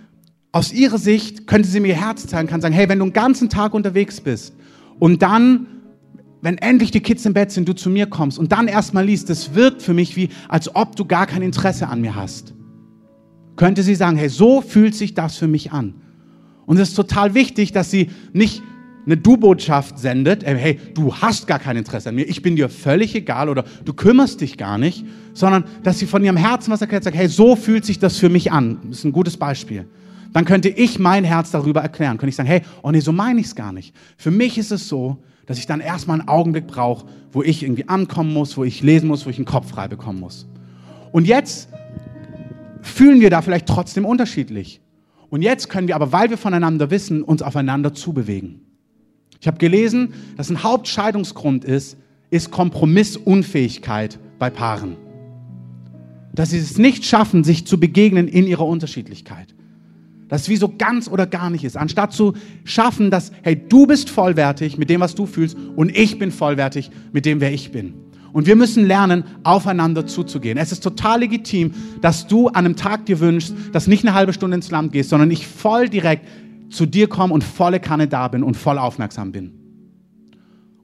aus 0.51 0.73
ihrer 0.73 0.97
Sicht 0.97 1.47
könnte 1.47 1.67
sie 1.67 1.79
mir 1.79 1.89
ihr 1.89 2.01
Herz 2.01 2.25
zeigen, 2.27 2.47
kann 2.47 2.61
sagen, 2.61 2.73
hey, 2.73 2.89
wenn 2.89 2.99
du 2.99 3.05
einen 3.05 3.13
ganzen 3.13 3.49
Tag 3.49 3.73
unterwegs 3.73 4.21
bist 4.21 4.55
und 4.99 5.21
dann, 5.21 5.67
wenn 6.41 6.57
endlich 6.57 6.91
die 6.91 7.01
Kids 7.01 7.25
im 7.25 7.33
Bett 7.33 7.51
sind, 7.51 7.67
du 7.67 7.73
zu 7.73 7.89
mir 7.89 8.07
kommst 8.07 8.39
und 8.39 8.51
dann 8.51 8.67
erstmal 8.67 9.05
liest, 9.05 9.29
das 9.29 9.55
wirkt 9.55 9.81
für 9.81 9.93
mich 9.93 10.15
wie, 10.15 10.29
als 10.47 10.73
ob 10.75 10.95
du 10.95 11.05
gar 11.05 11.27
kein 11.27 11.41
Interesse 11.41 11.87
an 11.87 12.01
mir 12.01 12.15
hast. 12.15 12.53
Könnte 13.55 13.83
sie 13.83 13.95
sagen, 13.95 14.17
hey, 14.17 14.29
so 14.29 14.61
fühlt 14.61 14.95
sich 14.95 15.13
das 15.13 15.35
für 15.35 15.47
mich 15.47 15.71
an. 15.71 15.95
Und 16.65 16.77
es 16.77 16.89
ist 16.89 16.95
total 16.95 17.33
wichtig, 17.33 17.71
dass 17.71 17.91
sie 17.91 18.09
nicht 18.33 18.61
eine 19.05 19.17
Du-Botschaft 19.17 19.99
sendet, 19.99 20.45
hey, 20.45 20.79
du 20.93 21.15
hast 21.15 21.47
gar 21.47 21.59
kein 21.59 21.77
Interesse 21.77 22.09
an 22.09 22.15
mir, 22.15 22.27
ich 22.27 22.41
bin 22.41 22.57
dir 22.57 22.67
völlig 22.67 23.15
egal 23.15 23.47
oder 23.47 23.63
du 23.85 23.93
kümmerst 23.93 24.41
dich 24.41 24.57
gar 24.57 24.77
nicht, 24.77 25.05
sondern 25.33 25.63
dass 25.83 25.99
sie 25.99 26.05
von 26.05 26.23
ihrem 26.23 26.35
Herzen 26.35 26.71
was 26.71 26.81
erklärt, 26.81 27.05
sagt, 27.05 27.15
hey, 27.15 27.29
so 27.29 27.55
fühlt 27.55 27.85
sich 27.85 27.99
das 27.99 28.17
für 28.17 28.29
mich 28.29 28.51
an. 28.51 28.79
Das 28.89 28.99
ist 28.99 29.05
ein 29.05 29.13
gutes 29.13 29.37
Beispiel 29.37 29.87
dann 30.33 30.45
könnte 30.45 30.69
ich 30.69 30.99
mein 30.99 31.23
Herz 31.23 31.51
darüber 31.51 31.81
erklären. 31.81 32.17
Könnte 32.17 32.29
ich 32.29 32.35
sagen, 32.35 32.49
hey, 32.49 32.61
oh 32.81 32.91
nee, 32.91 32.99
so 32.99 33.11
meine 33.11 33.39
ich 33.39 33.47
es 33.47 33.55
gar 33.55 33.71
nicht. 33.71 33.95
Für 34.17 34.31
mich 34.31 34.57
ist 34.57 34.71
es 34.71 34.87
so, 34.87 35.17
dass 35.45 35.57
ich 35.57 35.65
dann 35.65 35.79
erstmal 35.79 36.19
einen 36.19 36.27
Augenblick 36.27 36.67
brauche, 36.67 37.05
wo 37.31 37.41
ich 37.41 37.63
irgendwie 37.63 37.87
ankommen 37.87 38.33
muss, 38.33 38.57
wo 38.57 38.63
ich 38.63 38.81
lesen 38.83 39.07
muss, 39.07 39.25
wo 39.25 39.29
ich 39.29 39.37
einen 39.37 39.45
Kopf 39.45 39.69
frei 39.69 39.87
bekommen 39.87 40.19
muss. 40.19 40.47
Und 41.11 41.25
jetzt 41.25 41.69
fühlen 42.81 43.21
wir 43.21 43.29
da 43.29 43.41
vielleicht 43.41 43.67
trotzdem 43.67 44.05
unterschiedlich. 44.05 44.81
Und 45.29 45.41
jetzt 45.41 45.69
können 45.69 45.87
wir 45.87 45.95
aber, 45.95 46.11
weil 46.11 46.29
wir 46.29 46.37
voneinander 46.37 46.89
wissen, 46.89 47.21
uns 47.21 47.41
aufeinander 47.41 47.93
zubewegen. 47.93 48.61
Ich 49.39 49.47
habe 49.47 49.57
gelesen, 49.57 50.13
dass 50.35 50.49
ein 50.49 50.63
Hauptscheidungsgrund 50.63 51.63
ist, 51.65 51.97
ist 52.29 52.51
Kompromissunfähigkeit 52.51 54.19
bei 54.39 54.49
Paaren. 54.49 54.97
Dass 56.33 56.51
sie 56.51 56.57
es 56.57 56.77
nicht 56.77 57.05
schaffen, 57.05 57.43
sich 57.43 57.65
zu 57.65 57.79
begegnen 57.79 58.27
in 58.27 58.47
ihrer 58.47 58.65
Unterschiedlichkeit. 58.65 59.55
Das 60.27 60.49
wie 60.49 60.57
so 60.57 60.73
ganz 60.77 61.07
oder 61.07 61.25
gar 61.25 61.49
nicht 61.49 61.63
ist. 61.63 61.77
Anstatt 61.77 62.11
zu 62.13 62.33
schaffen, 62.65 63.11
dass, 63.11 63.31
hey, 63.43 63.55
du 63.69 63.87
bist 63.87 64.09
vollwertig 64.09 64.77
mit 64.77 64.89
dem, 64.89 64.99
was 64.99 65.15
du 65.15 65.25
fühlst 65.25 65.57
und 65.75 65.95
ich 65.95 66.19
bin 66.19 66.31
vollwertig 66.31 66.91
mit 67.13 67.25
dem, 67.25 67.39
wer 67.39 67.53
ich 67.53 67.71
bin. 67.71 67.93
Und 68.33 68.45
wir 68.45 68.55
müssen 68.55 68.85
lernen, 68.85 69.23
aufeinander 69.43 70.05
zuzugehen. 70.05 70.57
Es 70.57 70.71
ist 70.71 70.83
total 70.83 71.21
legitim, 71.21 71.71
dass 72.01 72.27
du 72.27 72.49
an 72.49 72.65
einem 72.65 72.75
Tag 72.75 73.05
dir 73.05 73.19
wünschst, 73.19 73.53
dass 73.71 73.87
nicht 73.87 74.05
eine 74.05 74.13
halbe 74.13 74.33
Stunde 74.33 74.55
ins 74.55 74.69
Land 74.69 74.91
gehst, 74.91 75.09
sondern 75.09 75.31
ich 75.31 75.47
voll 75.47 75.89
direkt 75.89 76.27
zu 76.69 76.85
dir 76.85 77.07
komme 77.07 77.33
und 77.33 77.43
volle 77.43 77.79
Kanne 77.79 78.07
da 78.07 78.27
bin 78.27 78.43
und 78.43 78.55
voll 78.55 78.77
aufmerksam 78.77 79.31
bin. 79.31 79.53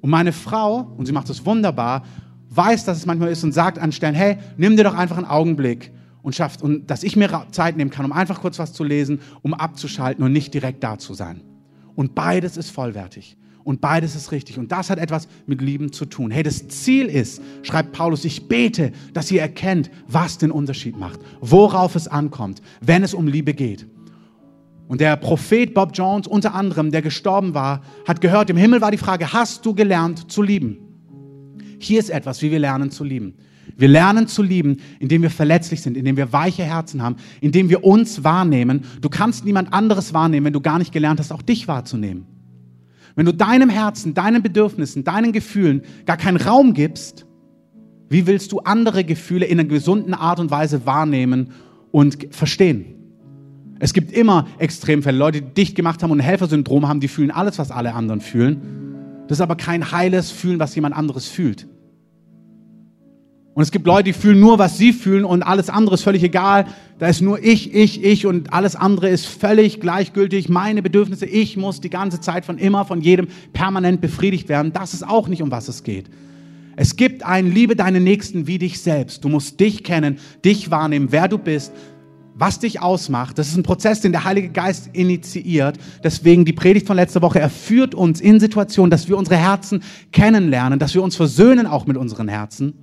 Und 0.01 0.09
meine 0.09 0.33
Frau, 0.33 0.93
und 0.97 1.05
sie 1.05 1.11
macht 1.13 1.29
es 1.29 1.45
wunderbar, 1.45 2.03
weiß, 2.49 2.85
dass 2.85 2.97
es 2.97 3.05
manchmal 3.05 3.29
ist 3.29 3.43
und 3.43 3.53
sagt 3.53 3.79
an 3.79 3.91
Stellen, 3.91 4.15
hey, 4.15 4.37
nimm 4.57 4.75
dir 4.75 4.83
doch 4.83 4.95
einfach 4.95 5.17
einen 5.17 5.25
Augenblick 5.25 5.91
und 6.23 6.33
schafft 6.33 6.63
und 6.63 6.89
dass 6.89 7.03
ich 7.03 7.15
mir 7.15 7.45
Zeit 7.51 7.77
nehmen 7.77 7.91
kann, 7.91 8.05
um 8.05 8.11
einfach 8.11 8.41
kurz 8.41 8.57
was 8.57 8.73
zu 8.73 8.83
lesen, 8.83 9.19
um 9.43 9.53
abzuschalten 9.53 10.23
und 10.23 10.31
nicht 10.31 10.53
direkt 10.53 10.83
da 10.83 10.97
zu 10.97 11.13
sein. 11.13 11.41
Und 11.95 12.15
beides 12.15 12.57
ist 12.57 12.71
vollwertig. 12.71 13.37
Und 13.63 13.79
beides 13.79 14.15
ist 14.15 14.31
richtig. 14.31 14.57
Und 14.57 14.71
das 14.71 14.89
hat 14.89 14.99
etwas 14.99 15.27
mit 15.45 15.61
Lieben 15.61 15.93
zu 15.93 16.05
tun. 16.05 16.31
Hey, 16.31 16.43
das 16.43 16.67
Ziel 16.67 17.05
ist, 17.05 17.41
schreibt 17.61 17.93
Paulus, 17.93 18.25
ich 18.25 18.47
bete, 18.47 18.91
dass 19.13 19.31
ihr 19.31 19.41
erkennt, 19.41 19.89
was 20.07 20.37
den 20.37 20.51
Unterschied 20.51 20.97
macht, 20.97 21.19
worauf 21.39 21.95
es 21.95 22.07
ankommt, 22.07 22.61
wenn 22.81 23.03
es 23.03 23.13
um 23.13 23.27
Liebe 23.27 23.53
geht. 23.53 23.87
Und 24.87 24.99
der 24.99 25.15
Prophet 25.15 25.73
Bob 25.73 25.91
Jones 25.93 26.27
unter 26.27 26.53
anderem, 26.53 26.91
der 26.91 27.01
gestorben 27.01 27.53
war, 27.53 27.83
hat 28.05 28.19
gehört, 28.19 28.49
im 28.49 28.57
Himmel 28.57 28.81
war 28.81 28.91
die 28.91 28.97
Frage, 28.97 29.31
hast 29.31 29.65
du 29.65 29.73
gelernt 29.73 30.29
zu 30.29 30.41
lieben? 30.41 30.77
Hier 31.79 31.99
ist 31.99 32.09
etwas, 32.09 32.41
wie 32.41 32.51
wir 32.51 32.59
lernen 32.59 32.91
zu 32.91 33.03
lieben. 33.03 33.35
Wir 33.77 33.87
lernen 33.87 34.27
zu 34.27 34.43
lieben, 34.43 34.77
indem 34.99 35.21
wir 35.21 35.29
verletzlich 35.29 35.81
sind, 35.81 35.97
indem 35.97 36.17
wir 36.17 36.31
weiche 36.31 36.63
Herzen 36.63 37.01
haben, 37.01 37.15
indem 37.41 37.69
wir 37.69 37.83
uns 37.83 38.23
wahrnehmen. 38.23 38.81
Du 39.01 39.09
kannst 39.09 39.45
niemand 39.45 39.73
anderes 39.73 40.13
wahrnehmen, 40.13 40.45
wenn 40.47 40.53
du 40.53 40.61
gar 40.61 40.79
nicht 40.79 40.91
gelernt 40.91 41.19
hast, 41.19 41.31
auch 41.31 41.41
dich 41.41 41.67
wahrzunehmen. 41.67 42.25
Wenn 43.15 43.25
du 43.25 43.33
deinem 43.33 43.69
Herzen, 43.69 44.13
deinen 44.13 44.41
Bedürfnissen, 44.41 45.03
deinen 45.03 45.31
Gefühlen 45.31 45.83
gar 46.05 46.17
keinen 46.17 46.37
Raum 46.37 46.73
gibst, 46.73 47.25
wie 48.09 48.27
willst 48.27 48.51
du 48.51 48.59
andere 48.59 49.03
Gefühle 49.03 49.45
in 49.45 49.59
einer 49.59 49.67
gesunden 49.67 50.13
Art 50.13 50.39
und 50.39 50.51
Weise 50.51 50.85
wahrnehmen 50.85 51.51
und 51.91 52.27
verstehen? 52.31 52.85
Es 53.79 53.93
gibt 53.93 54.11
immer 54.11 54.47
Extremfälle, 54.59 55.17
Leute, 55.17 55.41
die 55.41 55.53
dicht 55.53 55.75
gemacht 55.75 56.03
haben 56.03 56.11
und 56.11 56.19
ein 56.19 56.23
Helfersyndrom 56.23 56.87
haben, 56.87 56.99
die 56.99 57.07
fühlen 57.07 57.31
alles, 57.31 57.59
was 57.59 57.71
alle 57.71 57.93
anderen 57.93 58.21
fühlen. 58.21 58.61
Das 59.27 59.37
ist 59.37 59.41
aber 59.41 59.55
kein 59.55 59.91
heiles 59.91 60.31
Fühlen, 60.31 60.59
was 60.59 60.75
jemand 60.75 60.95
anderes 60.95 61.27
fühlt. 61.27 61.67
Und 63.55 63.61
es 63.61 63.71
gibt 63.71 63.85
Leute, 63.85 64.05
die 64.05 64.13
fühlen 64.13 64.39
nur, 64.39 64.57
was 64.57 64.77
sie 64.77 64.93
fühlen 64.93 65.25
und 65.25 65.43
alles 65.43 65.69
andere 65.69 65.95
ist 65.95 66.01
völlig 66.01 66.23
egal. 66.23 66.65
Da 66.97 67.07
ist 67.07 67.21
nur 67.21 67.43
ich, 67.43 67.73
ich, 67.73 68.03
ich 68.03 68.25
und 68.25 68.51
alles 68.51 68.75
andere 68.75 69.09
ist 69.09 69.27
völlig 69.27 69.79
gleichgültig. 69.79 70.49
Meine 70.49 70.81
Bedürfnisse, 70.81 71.27
ich 71.27 71.55
muss 71.55 71.79
die 71.79 71.91
ganze 71.91 72.19
Zeit 72.19 72.45
von 72.45 72.57
immer, 72.57 72.85
von 72.85 73.01
jedem 73.01 73.27
permanent 73.53 74.01
befriedigt 74.01 74.49
werden. 74.49 74.73
Das 74.73 74.95
ist 74.95 75.07
auch 75.07 75.27
nicht, 75.27 75.43
um 75.43 75.51
was 75.51 75.67
es 75.67 75.83
geht. 75.83 76.09
Es 76.75 76.95
gibt 76.95 77.23
ein 77.23 77.51
Liebe 77.51 77.75
deinen 77.75 78.03
Nächsten 78.03 78.47
wie 78.47 78.57
dich 78.57 78.81
selbst. 78.81 79.23
Du 79.23 79.29
musst 79.29 79.59
dich 79.59 79.83
kennen, 79.83 80.17
dich 80.43 80.71
wahrnehmen, 80.71 81.09
wer 81.11 81.27
du 81.27 81.37
bist, 81.37 81.71
was 82.33 82.57
dich 82.57 82.81
ausmacht. 82.81 83.37
Das 83.37 83.49
ist 83.49 83.57
ein 83.57 83.61
Prozess, 83.61 84.01
den 84.01 84.11
der 84.11 84.23
Heilige 84.23 84.49
Geist 84.49 84.89
initiiert. 84.93 85.77
Deswegen 86.03 86.45
die 86.45 86.53
Predigt 86.53 86.87
von 86.87 86.95
letzter 86.95 87.21
Woche. 87.21 87.39
Er 87.39 87.51
führt 87.51 87.93
uns 87.93 88.19
in 88.19 88.39
Situationen, 88.39 88.89
dass 88.89 89.07
wir 89.07 89.15
unsere 89.15 89.37
Herzen 89.37 89.83
kennenlernen, 90.11 90.79
dass 90.79 90.95
wir 90.95 91.03
uns 91.03 91.15
versöhnen 91.15 91.67
auch 91.67 91.85
mit 91.85 91.97
unseren 91.97 92.27
Herzen. 92.27 92.73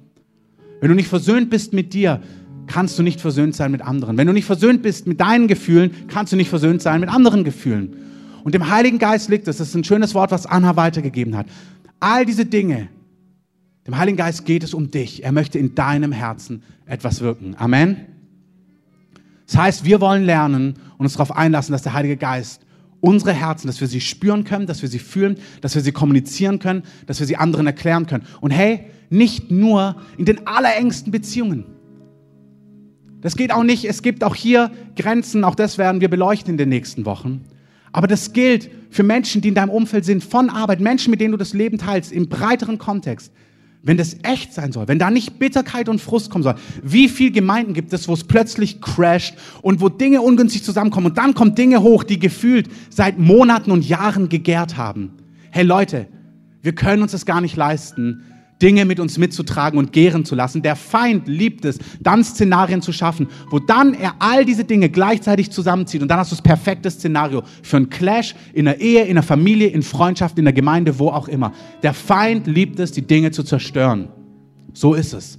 Wenn 0.80 0.88
du 0.88 0.94
nicht 0.94 1.08
versöhnt 1.08 1.50
bist 1.50 1.72
mit 1.72 1.92
dir, 1.92 2.20
kannst 2.66 2.98
du 2.98 3.02
nicht 3.02 3.20
versöhnt 3.20 3.54
sein 3.54 3.70
mit 3.70 3.82
anderen. 3.82 4.16
Wenn 4.16 4.26
du 4.26 4.32
nicht 4.32 4.44
versöhnt 4.44 4.82
bist 4.82 5.06
mit 5.06 5.20
deinen 5.20 5.48
Gefühlen, 5.48 5.90
kannst 6.08 6.32
du 6.32 6.36
nicht 6.36 6.48
versöhnt 6.48 6.82
sein 6.82 7.00
mit 7.00 7.10
anderen 7.10 7.44
Gefühlen. 7.44 7.96
Und 8.44 8.54
dem 8.54 8.70
Heiligen 8.70 8.98
Geist 8.98 9.28
liegt 9.28 9.48
es, 9.48 9.58
das 9.58 9.68
ist 9.68 9.74
ein 9.74 9.84
schönes 9.84 10.14
Wort, 10.14 10.30
was 10.30 10.46
Anna 10.46 10.76
weitergegeben 10.76 11.36
hat. 11.36 11.46
All 11.98 12.24
diese 12.24 12.46
Dinge, 12.46 12.88
dem 13.86 13.98
Heiligen 13.98 14.16
Geist 14.16 14.46
geht 14.46 14.62
es 14.62 14.72
um 14.72 14.90
dich. 14.90 15.24
Er 15.24 15.32
möchte 15.32 15.58
in 15.58 15.74
deinem 15.74 16.12
Herzen 16.12 16.62
etwas 16.86 17.20
wirken. 17.20 17.54
Amen. 17.58 17.96
Das 19.46 19.56
heißt, 19.56 19.84
wir 19.84 20.00
wollen 20.00 20.24
lernen 20.24 20.74
und 20.96 21.06
uns 21.06 21.14
darauf 21.14 21.36
einlassen, 21.36 21.72
dass 21.72 21.82
der 21.82 21.92
Heilige 21.92 22.16
Geist 22.16 22.64
unsere 23.00 23.32
Herzen, 23.32 23.66
dass 23.66 23.80
wir 23.80 23.88
sie 23.88 24.00
spüren 24.00 24.44
können, 24.44 24.66
dass 24.66 24.82
wir 24.82 24.88
sie 24.88 24.98
fühlen, 24.98 25.38
dass 25.60 25.74
wir 25.74 25.82
sie 25.82 25.92
kommunizieren 25.92 26.58
können, 26.58 26.84
dass 27.06 27.18
wir 27.18 27.26
sie 27.26 27.36
anderen 27.36 27.66
erklären 27.66 28.06
können. 28.06 28.24
Und 28.40 28.52
hey, 28.52 28.86
nicht 29.10 29.50
nur 29.50 29.96
in 30.16 30.24
den 30.24 30.46
allerengsten 30.46 31.12
Beziehungen. 31.12 31.64
Das 33.20 33.36
geht 33.36 33.52
auch 33.52 33.64
nicht, 33.64 33.84
es 33.84 34.00
gibt 34.02 34.24
auch 34.24 34.34
hier 34.34 34.70
Grenzen, 34.96 35.44
auch 35.44 35.54
das 35.54 35.76
werden 35.76 36.00
wir 36.00 36.08
beleuchten 36.08 36.52
in 36.52 36.56
den 36.56 36.70
nächsten 36.70 37.04
Wochen. 37.04 37.44
Aber 37.92 38.06
das 38.06 38.32
gilt 38.32 38.70
für 38.88 39.02
Menschen, 39.02 39.42
die 39.42 39.48
in 39.48 39.54
deinem 39.54 39.70
Umfeld 39.70 40.04
sind, 40.04 40.24
von 40.24 40.48
Arbeit, 40.48 40.80
Menschen, 40.80 41.10
mit 41.10 41.20
denen 41.20 41.32
du 41.32 41.36
das 41.36 41.52
Leben 41.52 41.76
teilst, 41.76 42.12
im 42.12 42.28
breiteren 42.28 42.78
Kontext 42.78 43.32
wenn 43.82 43.96
das 43.96 44.16
echt 44.22 44.52
sein 44.52 44.72
soll, 44.72 44.88
wenn 44.88 44.98
da 44.98 45.10
nicht 45.10 45.38
Bitterkeit 45.38 45.88
und 45.88 46.00
Frust 46.00 46.30
kommen 46.30 46.44
soll, 46.44 46.56
wie 46.82 47.08
viel 47.08 47.30
Gemeinden 47.30 47.72
gibt 47.72 47.92
es, 47.92 48.08
wo 48.08 48.12
es 48.12 48.24
plötzlich 48.24 48.80
crasht 48.80 49.34
und 49.62 49.80
wo 49.80 49.88
Dinge 49.88 50.20
ungünstig 50.20 50.64
zusammenkommen 50.64 51.06
und 51.08 51.18
dann 51.18 51.34
kommen 51.34 51.54
Dinge 51.54 51.82
hoch, 51.82 52.04
die 52.04 52.18
gefühlt 52.18 52.68
seit 52.90 53.18
Monaten 53.18 53.70
und 53.70 53.88
Jahren 53.88 54.28
gegärt 54.28 54.76
haben. 54.76 55.12
Hey 55.50 55.64
Leute, 55.64 56.08
wir 56.62 56.74
können 56.74 57.02
uns 57.02 57.12
das 57.12 57.24
gar 57.24 57.40
nicht 57.40 57.56
leisten, 57.56 58.22
Dinge 58.60 58.84
mit 58.84 59.00
uns 59.00 59.18
mitzutragen 59.18 59.78
und 59.78 59.92
gären 59.92 60.24
zu 60.24 60.34
lassen. 60.34 60.62
Der 60.62 60.76
Feind 60.76 61.28
liebt 61.28 61.64
es, 61.64 61.78
dann 62.00 62.22
Szenarien 62.24 62.82
zu 62.82 62.92
schaffen, 62.92 63.28
wo 63.50 63.58
dann 63.58 63.94
er 63.94 64.14
all 64.18 64.44
diese 64.44 64.64
Dinge 64.64 64.88
gleichzeitig 64.88 65.50
zusammenzieht 65.50 66.02
und 66.02 66.08
dann 66.08 66.18
hast 66.18 66.32
du 66.32 66.36
das 66.36 66.42
perfekte 66.42 66.90
Szenario 66.90 67.42
für 67.62 67.78
einen 67.78 67.90
Clash 67.90 68.34
in 68.52 68.66
der 68.66 68.80
Ehe, 68.80 69.04
in 69.04 69.14
der 69.14 69.22
Familie, 69.22 69.68
in 69.68 69.82
Freundschaft, 69.82 70.38
in 70.38 70.44
der 70.44 70.54
Gemeinde, 70.54 70.98
wo 70.98 71.08
auch 71.08 71.28
immer. 71.28 71.52
Der 71.82 71.94
Feind 71.94 72.46
liebt 72.46 72.78
es, 72.78 72.92
die 72.92 73.02
Dinge 73.02 73.30
zu 73.30 73.42
zerstören. 73.42 74.08
So 74.72 74.94
ist 74.94 75.12
es. 75.12 75.38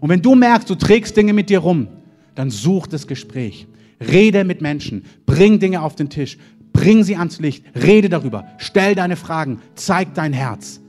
Und 0.00 0.10
wenn 0.10 0.22
du 0.22 0.34
merkst, 0.34 0.68
du 0.68 0.74
trägst 0.74 1.16
Dinge 1.16 1.32
mit 1.32 1.50
dir 1.50 1.60
rum, 1.60 1.88
dann 2.34 2.50
such 2.50 2.86
das 2.86 3.06
Gespräch. 3.06 3.66
Rede 4.00 4.44
mit 4.44 4.60
Menschen, 4.60 5.04
bring 5.24 5.58
Dinge 5.58 5.80
auf 5.80 5.96
den 5.96 6.10
Tisch, 6.10 6.36
bring 6.72 7.02
sie 7.02 7.16
ans 7.16 7.40
Licht, 7.40 7.64
rede 7.74 8.10
darüber, 8.10 8.44
stell 8.58 8.94
deine 8.94 9.16
Fragen, 9.16 9.60
zeig 9.74 10.12
dein 10.14 10.34
Herz. 10.34 10.80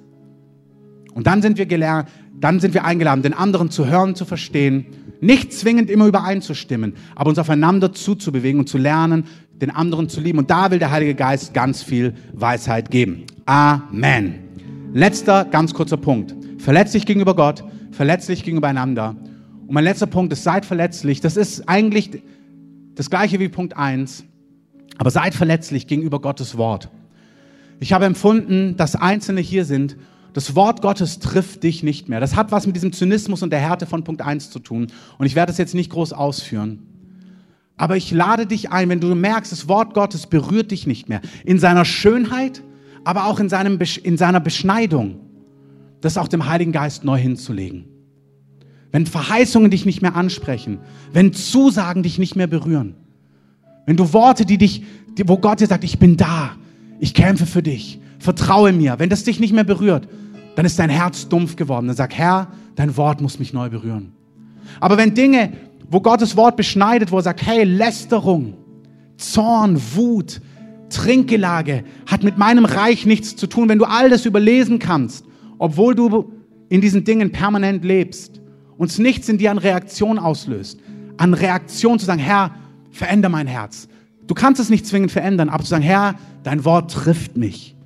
Und 1.17 1.25
dann 1.25 1.41
sind 1.41 1.57
wir 1.57 1.65
gelernt, 1.65 2.09
dann 2.39 2.59
sind 2.59 2.75
wir 2.75 2.85
eingeladen, 2.85 3.23
den 3.23 3.33
anderen 3.33 3.71
zu 3.71 3.87
hören, 3.87 4.13
zu 4.13 4.23
verstehen, 4.23 4.85
nicht 5.19 5.51
zwingend 5.51 5.89
immer 5.89 6.05
übereinzustimmen, 6.05 6.93
aber 7.15 7.31
uns 7.31 7.39
aufeinander 7.39 7.91
zuzubewegen 7.91 8.59
und 8.59 8.69
zu 8.69 8.77
lernen, 8.77 9.23
den 9.59 9.71
anderen 9.71 10.09
zu 10.09 10.21
lieben. 10.21 10.37
Und 10.37 10.51
da 10.51 10.69
will 10.69 10.77
der 10.77 10.91
Heilige 10.91 11.15
Geist 11.15 11.55
ganz 11.55 11.81
viel 11.81 12.13
Weisheit 12.33 12.91
geben. 12.91 13.23
Amen. 13.47 14.35
Letzter 14.93 15.45
ganz 15.45 15.73
kurzer 15.73 15.97
Punkt. 15.97 16.35
Verletzlich 16.59 17.07
gegenüber 17.07 17.35
Gott, 17.35 17.63
verletzlich 17.89 18.43
gegenüber 18.43 18.67
einander. 18.67 19.15
Und 19.65 19.73
mein 19.73 19.85
letzter 19.85 20.05
Punkt 20.05 20.31
ist, 20.33 20.43
seid 20.43 20.67
verletzlich. 20.67 21.19
Das 21.19 21.35
ist 21.35 21.67
eigentlich 21.67 22.21
das 22.93 23.09
gleiche 23.09 23.39
wie 23.39 23.49
Punkt 23.49 23.75
eins, 23.75 24.23
aber 24.99 25.09
seid 25.09 25.33
verletzlich 25.33 25.87
gegenüber 25.87 26.21
Gottes 26.21 26.59
Wort. 26.59 26.89
Ich 27.79 27.91
habe 27.91 28.05
empfunden, 28.05 28.77
dass 28.77 28.95
Einzelne 28.95 29.41
hier 29.41 29.65
sind 29.65 29.97
das 30.37 30.53
Wort 30.53 30.83
Gottes 30.83 31.17
trifft 31.17 31.63
dich 31.63 31.81
nicht 31.81 32.09
mehr. 32.09 32.19
Das 32.19 32.35
hat 32.35 32.51
was 32.51 32.67
mit 32.67 32.75
diesem 32.75 32.93
Zynismus 32.93 33.41
und 33.41 33.49
der 33.49 33.57
Härte 33.57 33.87
von 33.87 34.03
Punkt 34.03 34.21
1 34.21 34.51
zu 34.51 34.59
tun. 34.59 34.85
Und 35.17 35.25
ich 35.25 35.33
werde 35.33 35.49
das 35.49 35.57
jetzt 35.57 35.73
nicht 35.73 35.89
groß 35.89 36.13
ausführen. 36.13 36.83
Aber 37.75 37.97
ich 37.97 38.11
lade 38.11 38.45
dich 38.45 38.71
ein, 38.71 38.87
wenn 38.89 38.99
du 38.99 39.15
merkst, 39.15 39.51
das 39.51 39.67
Wort 39.67 39.95
Gottes 39.95 40.27
berührt 40.27 40.69
dich 40.69 40.85
nicht 40.85 41.09
mehr. 41.09 41.21
In 41.43 41.57
seiner 41.57 41.85
Schönheit, 41.85 42.61
aber 43.03 43.25
auch 43.25 43.39
in, 43.39 43.49
seinem, 43.49 43.79
in 44.03 44.15
seiner 44.15 44.39
Beschneidung. 44.39 45.21
Das 46.01 46.19
auch 46.19 46.27
dem 46.27 46.45
Heiligen 46.45 46.71
Geist 46.71 47.03
neu 47.03 47.17
hinzulegen. 47.17 47.85
Wenn 48.91 49.07
Verheißungen 49.07 49.71
dich 49.71 49.87
nicht 49.87 50.03
mehr 50.03 50.15
ansprechen, 50.15 50.77
wenn 51.13 51.33
Zusagen 51.33 52.03
dich 52.03 52.19
nicht 52.19 52.35
mehr 52.35 52.45
berühren, 52.45 52.93
wenn 53.87 53.97
du 53.97 54.13
Worte, 54.13 54.45
die 54.45 54.59
dich, 54.59 54.83
wo 55.25 55.39
Gott 55.39 55.61
dir 55.61 55.65
sagt, 55.65 55.83
ich 55.83 55.97
bin 55.97 56.15
da, 56.15 56.51
ich 56.99 57.15
kämpfe 57.15 57.47
für 57.47 57.63
dich, 57.63 57.99
vertraue 58.19 58.71
mir, 58.71 58.99
wenn 58.99 59.09
das 59.09 59.23
dich 59.23 59.39
nicht 59.39 59.53
mehr 59.53 59.63
berührt, 59.63 60.07
dann 60.57 60.65
ist 60.65 60.79
dein 60.79 60.89
Herz 60.89 61.29
dumpf 61.29 61.55
geworden. 61.55 61.85
Dann 61.85 61.95
sag, 61.95 62.15
Herr, 62.15 62.47
dein 62.73 62.97
Wort 62.97 63.21
muss 63.21 63.37
mich 63.37 63.53
neu 63.53 63.69
berühren. 63.69 64.11
Aber 64.79 64.97
wenn 64.97 65.13
Dinge, 65.13 65.53
wo 65.87 66.01
Gottes 66.01 66.35
Wort 66.35 66.57
beschneidet, 66.57 67.11
wo 67.11 67.17
er 67.17 67.21
sagt, 67.21 67.45
hey, 67.45 67.63
Lästerung, 67.63 68.55
Zorn, 69.17 69.79
Wut, 69.93 70.41
Trinkgelage 70.89 71.83
hat 72.07 72.23
mit 72.23 72.39
meinem 72.39 72.65
Reich 72.65 73.05
nichts 73.05 73.35
zu 73.35 73.45
tun, 73.45 73.69
wenn 73.69 73.77
du 73.77 73.85
all 73.85 74.09
das 74.09 74.25
überlesen 74.25 74.79
kannst, 74.79 75.25
obwohl 75.59 75.93
du 75.93 76.33
in 76.69 76.81
diesen 76.81 77.03
Dingen 77.03 77.31
permanent 77.31 77.85
lebst, 77.85 78.41
und 78.79 78.97
nichts 78.97 79.29
in 79.29 79.37
dir 79.37 79.51
an 79.51 79.59
Reaktion 79.59 80.17
auslöst, 80.17 80.79
an 81.17 81.35
Reaktion 81.35 81.99
zu 81.99 82.07
sagen, 82.07 82.19
Herr, 82.19 82.55
veränder 82.89 83.29
mein 83.29 83.45
Herz. 83.45 83.87
Du 84.25 84.33
kannst 84.33 84.59
es 84.59 84.71
nicht 84.71 84.87
zwingend 84.87 85.11
verändern, 85.11 85.49
aber 85.49 85.63
zu 85.63 85.69
sagen, 85.69 85.83
Herr, 85.83 86.15
dein 86.41 86.65
Wort 86.65 86.91
trifft 86.91 87.37
mich 87.37 87.76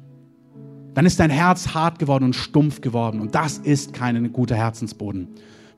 dann 0.94 1.06
ist 1.06 1.20
dein 1.20 1.30
Herz 1.30 1.74
hart 1.74 2.00
geworden 2.00 2.26
und 2.26 2.36
stumpf 2.36 2.82
geworden. 2.82 3.22
Und 3.22 3.36
das 3.36 3.58
ist 3.58 3.94
kein 3.94 4.32
guter 4.34 4.56
Herzensboden. 4.56 5.28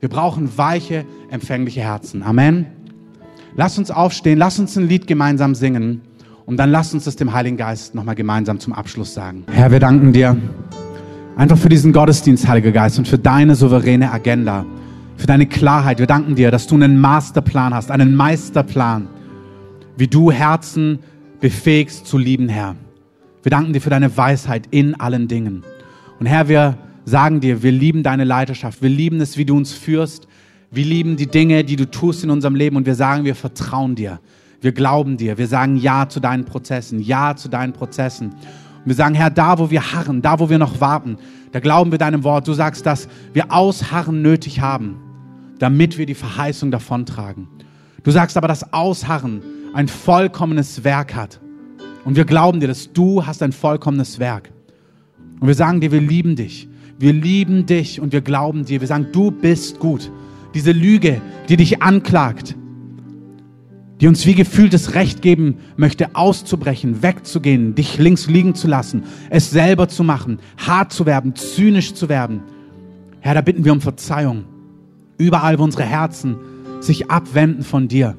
Wir 0.00 0.08
brauchen 0.08 0.56
weiche, 0.58 1.04
empfängliche 1.30 1.80
Herzen. 1.80 2.22
Amen. 2.22 2.66
Lass 3.56 3.78
uns 3.78 3.90
aufstehen, 3.90 4.38
lass 4.38 4.58
uns 4.58 4.76
ein 4.76 4.88
Lied 4.88 5.06
gemeinsam 5.06 5.54
singen 5.54 6.02
und 6.44 6.56
dann 6.58 6.70
lass 6.70 6.92
uns 6.92 7.04
das 7.04 7.16
dem 7.16 7.32
Heiligen 7.32 7.56
Geist 7.56 7.94
nochmal 7.94 8.16
gemeinsam 8.16 8.58
zum 8.58 8.72
Abschluss 8.72 9.14
sagen. 9.14 9.44
Herr, 9.50 9.70
wir 9.70 9.80
danken 9.80 10.12
dir 10.12 10.36
einfach 11.36 11.56
für 11.56 11.68
diesen 11.68 11.92
Gottesdienst, 11.92 12.48
Heiliger 12.48 12.72
Geist, 12.72 12.98
und 12.98 13.08
für 13.08 13.18
deine 13.18 13.54
souveräne 13.54 14.10
Agenda, 14.12 14.66
für 15.16 15.26
deine 15.26 15.46
Klarheit. 15.46 16.00
Wir 16.00 16.06
danken 16.06 16.34
dir, 16.34 16.50
dass 16.50 16.66
du 16.66 16.74
einen 16.74 17.00
Masterplan 17.00 17.72
hast, 17.72 17.90
einen 17.90 18.16
Meisterplan, 18.16 19.08
wie 19.96 20.08
du 20.08 20.32
Herzen 20.32 20.98
befähigst 21.40 22.06
zu 22.06 22.18
lieben, 22.18 22.48
Herr. 22.48 22.74
Wir 23.44 23.50
danken 23.50 23.74
dir 23.74 23.80
für 23.82 23.90
deine 23.90 24.16
Weisheit 24.16 24.68
in 24.70 24.98
allen 24.98 25.28
Dingen. 25.28 25.64
Und 26.18 26.24
Herr, 26.24 26.48
wir 26.48 26.78
sagen 27.04 27.40
dir, 27.40 27.62
wir 27.62 27.72
lieben 27.72 28.02
deine 28.02 28.24
Leiterschaft. 28.24 28.80
Wir 28.80 28.88
lieben 28.88 29.20
es, 29.20 29.36
wie 29.36 29.44
du 29.44 29.54
uns 29.54 29.74
führst. 29.74 30.26
Wir 30.70 30.86
lieben 30.86 31.18
die 31.18 31.26
Dinge, 31.26 31.62
die 31.62 31.76
du 31.76 31.90
tust 31.90 32.24
in 32.24 32.30
unserem 32.30 32.54
Leben. 32.54 32.76
Und 32.76 32.86
wir 32.86 32.94
sagen, 32.94 33.26
wir 33.26 33.34
vertrauen 33.34 33.96
dir. 33.96 34.18
Wir 34.62 34.72
glauben 34.72 35.18
dir. 35.18 35.36
Wir 35.36 35.46
sagen 35.46 35.76
Ja 35.76 36.08
zu 36.08 36.20
deinen 36.20 36.46
Prozessen. 36.46 37.00
Ja 37.00 37.36
zu 37.36 37.50
deinen 37.50 37.74
Prozessen. 37.74 38.30
Und 38.30 38.86
wir 38.86 38.94
sagen, 38.94 39.14
Herr, 39.14 39.28
da, 39.28 39.58
wo 39.58 39.70
wir 39.70 39.92
harren, 39.92 40.22
da, 40.22 40.38
wo 40.40 40.48
wir 40.48 40.58
noch 40.58 40.80
warten, 40.80 41.18
da 41.52 41.60
glauben 41.60 41.90
wir 41.90 41.98
deinem 41.98 42.24
Wort. 42.24 42.48
Du 42.48 42.54
sagst, 42.54 42.86
dass 42.86 43.08
wir 43.34 43.52
Ausharren 43.52 44.22
nötig 44.22 44.60
haben, 44.60 44.96
damit 45.58 45.98
wir 45.98 46.06
die 46.06 46.14
Verheißung 46.14 46.70
davontragen. 46.70 47.48
Du 48.04 48.10
sagst 48.10 48.38
aber, 48.38 48.48
dass 48.48 48.72
Ausharren 48.72 49.42
ein 49.74 49.88
vollkommenes 49.88 50.82
Werk 50.82 51.14
hat. 51.14 51.40
Und 52.04 52.16
wir 52.16 52.24
glauben 52.24 52.60
dir, 52.60 52.68
dass 52.68 52.92
du 52.92 53.24
hast 53.26 53.42
ein 53.42 53.52
vollkommenes 53.52 54.18
Werk. 54.18 54.50
Und 55.40 55.48
wir 55.48 55.54
sagen 55.54 55.80
dir, 55.80 55.90
wir 55.90 56.00
lieben 56.00 56.36
dich. 56.36 56.68
Wir 56.98 57.12
lieben 57.12 57.66
dich 57.66 58.00
und 58.00 58.12
wir 58.12 58.20
glauben 58.20 58.64
dir. 58.64 58.80
Wir 58.80 58.88
sagen, 58.88 59.08
du 59.12 59.30
bist 59.30 59.78
gut. 59.78 60.10
Diese 60.54 60.72
Lüge, 60.72 61.20
die 61.48 61.56
dich 61.56 61.82
anklagt, 61.82 62.56
die 64.00 64.08
uns 64.08 64.26
wie 64.26 64.34
gefühltes 64.34 64.94
Recht 64.94 65.22
geben 65.22 65.58
möchte, 65.76 66.14
auszubrechen, 66.14 67.02
wegzugehen, 67.02 67.74
dich 67.74 67.98
links 67.98 68.26
liegen 68.26 68.54
zu 68.54 68.68
lassen, 68.68 69.04
es 69.30 69.50
selber 69.50 69.88
zu 69.88 70.04
machen, 70.04 70.38
hart 70.58 70.92
zu 70.92 71.06
werden, 71.06 71.34
zynisch 71.34 71.94
zu 71.94 72.08
werden. 72.08 72.42
Herr, 73.20 73.34
da 73.34 73.40
bitten 73.40 73.64
wir 73.64 73.72
um 73.72 73.80
Verzeihung. 73.80 74.44
Überall, 75.16 75.58
wo 75.58 75.64
unsere 75.64 75.84
Herzen 75.84 76.36
sich 76.80 77.10
abwenden 77.10 77.62
von 77.62 77.88
dir. 77.88 78.16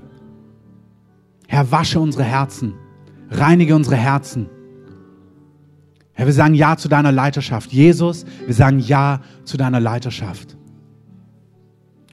Herr, 1.47 1.71
wasche 1.71 1.99
unsere 1.99 2.23
Herzen. 2.23 2.73
Reinige 3.29 3.75
unsere 3.75 3.95
Herzen. 3.95 4.49
Herr, 6.13 6.25
wir 6.25 6.33
sagen 6.33 6.53
Ja 6.53 6.77
zu 6.77 6.87
deiner 6.87 7.11
Leiterschaft. 7.11 7.71
Jesus, 7.71 8.25
wir 8.45 8.53
sagen 8.53 8.79
Ja 8.79 9.21
zu 9.43 9.57
deiner 9.57 9.79
Leiterschaft. 9.79 10.57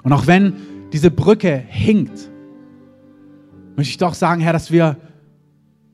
Und 0.03 0.13
auch 0.13 0.27
wenn 0.27 0.55
diese 0.93 1.11
Brücke 1.11 1.57
hinkt, 1.69 2.31
möchte 3.77 3.91
ich 3.91 3.99
doch 3.99 4.15
sagen, 4.15 4.41
Herr, 4.41 4.53
dass 4.53 4.71
wir 4.71 4.97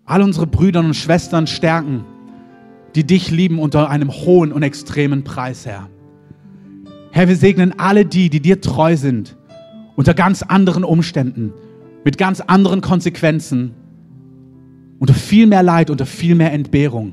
all 0.04 0.22
unsere 0.22 0.46
Brüder 0.46 0.80
und 0.80 0.94
Schwestern 0.94 1.46
stärken, 1.46 2.04
die 2.94 3.04
dich 3.04 3.30
lieben 3.30 3.58
unter 3.58 3.90
einem 3.90 4.10
hohen 4.10 4.52
und 4.52 4.62
extremen 4.62 5.22
Preis, 5.22 5.66
Herr. 5.66 5.90
Herr, 7.12 7.28
wir 7.28 7.36
segnen 7.36 7.78
alle 7.78 8.06
die, 8.06 8.30
die 8.30 8.40
dir 8.40 8.60
treu 8.60 8.96
sind, 8.96 9.36
unter 9.96 10.14
ganz 10.14 10.42
anderen 10.42 10.84
Umständen, 10.84 11.52
mit 12.04 12.16
ganz 12.16 12.40
anderen 12.40 12.80
Konsequenzen, 12.80 13.74
unter 14.98 15.14
viel 15.14 15.46
mehr 15.46 15.62
Leid, 15.62 15.90
unter 15.90 16.06
viel 16.06 16.34
mehr 16.34 16.52
Entbehrung. 16.52 17.12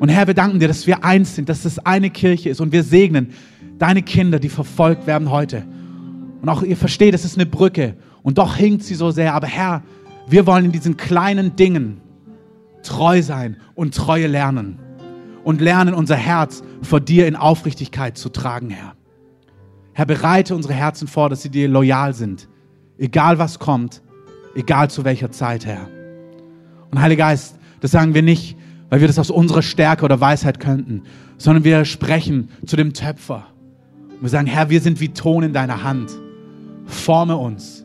Und 0.00 0.08
Herr, 0.08 0.26
wir 0.26 0.34
danken 0.34 0.60
dir, 0.60 0.68
dass 0.68 0.86
wir 0.86 1.04
eins 1.04 1.34
sind, 1.34 1.48
dass 1.48 1.64
es 1.64 1.78
eine 1.80 2.10
Kirche 2.10 2.50
ist 2.50 2.60
und 2.60 2.72
wir 2.72 2.84
segnen 2.84 3.30
deine 3.78 4.02
Kinder, 4.02 4.38
die 4.38 4.48
verfolgt 4.48 5.06
werden 5.06 5.30
heute. 5.30 5.64
Und 6.40 6.48
auch 6.48 6.62
ihr 6.62 6.76
versteht, 6.76 7.14
es 7.14 7.24
ist 7.24 7.36
eine 7.36 7.46
Brücke 7.46 7.96
und 8.22 8.38
doch 8.38 8.56
hinkt 8.56 8.84
sie 8.84 8.94
so 8.94 9.10
sehr. 9.10 9.34
Aber 9.34 9.46
Herr, 9.46 9.82
wir 10.28 10.46
wollen 10.46 10.66
in 10.66 10.72
diesen 10.72 10.96
kleinen 10.96 11.56
Dingen 11.56 12.00
treu 12.82 13.22
sein 13.22 13.56
und 13.74 13.94
Treue 13.94 14.28
lernen 14.28 14.78
und 15.42 15.60
lernen, 15.60 15.94
unser 15.94 16.16
Herz 16.16 16.62
vor 16.82 17.00
dir 17.00 17.26
in 17.26 17.34
Aufrichtigkeit 17.34 18.16
zu 18.16 18.28
tragen, 18.28 18.70
Herr. 18.70 18.94
Herr, 19.94 20.06
bereite 20.06 20.54
unsere 20.54 20.74
Herzen 20.74 21.08
vor, 21.08 21.28
dass 21.28 21.42
sie 21.42 21.50
dir 21.50 21.68
loyal 21.68 22.14
sind, 22.14 22.48
egal 22.98 23.38
was 23.38 23.58
kommt, 23.58 24.02
egal 24.54 24.90
zu 24.90 25.04
welcher 25.04 25.32
Zeit, 25.32 25.66
Herr. 25.66 25.88
Und 26.90 27.00
Heiliger 27.00 27.24
Geist, 27.24 27.58
das 27.80 27.90
sagen 27.90 28.14
wir 28.14 28.22
nicht, 28.22 28.56
weil 28.90 29.00
wir 29.00 29.06
das 29.06 29.18
aus 29.18 29.30
unserer 29.30 29.62
Stärke 29.62 30.04
oder 30.04 30.20
Weisheit 30.20 30.60
könnten, 30.60 31.02
sondern 31.36 31.64
wir 31.64 31.84
sprechen 31.84 32.48
zu 32.66 32.76
dem 32.76 32.94
Töpfer. 32.94 33.46
Und 34.10 34.22
wir 34.22 34.28
sagen, 34.28 34.46
Herr, 34.46 34.70
wir 34.70 34.80
sind 34.80 35.00
wie 35.00 35.10
Ton 35.10 35.42
in 35.42 35.52
deiner 35.52 35.84
Hand. 35.84 36.10
Forme 36.86 37.36
uns, 37.36 37.84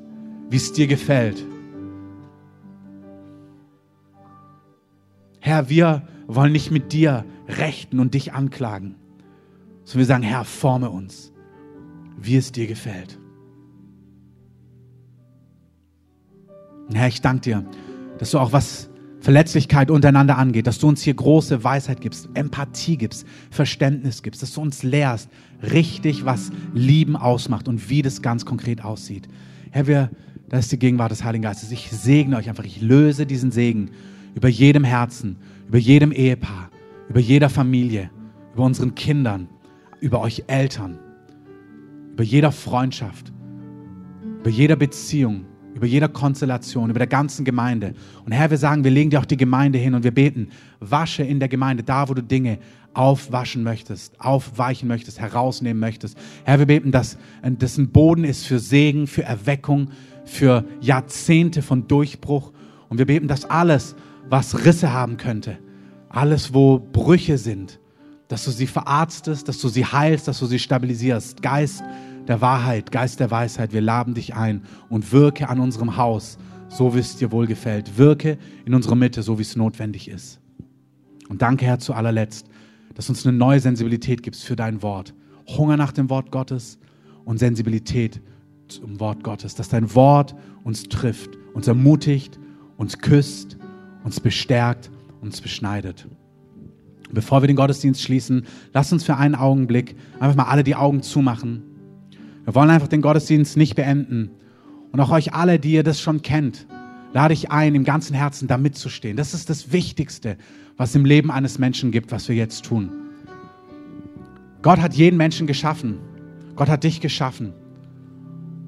wie 0.50 0.56
es 0.56 0.74
dir 0.74 0.88
gefällt. 0.88 1.46
Herr, 5.40 5.70
wir 5.70 6.04
wollen 6.28 6.54
nicht 6.54 6.72
mit 6.72 6.94
dir 6.94 7.26
rechten 7.48 8.00
und 8.00 8.14
dich 8.14 8.34
anklagen, 8.34 8.96
sondern 9.84 10.00
wir 10.00 10.06
sagen, 10.06 10.24
Herr, 10.24 10.46
forme 10.46 10.90
uns, 10.90 11.34
wie 12.18 12.38
es 12.38 12.54
dir 12.54 12.66
gefällt. 12.66 13.20
Herr, 16.94 17.08
ich 17.08 17.22
danke 17.22 17.42
dir, 17.42 17.66
dass 18.20 18.32
du 18.32 18.40
auch 18.40 18.54
was 18.54 18.90
Verletzlichkeit 19.24 19.90
untereinander 19.90 20.38
angeht, 20.38 20.68
dass 20.68 20.80
du 20.80 20.90
uns 20.90 21.02
hier 21.02 21.14
große 21.14 21.64
Weisheit 21.64 22.02
gibst, 22.02 22.28
Empathie 22.34 22.98
gibst, 22.98 23.26
Verständnis 23.52 24.22
gibst, 24.22 24.42
dass 24.42 24.54
du 24.54 24.60
uns 24.60 24.84
lehrst, 24.84 25.30
richtig, 25.62 26.26
was 26.26 26.52
Lieben 26.74 27.16
ausmacht 27.16 27.70
und 27.70 27.90
wie 27.90 28.02
das 28.02 28.22
ganz 28.22 28.46
konkret 28.46 28.84
aussieht. 28.84 29.30
Herr, 29.72 29.88
wir, 29.88 30.10
das 30.50 30.66
ist 30.66 30.74
die 30.74 30.80
Gegenwart 30.80 31.12
des 31.12 31.24
Heiligen 31.24 31.42
Geistes. 31.42 31.72
Ich 31.72 31.90
segne 31.90 32.36
euch 32.36 32.50
einfach, 32.50 32.66
ich 32.66 32.82
löse 32.82 33.26
diesen 33.26 33.54
Segen 33.54 33.92
über 34.36 34.50
jedem 34.50 34.84
Herzen, 34.84 35.38
über 35.70 35.78
jedem 35.78 36.12
Ehepaar, 36.12 36.70
über 37.08 37.22
jeder 37.22 37.50
Familie, 37.50 38.10
über 38.54 38.66
unseren 38.66 38.94
Kindern, 38.94 39.48
über 40.02 40.20
euch 40.20 40.44
Eltern, 40.48 41.00
über 42.12 42.24
jeder 42.24 42.52
Freundschaft, 42.52 43.32
über 44.42 44.50
jeder 44.50 44.76
Beziehung, 44.76 45.46
über 45.74 45.86
jeder 45.86 46.08
Konstellation, 46.08 46.90
über 46.90 47.00
der 47.00 47.08
ganzen 47.08 47.46
Gemeinde. 47.46 47.94
Und 48.26 48.32
Herr, 48.32 48.50
wir 48.50 48.58
sagen, 48.58 48.84
wir 48.84 48.92
legen 48.92 49.10
dir 49.10 49.20
auch 49.20 49.26
die 49.26 49.38
Gemeinde 49.38 49.78
hin 49.78 49.94
und 49.94 50.04
wir 50.04 50.14
beten, 50.14 50.50
wasche 50.80 51.24
in 51.24 51.40
der 51.40 51.50
Gemeinde, 51.50 51.84
da 51.84 52.10
wo 52.10 52.14
du 52.14 52.22
Dinge 52.24 52.60
aufwaschen 52.94 53.64
möchtest, 53.64 54.20
aufweichen 54.22 54.88
möchtest, 54.88 55.20
herausnehmen 55.20 55.80
möchtest. 55.80 56.18
Herr, 56.44 56.60
wir 56.60 56.68
beten, 56.68 56.92
dass 56.92 57.18
das 57.42 57.78
ein 57.78 57.90
Boden 57.90 58.24
ist 58.24 58.46
für 58.46 58.60
Segen, 58.60 59.08
für 59.08 59.24
Erweckung, 59.24 59.90
für 60.26 60.66
Jahrzehnte 60.80 61.62
von 61.62 61.88
Durchbruch. 61.88 62.52
Und 62.90 63.00
wir 63.00 63.08
beten, 63.08 63.28
dass 63.28 63.46
alles, 63.46 63.96
was 64.30 64.66
Risse 64.66 64.94
haben 64.94 65.18
könnte, 65.18 65.58
alles, 66.10 66.54
wo 66.54 66.80
Brüche 66.80 67.40
sind, 67.40 67.80
dass 68.28 68.46
du 68.46 68.52
sie 68.52 68.68
verarztest, 68.68 69.48
dass 69.48 69.60
du 69.60 69.68
sie 69.68 69.86
heilst, 69.86 70.28
dass 70.28 70.40
du 70.40 70.46
sie 70.46 70.60
stabilisierst. 70.60 71.42
Geist, 71.42 71.84
der 72.28 72.42
Wahrheit, 72.42 72.92
Geist 72.92 73.20
der 73.20 73.32
Weisheit, 73.32 73.74
wir 73.74 73.82
laden 73.82 74.14
dich 74.14 74.36
ein 74.36 74.64
und 74.90 75.12
wirke 75.12 75.50
an 75.50 75.60
unserem 75.60 75.98
Haus, 75.98 76.38
so 76.70 76.96
wie 76.96 77.00
es 77.00 77.16
dir 77.18 77.32
wohlgefällt. 77.32 77.98
Wirke 77.98 78.38
in 78.66 78.74
unserer 78.74 78.96
Mitte, 78.96 79.24
so 79.24 79.38
wie 79.38 79.44
es 79.44 79.56
notwendig 79.56 80.08
ist. 80.08 80.40
Und 81.30 81.42
danke, 81.42 81.66
Herr, 81.66 81.80
zu 81.80 81.94
allerletzt, 81.94 82.48
dass 82.96 83.10
uns 83.10 83.26
eine 83.26 83.38
neue 83.38 83.60
Sensibilität 83.60 84.24
gibst 84.24 84.44
für 84.44 84.56
dein 84.56 84.82
Wort. 84.82 85.14
Hunger 85.48 85.78
nach 85.78 85.92
dem 85.92 86.10
Wort 86.10 86.32
Gottes 86.32 86.80
und 87.26 87.40
Sensibilität 87.40 88.22
zum 88.68 89.00
Wort 89.00 89.24
Gottes, 89.24 89.56
dass 89.56 89.70
dein 89.70 89.94
Wort 89.94 90.36
uns 90.64 90.84
trifft, 90.84 91.32
uns 91.54 91.68
ermutigt, 91.68 92.40
uns 92.78 93.00
küsst, 93.00 93.58
uns 94.04 94.20
bestärkt, 94.20 94.90
uns 95.22 95.42
beschneidet. 95.42 96.08
Bevor 97.12 97.44
wir 97.44 97.48
den 97.48 97.56
Gottesdienst 97.56 98.02
schließen, 98.02 98.46
lasst 98.74 98.92
uns 98.92 99.04
für 99.04 99.18
einen 99.18 99.36
Augenblick 99.36 99.96
einfach 100.20 100.36
mal 100.36 100.46
alle 100.46 100.64
die 100.64 100.76
Augen 100.76 101.04
zumachen 101.04 101.73
wir 102.46 102.56
wollen 102.56 102.70
einfach 102.70 102.88
den 102.88 103.02
Gottesdienst 103.02 103.58
nicht 103.58 103.76
beenden. 103.76 104.32
Und 104.92 105.00
auch 105.00 105.12
euch 105.12 105.34
alle, 105.34 105.60
die 105.60 105.72
ihr 105.72 105.84
das 105.84 106.00
schon 106.00 106.22
kennt, 106.22 106.68
lade 107.14 107.34
ich 107.34 107.52
ein, 107.52 107.76
im 107.76 107.84
ganzen 107.84 108.16
Herzen 108.16 108.48
da 108.48 108.58
mitzustehen. 108.58 109.18
Das 109.18 109.34
ist 109.34 109.50
das 109.50 109.72
Wichtigste, 109.72 110.38
was 110.78 110.96
im 110.96 111.06
Leben 111.06 111.32
eines 111.32 111.60
Menschen 111.60 111.92
gibt, 111.92 112.12
was 112.12 112.28
wir 112.28 112.36
jetzt 112.36 112.66
tun. 112.66 112.92
Gott 114.62 114.80
hat 114.80 114.94
jeden 114.94 115.18
Menschen 115.18 115.48
geschaffen. 115.48 116.00
Gott 116.56 116.70
hat 116.70 116.84
dich 116.84 117.02
geschaffen. 117.02 117.54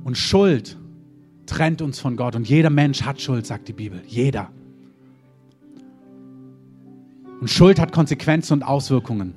Und 0.03 0.17
Schuld 0.17 0.77
trennt 1.45 1.81
uns 1.81 1.99
von 1.99 2.15
Gott. 2.15 2.35
Und 2.35 2.47
jeder 2.47 2.69
Mensch 2.69 3.03
hat 3.03 3.21
Schuld, 3.21 3.45
sagt 3.45 3.67
die 3.67 3.73
Bibel. 3.73 4.01
Jeder. 4.07 4.49
Und 7.39 7.49
Schuld 7.49 7.79
hat 7.79 7.91
Konsequenzen 7.91 8.53
und 8.53 8.63
Auswirkungen. 8.63 9.33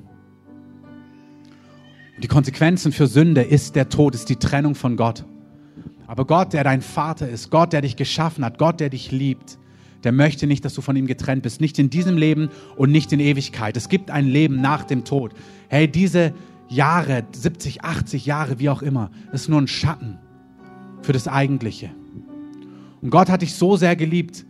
Die 2.23 2.29
Konsequenzen 2.29 2.91
für 2.91 3.07
Sünde 3.07 3.43
ist 3.43 3.77
der 3.77 3.89
Tod, 3.89 4.15
ist 4.15 4.29
die 4.29 4.37
Trennung 4.37 4.75
von 4.75 4.97
Gott. 4.97 5.25
Aber 6.09 6.25
Gott, 6.25 6.53
der 6.53 6.65
dein 6.65 6.83
Vater 6.83 7.29
ist, 7.29 7.51
Gott, 7.51 7.73
der 7.73 7.83
dich 7.83 7.95
geschaffen 7.95 8.45
hat, 8.45 8.59
Gott, 8.59 8.81
der 8.81 8.89
dich 8.89 9.13
liebt, 9.13 9.59
der 10.05 10.13
möchte 10.13 10.47
nicht, 10.47 10.65
dass 10.65 10.75
du 10.75 10.81
von 10.81 10.97
ihm 10.97 11.07
getrennt 11.07 11.43
bist. 11.43 11.61
Nicht 11.61 11.79
in 11.79 11.91
diesem 11.91 12.17
Leben 12.17 12.51
und 12.77 12.91
nicht 12.91 13.13
in 13.13 13.21
Ewigkeit. 13.21 13.77
Es 13.77 13.89
gibt 13.89 14.11
ein 14.11 14.27
Leben 14.27 14.61
nach 14.61 14.85
dem 14.85 15.05
Tod. 15.05 15.33
Hey, 15.69 15.89
diese 15.89 16.33
Jahre, 16.69 17.25
70, 17.33 17.85
80 17.85 18.27
Jahre, 18.27 18.59
wie 18.59 18.69
auch 18.69 18.83
immer, 18.83 19.11
ist 19.33 19.49
nur 19.49 19.61
ein 19.61 19.69
Schatten 19.69 20.19
für 21.03 21.13
das 21.13 21.29
Eigentliche. 21.29 21.91
Und 23.01 23.11
Gott 23.11 23.29
hat 23.29 23.43
dich 23.43 23.55
so 23.55 23.77
sehr 23.77 23.95
geliebt, 23.95 24.45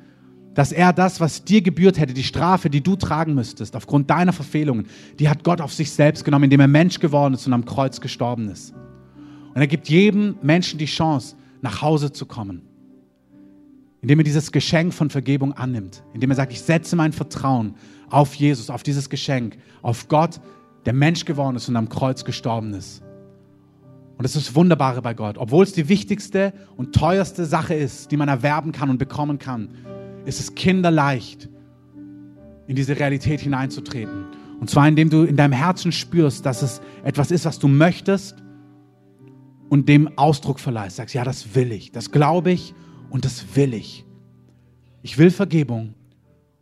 dass 0.58 0.72
er 0.72 0.92
das, 0.92 1.20
was 1.20 1.44
dir 1.44 1.62
gebührt 1.62 2.00
hätte, 2.00 2.12
die 2.12 2.24
Strafe, 2.24 2.68
die 2.68 2.80
du 2.80 2.96
tragen 2.96 3.32
müsstest, 3.32 3.76
aufgrund 3.76 4.10
deiner 4.10 4.32
Verfehlungen, 4.32 4.88
die 5.20 5.28
hat 5.28 5.44
Gott 5.44 5.60
auf 5.60 5.72
sich 5.72 5.92
selbst 5.92 6.24
genommen, 6.24 6.46
indem 6.46 6.58
er 6.58 6.66
Mensch 6.66 6.98
geworden 6.98 7.34
ist 7.34 7.46
und 7.46 7.52
am 7.52 7.64
Kreuz 7.64 8.00
gestorben 8.00 8.48
ist. 8.48 8.74
Und 9.54 9.60
er 9.60 9.68
gibt 9.68 9.88
jedem 9.88 10.34
Menschen 10.42 10.76
die 10.80 10.86
Chance, 10.86 11.36
nach 11.60 11.80
Hause 11.80 12.10
zu 12.10 12.26
kommen, 12.26 12.62
indem 14.00 14.18
er 14.18 14.24
dieses 14.24 14.50
Geschenk 14.50 14.92
von 14.92 15.10
Vergebung 15.10 15.52
annimmt, 15.52 16.02
indem 16.12 16.30
er 16.30 16.34
sagt, 16.34 16.52
ich 16.52 16.60
setze 16.60 16.96
mein 16.96 17.12
Vertrauen 17.12 17.76
auf 18.10 18.34
Jesus, 18.34 18.68
auf 18.68 18.82
dieses 18.82 19.08
Geschenk, 19.08 19.58
auf 19.82 20.08
Gott, 20.08 20.40
der 20.86 20.92
Mensch 20.92 21.24
geworden 21.24 21.54
ist 21.54 21.68
und 21.68 21.76
am 21.76 21.88
Kreuz 21.88 22.24
gestorben 22.24 22.74
ist. 22.74 23.00
Und 24.16 24.24
das 24.24 24.34
ist 24.34 24.48
das 24.48 24.54
Wunderbare 24.56 25.02
bei 25.02 25.14
Gott. 25.14 25.38
Obwohl 25.38 25.62
es 25.62 25.72
die 25.72 25.88
wichtigste 25.88 26.52
und 26.76 26.96
teuerste 26.96 27.46
Sache 27.46 27.74
ist, 27.74 28.10
die 28.10 28.16
man 28.16 28.28
erwerben 28.28 28.72
kann 28.72 28.90
und 28.90 28.98
bekommen 28.98 29.38
kann, 29.38 29.68
ist 30.28 30.40
es 30.40 30.54
kinderleicht, 30.54 31.48
in 32.66 32.76
diese 32.76 32.98
Realität 32.98 33.40
hineinzutreten. 33.40 34.26
Und 34.60 34.68
zwar 34.68 34.86
indem 34.86 35.08
du 35.10 35.22
in 35.22 35.36
deinem 35.36 35.52
Herzen 35.52 35.90
spürst, 35.90 36.44
dass 36.44 36.62
es 36.62 36.80
etwas 37.02 37.30
ist, 37.30 37.44
was 37.44 37.58
du 37.58 37.68
möchtest 37.68 38.36
und 39.68 39.88
dem 39.88 40.18
Ausdruck 40.18 40.60
verleihst. 40.60 40.96
Sagst, 40.96 41.14
ja, 41.14 41.24
das 41.24 41.54
will 41.54 41.72
ich, 41.72 41.92
das 41.92 42.10
glaube 42.10 42.50
ich 42.50 42.74
und 43.10 43.24
das 43.24 43.56
will 43.56 43.72
ich. 43.72 44.04
Ich 45.02 45.16
will 45.16 45.30
Vergebung 45.30 45.94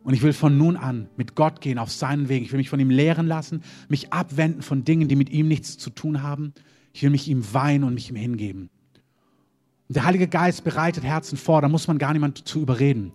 und 0.03 0.13
ich 0.13 0.21
will 0.21 0.33
von 0.33 0.57
nun 0.57 0.77
an 0.77 1.09
mit 1.17 1.35
Gott 1.35 1.59
gehen 1.59 1.79
auf 1.79 1.91
seinen 1.91 2.29
Weg. 2.29 2.43
Ich 2.43 2.51
will 2.53 2.59
mich 2.59 2.69
von 2.69 2.79
ihm 2.79 2.89
lehren 2.89 3.27
lassen, 3.27 3.61
mich 3.89 4.13
abwenden 4.13 4.61
von 4.61 4.85
Dingen, 4.85 5.09
die 5.09 5.17
mit 5.17 5.29
ihm 5.29 5.47
nichts 5.49 5.77
zu 5.77 5.89
tun 5.89 6.23
haben. 6.23 6.53
Ich 6.93 7.03
will 7.03 7.09
mich 7.09 7.27
ihm 7.27 7.43
weihen 7.53 7.83
und 7.83 7.93
mich 7.93 8.09
ihm 8.09 8.15
hingeben. 8.15 8.69
Und 9.89 9.95
der 9.95 10.05
Heilige 10.05 10.27
Geist 10.27 10.63
bereitet 10.63 11.03
Herzen 11.03 11.37
vor, 11.37 11.61
da 11.61 11.67
muss 11.67 11.87
man 11.87 11.97
gar 11.97 12.13
niemand 12.13 12.47
zu 12.47 12.61
überreden. 12.61 13.11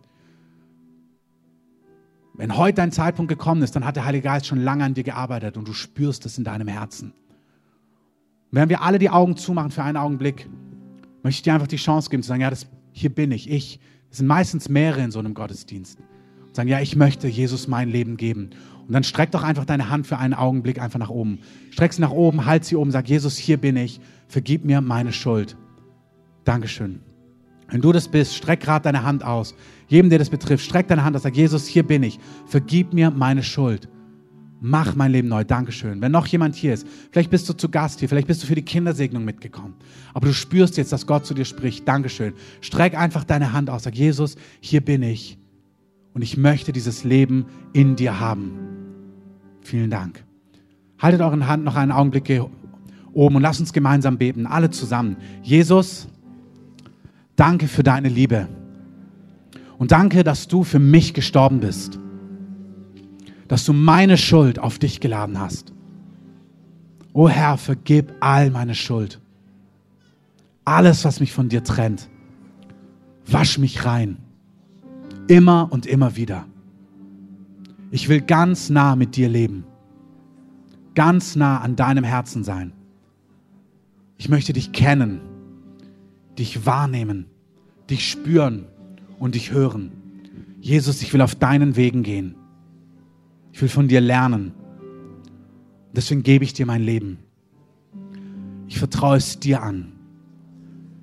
Wenn 2.35 2.57
heute 2.57 2.77
dein 2.77 2.93
Zeitpunkt 2.93 3.29
gekommen 3.29 3.63
ist, 3.63 3.77
dann 3.77 3.85
hat 3.85 3.97
der 3.97 4.05
Heilige 4.05 4.25
Geist 4.25 4.47
schon 4.47 4.61
lange 4.61 4.85
an 4.85 4.95
dir 4.95 5.05
gearbeitet 5.05 5.57
und 5.57 5.69
du 5.69 5.73
spürst 5.73 6.25
es 6.25 6.39
in 6.39 6.45
deinem 6.45 6.69
Herzen. 6.69 7.13
Und 8.51 8.59
wenn 8.59 8.69
wir 8.69 8.83
alle 8.83 8.99
die 8.99 9.11
Augen 9.11 9.37
zumachen 9.37 9.71
für 9.71 9.83
einen 9.83 9.97
Augenblick, 9.97 10.49
möchte 11.23 11.39
ich 11.39 11.43
dir 11.43 11.55
einfach 11.55 11.67
die 11.67 11.77
Chance 11.77 12.11
geben 12.11 12.23
zu 12.23 12.29
sagen, 12.29 12.41
ja, 12.41 12.51
das, 12.51 12.67
hier 12.93 13.11
bin 13.11 13.33
ich, 13.33 13.51
ich. 13.51 13.81
Es 14.11 14.19
sind 14.19 14.27
meistens 14.27 14.69
mehrere 14.69 15.03
in 15.03 15.11
so 15.11 15.19
einem 15.19 15.35
Gottesdienst. 15.35 15.99
Sagen, 16.53 16.69
ja, 16.69 16.81
ich 16.81 16.97
möchte 16.97 17.29
Jesus 17.29 17.67
mein 17.67 17.89
Leben 17.89 18.17
geben. 18.17 18.51
Und 18.87 18.93
dann 18.93 19.05
streck 19.05 19.31
doch 19.31 19.43
einfach 19.43 19.65
deine 19.65 19.89
Hand 19.89 20.07
für 20.07 20.19
einen 20.19 20.35
Augenblick 20.35 20.81
einfach 20.81 20.99
nach 20.99 21.09
oben. 21.09 21.39
Streck 21.71 21.93
sie 21.93 22.03
nach 22.03 22.11
oben, 22.11 22.45
halt 22.45 22.65
sie 22.65 22.77
oben, 22.77 22.91
sag, 22.91 23.09
Jesus, 23.09 23.39
hier 23.39 23.57
bin 23.57 23.77
ich, 23.77 24.01
vergib 24.29 24.65
mir 24.65 24.81
meine 24.81 25.13
Schuld. 25.13 25.57
Dankeschön. 26.45 27.01
Wenn 27.73 27.81
du 27.81 27.91
das 27.91 28.07
bist, 28.07 28.37
streck 28.37 28.61
gerade 28.61 28.85
deine 28.85 29.03
Hand 29.03 29.25
aus. 29.25 29.55
Jedem, 29.89 30.11
der 30.11 30.19
das 30.19 30.29
betrifft, 30.29 30.63
streck 30.63 30.89
deine 30.89 31.05
Hand 31.05 31.17
aus, 31.17 31.23
sag, 31.23 31.35
Jesus, 31.35 31.67
hier 31.67 31.83
bin 31.83 32.03
ich, 32.03 32.21
vergib 32.45 32.93
mir 32.93 33.11
meine 33.11 33.43
Schuld. 33.43 33.89
Mach 34.61 34.95
mein 34.95 35.11
Leben 35.11 35.29
neu. 35.29 35.43
Dankeschön. 35.43 36.03
Wenn 36.03 36.13
noch 36.13 36.27
jemand 36.27 36.55
hier 36.55 36.75
ist, 36.75 36.87
vielleicht 37.11 37.31
bist 37.31 37.49
du 37.49 37.55
zu 37.55 37.71
Gast 37.71 38.01
hier, 38.01 38.11
vielleicht 38.11 38.29
bist 38.29 38.43
du 38.43 38.47
für 38.47 38.55
die 38.55 38.63
Kindersegnung 38.63 39.25
mitgekommen. 39.25 39.75
Aber 40.13 40.27
du 40.27 40.35
spürst 40.35 40.77
jetzt, 40.77 40.93
dass 40.93 41.07
Gott 41.07 41.25
zu 41.25 41.33
dir 41.33 41.47
spricht. 41.47 41.89
Dankeschön. 41.89 42.35
Streck 42.61 42.95
einfach 42.95 43.25
deine 43.25 43.55
Hand 43.55 43.71
aus. 43.71 43.85
Sag, 43.85 43.95
Jesus, 43.95 44.37
hier 44.61 44.83
bin 44.83 45.03
ich. 45.03 45.39
Und 46.13 46.21
ich 46.21 46.37
möchte 46.37 46.73
dieses 46.73 47.05
Leben 47.05 47.47
in 47.73 47.97
dir 47.97 48.21
haben. 48.21 48.53
Vielen 49.63 49.91
Dank. 49.91 50.23
Haltet 50.99 51.23
eure 51.23 51.49
Hand 51.49 51.65
noch 51.65 51.77
einen 51.77 51.91
Augenblick 51.91 52.31
oben 53.15 53.37
und 53.37 53.43
lasst 53.43 53.61
uns 53.61 53.73
gemeinsam 53.73 54.19
beten. 54.19 54.47
Alle 54.47 54.71
zusammen. 54.71 55.17
Jesus, 55.43 56.07
danke 57.43 57.69
für 57.69 57.83
deine 57.83 58.09
Liebe. 58.09 58.49
Und 59.79 59.93
danke, 59.93 60.25
dass 60.25 60.49
du 60.49 60.65
für 60.65 60.79
mich 60.79 61.13
gestorben 61.13 61.61
bist 61.61 61.99
dass 63.53 63.67
du 63.67 63.75
meine 63.75 64.17
Schuld 64.17 64.59
auf 64.59 64.79
dich 64.79 64.99
geladen 64.99 65.39
hast. 65.39 65.75
O 67.13 67.29
Herr, 67.29 67.59
vergib 67.59 68.11
all 68.21 68.49
meine 68.49 68.75
Schuld. 68.75 69.21
Alles, 70.65 71.05
was 71.05 71.21
mich 71.21 71.35
von 71.35 71.51
dir 71.51 71.63
trennt. 71.63 72.09
Wasch 73.27 73.59
mich 73.59 73.85
rein. 73.85 74.17
Immer 75.29 75.69
und 75.71 75.85
immer 75.85 76.17
wieder. 76.17 76.47
Ich 77.91 78.09
will 78.09 78.23
ganz 78.23 78.71
nah 78.71 78.97
mit 78.97 79.17
dir 79.17 79.29
leben. 79.29 79.65
Ganz 80.95 81.37
nah 81.37 81.61
an 81.61 81.77
deinem 81.77 82.05
Herzen 82.05 82.45
sein. 82.45 82.73
Ich 84.17 84.31
möchte 84.31 84.55
dich 84.55 84.73
kennen, 84.73 85.21
dich 86.39 86.65
wahrnehmen, 86.65 87.27
dich 87.93 88.11
spüren 88.11 88.67
und 89.19 89.35
dich 89.35 89.53
hören. 89.53 89.93
Jesus, 90.61 91.03
ich 91.03 91.13
will 91.13 91.21
auf 91.21 91.35
deinen 91.35 91.77
Wegen 91.77 92.03
gehen. 92.03 92.35
Ich 93.53 93.61
will 93.61 93.69
von 93.69 93.87
dir 93.87 94.01
lernen. 94.01 94.53
Deswegen 95.93 96.23
gebe 96.23 96.45
ich 96.45 96.55
dir 96.55 96.67
mein 96.67 96.83
Leben. 96.83 97.19
Ich 98.67 98.79
vertraue 98.79 99.17
es 99.17 99.39
dir 99.39 99.63
an. 99.63 99.93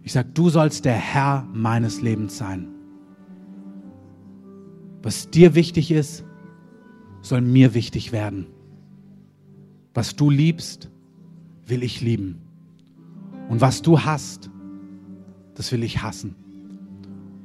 Ich 0.02 0.14
sage, 0.14 0.30
du 0.34 0.50
sollst 0.50 0.86
der 0.86 0.96
Herr 0.96 1.48
meines 1.54 2.02
Lebens 2.02 2.38
sein. 2.38 2.68
Was 5.04 5.30
dir 5.30 5.54
wichtig 5.54 5.92
ist, 5.92 6.26
soll 7.22 7.42
mir 7.42 7.76
wichtig 7.76 8.12
werden. 8.12 8.48
Was 9.94 10.16
du 10.16 10.32
liebst, 10.32 10.90
will 11.68 11.84
ich 11.84 12.02
lieben. 12.02 12.42
Und 13.50 13.62
was 13.62 13.84
du 13.84 14.00
hast, 14.00 14.50
das 15.54 15.72
will 15.72 15.84
ich 15.84 16.02
hassen. 16.02 16.36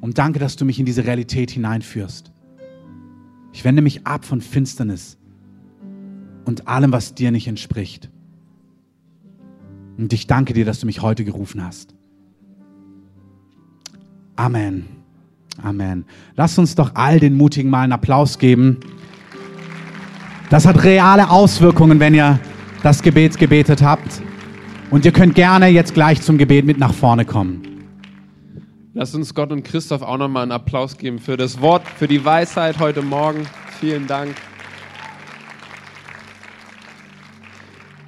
Und 0.04 0.18
danke, 0.18 0.38
dass 0.38 0.56
du 0.56 0.66
mich 0.66 0.78
in 0.78 0.84
diese 0.84 1.06
Realität 1.06 1.50
hineinführst. 1.50 2.30
Ich 3.54 3.64
wende 3.64 3.80
mich 3.80 4.06
ab 4.06 4.26
von 4.26 4.42
Finsternis 4.42 5.16
und 6.44 6.68
allem, 6.68 6.92
was 6.92 7.14
dir 7.14 7.30
nicht 7.30 7.48
entspricht. 7.48 8.10
Und 9.96 10.12
ich 10.12 10.26
danke 10.26 10.52
dir, 10.52 10.66
dass 10.66 10.78
du 10.78 10.84
mich 10.84 11.00
heute 11.00 11.24
gerufen 11.24 11.64
hast. 11.64 11.94
Amen. 14.36 14.84
Amen. 15.62 16.04
Lass 16.36 16.58
uns 16.58 16.74
doch 16.74 16.90
all 16.96 17.18
den 17.18 17.34
Mutigen 17.34 17.70
mal 17.70 17.84
einen 17.84 17.92
Applaus 17.94 18.38
geben. 18.38 18.80
Das 20.50 20.66
hat 20.66 20.84
reale 20.84 21.30
Auswirkungen, 21.30 21.98
wenn 21.98 22.12
ihr 22.12 22.38
das 22.82 23.00
Gebet 23.00 23.38
gebetet 23.38 23.80
habt. 23.80 24.20
Und 24.90 25.06
ihr 25.06 25.12
könnt 25.12 25.34
gerne 25.34 25.68
jetzt 25.68 25.94
gleich 25.94 26.20
zum 26.20 26.36
Gebet 26.36 26.66
mit 26.66 26.76
nach 26.76 26.92
vorne 26.92 27.24
kommen. 27.24 27.73
Lass 28.96 29.12
uns 29.12 29.34
Gott 29.34 29.50
und 29.50 29.64
Christoph 29.64 30.02
auch 30.02 30.18
nochmal 30.18 30.44
einen 30.44 30.52
Applaus 30.52 30.96
geben 30.96 31.18
für 31.18 31.36
das 31.36 31.60
Wort, 31.60 31.82
für 31.88 32.06
die 32.06 32.24
Weisheit 32.24 32.78
heute 32.78 33.02
Morgen. 33.02 33.44
Vielen 33.80 34.06
Dank. 34.06 34.36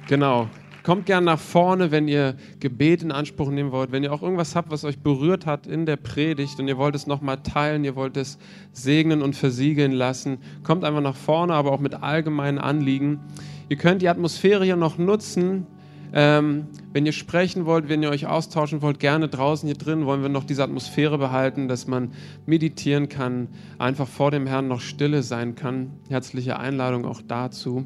Genau. 0.07 0.47
Kommt 0.83 1.05
gern 1.05 1.25
nach 1.25 1.39
vorne, 1.41 1.91
wenn 1.91 2.07
ihr 2.07 2.37
Gebet 2.61 3.03
in 3.03 3.11
Anspruch 3.11 3.49
nehmen 3.49 3.73
wollt, 3.73 3.91
wenn 3.91 4.01
ihr 4.01 4.13
auch 4.13 4.21
irgendwas 4.21 4.55
habt, 4.55 4.71
was 4.71 4.85
euch 4.85 4.99
berührt 4.99 5.45
hat 5.45 5.67
in 5.67 5.85
der 5.85 5.97
Predigt 5.97 6.57
und 6.57 6.69
ihr 6.69 6.77
wollt 6.77 6.95
es 6.95 7.05
nochmal 7.05 7.43
teilen, 7.43 7.83
ihr 7.83 7.97
wollt 7.97 8.15
es 8.15 8.37
segnen 8.71 9.21
und 9.21 9.35
versiegeln 9.35 9.91
lassen. 9.91 10.37
Kommt 10.63 10.85
einfach 10.85 11.01
nach 11.01 11.17
vorne, 11.17 11.53
aber 11.53 11.73
auch 11.73 11.81
mit 11.81 11.95
allgemeinen 11.95 12.59
Anliegen. 12.59 13.19
Ihr 13.67 13.75
könnt 13.75 14.01
die 14.01 14.07
Atmosphäre 14.07 14.63
hier 14.63 14.77
noch 14.77 14.97
nutzen, 14.97 15.67
ähm, 16.13 16.67
wenn 16.93 17.05
ihr 17.05 17.11
sprechen 17.11 17.65
wollt, 17.65 17.89
wenn 17.89 18.01
ihr 18.01 18.09
euch 18.09 18.27
austauschen 18.27 18.81
wollt, 18.81 18.99
gerne 18.99 19.27
draußen 19.27 19.67
hier 19.67 19.77
drin 19.77 20.05
wollen 20.05 20.21
wir 20.21 20.29
noch 20.29 20.45
diese 20.45 20.63
Atmosphäre 20.63 21.17
behalten, 21.17 21.67
dass 21.67 21.87
man 21.87 22.11
meditieren 22.45 23.09
kann, 23.09 23.47
einfach 23.77 24.07
vor 24.07 24.31
dem 24.31 24.47
Herrn 24.47 24.67
noch 24.67 24.81
Stille 24.81 25.23
sein 25.23 25.55
kann. 25.55 25.91
Herzliche 26.09 26.59
Einladung 26.59 27.05
auch 27.05 27.21
dazu. 27.21 27.85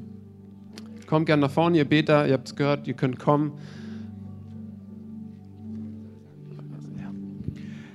Kommt 1.08 1.26
gerne 1.26 1.42
nach 1.42 1.52
vorne, 1.52 1.78
ihr 1.78 1.86
Beter, 1.86 2.28
ihr 2.28 2.34
habt 2.34 2.48
es 2.48 2.56
gehört, 2.56 2.88
ihr 2.88 2.94
könnt 2.94 3.20
kommen. 3.20 3.54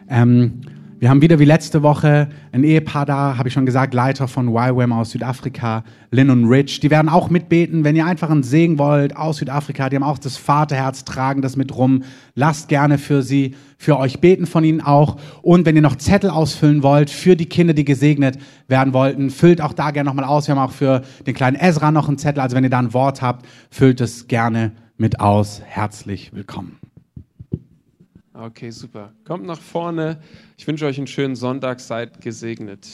Ähm, 0.09 0.61
wir 0.99 1.11
haben 1.11 1.21
wieder 1.21 1.39
wie 1.39 1.45
letzte 1.45 1.83
Woche 1.83 2.29
ein 2.53 2.65
Ehepaar 2.65 3.05
da, 3.05 3.37
habe 3.37 3.49
ich 3.49 3.55
schon 3.55 3.67
gesagt, 3.67 3.93
Leiter 3.93 4.29
von 4.29 4.49
YWAM 4.49 4.93
aus 4.93 5.11
Südafrika, 5.11 5.85
Lynn 6.11 6.31
und 6.31 6.47
Rich. 6.47 6.81
Die 6.81 6.91
werden 6.91 7.11
auch 7.11 7.29
mitbeten, 7.29 7.85
wenn 7.85 7.97
ihr 7.97 8.07
einfach 8.07 8.31
einen 8.31 8.43
Segen 8.43 8.79
wollt 8.79 9.15
aus 9.15 9.37
Südafrika. 9.37 9.91
Die 9.91 9.97
haben 9.97 10.03
auch 10.03 10.19
das 10.19 10.39
Vaterherz, 10.39 11.05
tragen 11.05 11.43
das 11.43 11.57
mit 11.57 11.77
rum. 11.77 12.03
Lasst 12.35 12.69
gerne 12.69 12.97
für 12.97 13.23
sie, 13.23 13.55
für 13.77 13.99
euch 13.99 14.21
beten 14.21 14.47
von 14.47 14.65
ihnen 14.65 14.81
auch. 14.81 15.19
Und 15.43 15.67
wenn 15.67 15.77
ihr 15.77 15.83
noch 15.83 15.97
Zettel 15.97 16.31
ausfüllen 16.31 16.83
wollt 16.83 17.11
für 17.11 17.37
die 17.37 17.47
Kinder, 17.47 17.75
die 17.75 17.85
gesegnet 17.85 18.39
werden 18.67 18.95
wollten, 18.95 19.29
füllt 19.29 19.61
auch 19.61 19.75
da 19.75 19.91
gerne 19.91 20.09
nochmal 20.09 20.25
aus. 20.25 20.49
Wir 20.49 20.57
haben 20.57 20.63
auch 20.63 20.73
für 20.73 21.03
den 21.27 21.35
kleinen 21.35 21.59
Ezra 21.59 21.91
noch 21.91 22.09
einen 22.09 22.17
Zettel. 22.17 22.41
Also 22.41 22.57
wenn 22.57 22.65
ihr 22.65 22.71
da 22.71 22.79
ein 22.79 22.95
Wort 22.95 23.21
habt, 23.21 23.45
füllt 23.71 24.01
es 24.01 24.29
gerne 24.29 24.73
mit 24.97 25.21
aus. 25.21 25.61
Herzlich 25.67 26.33
willkommen. 26.33 26.86
Okay, 28.39 28.70
super. 28.70 29.12
Kommt 29.24 29.47
nach 29.47 29.61
vorne. 29.61 30.20
Ich 30.59 30.66
wünsche 30.66 30.84
euch 30.84 30.99
einen 30.99 31.07
schönen 31.07 31.37
Sonntag. 31.37 31.80
Seid 31.80 32.20
gesegnet. 32.20 32.87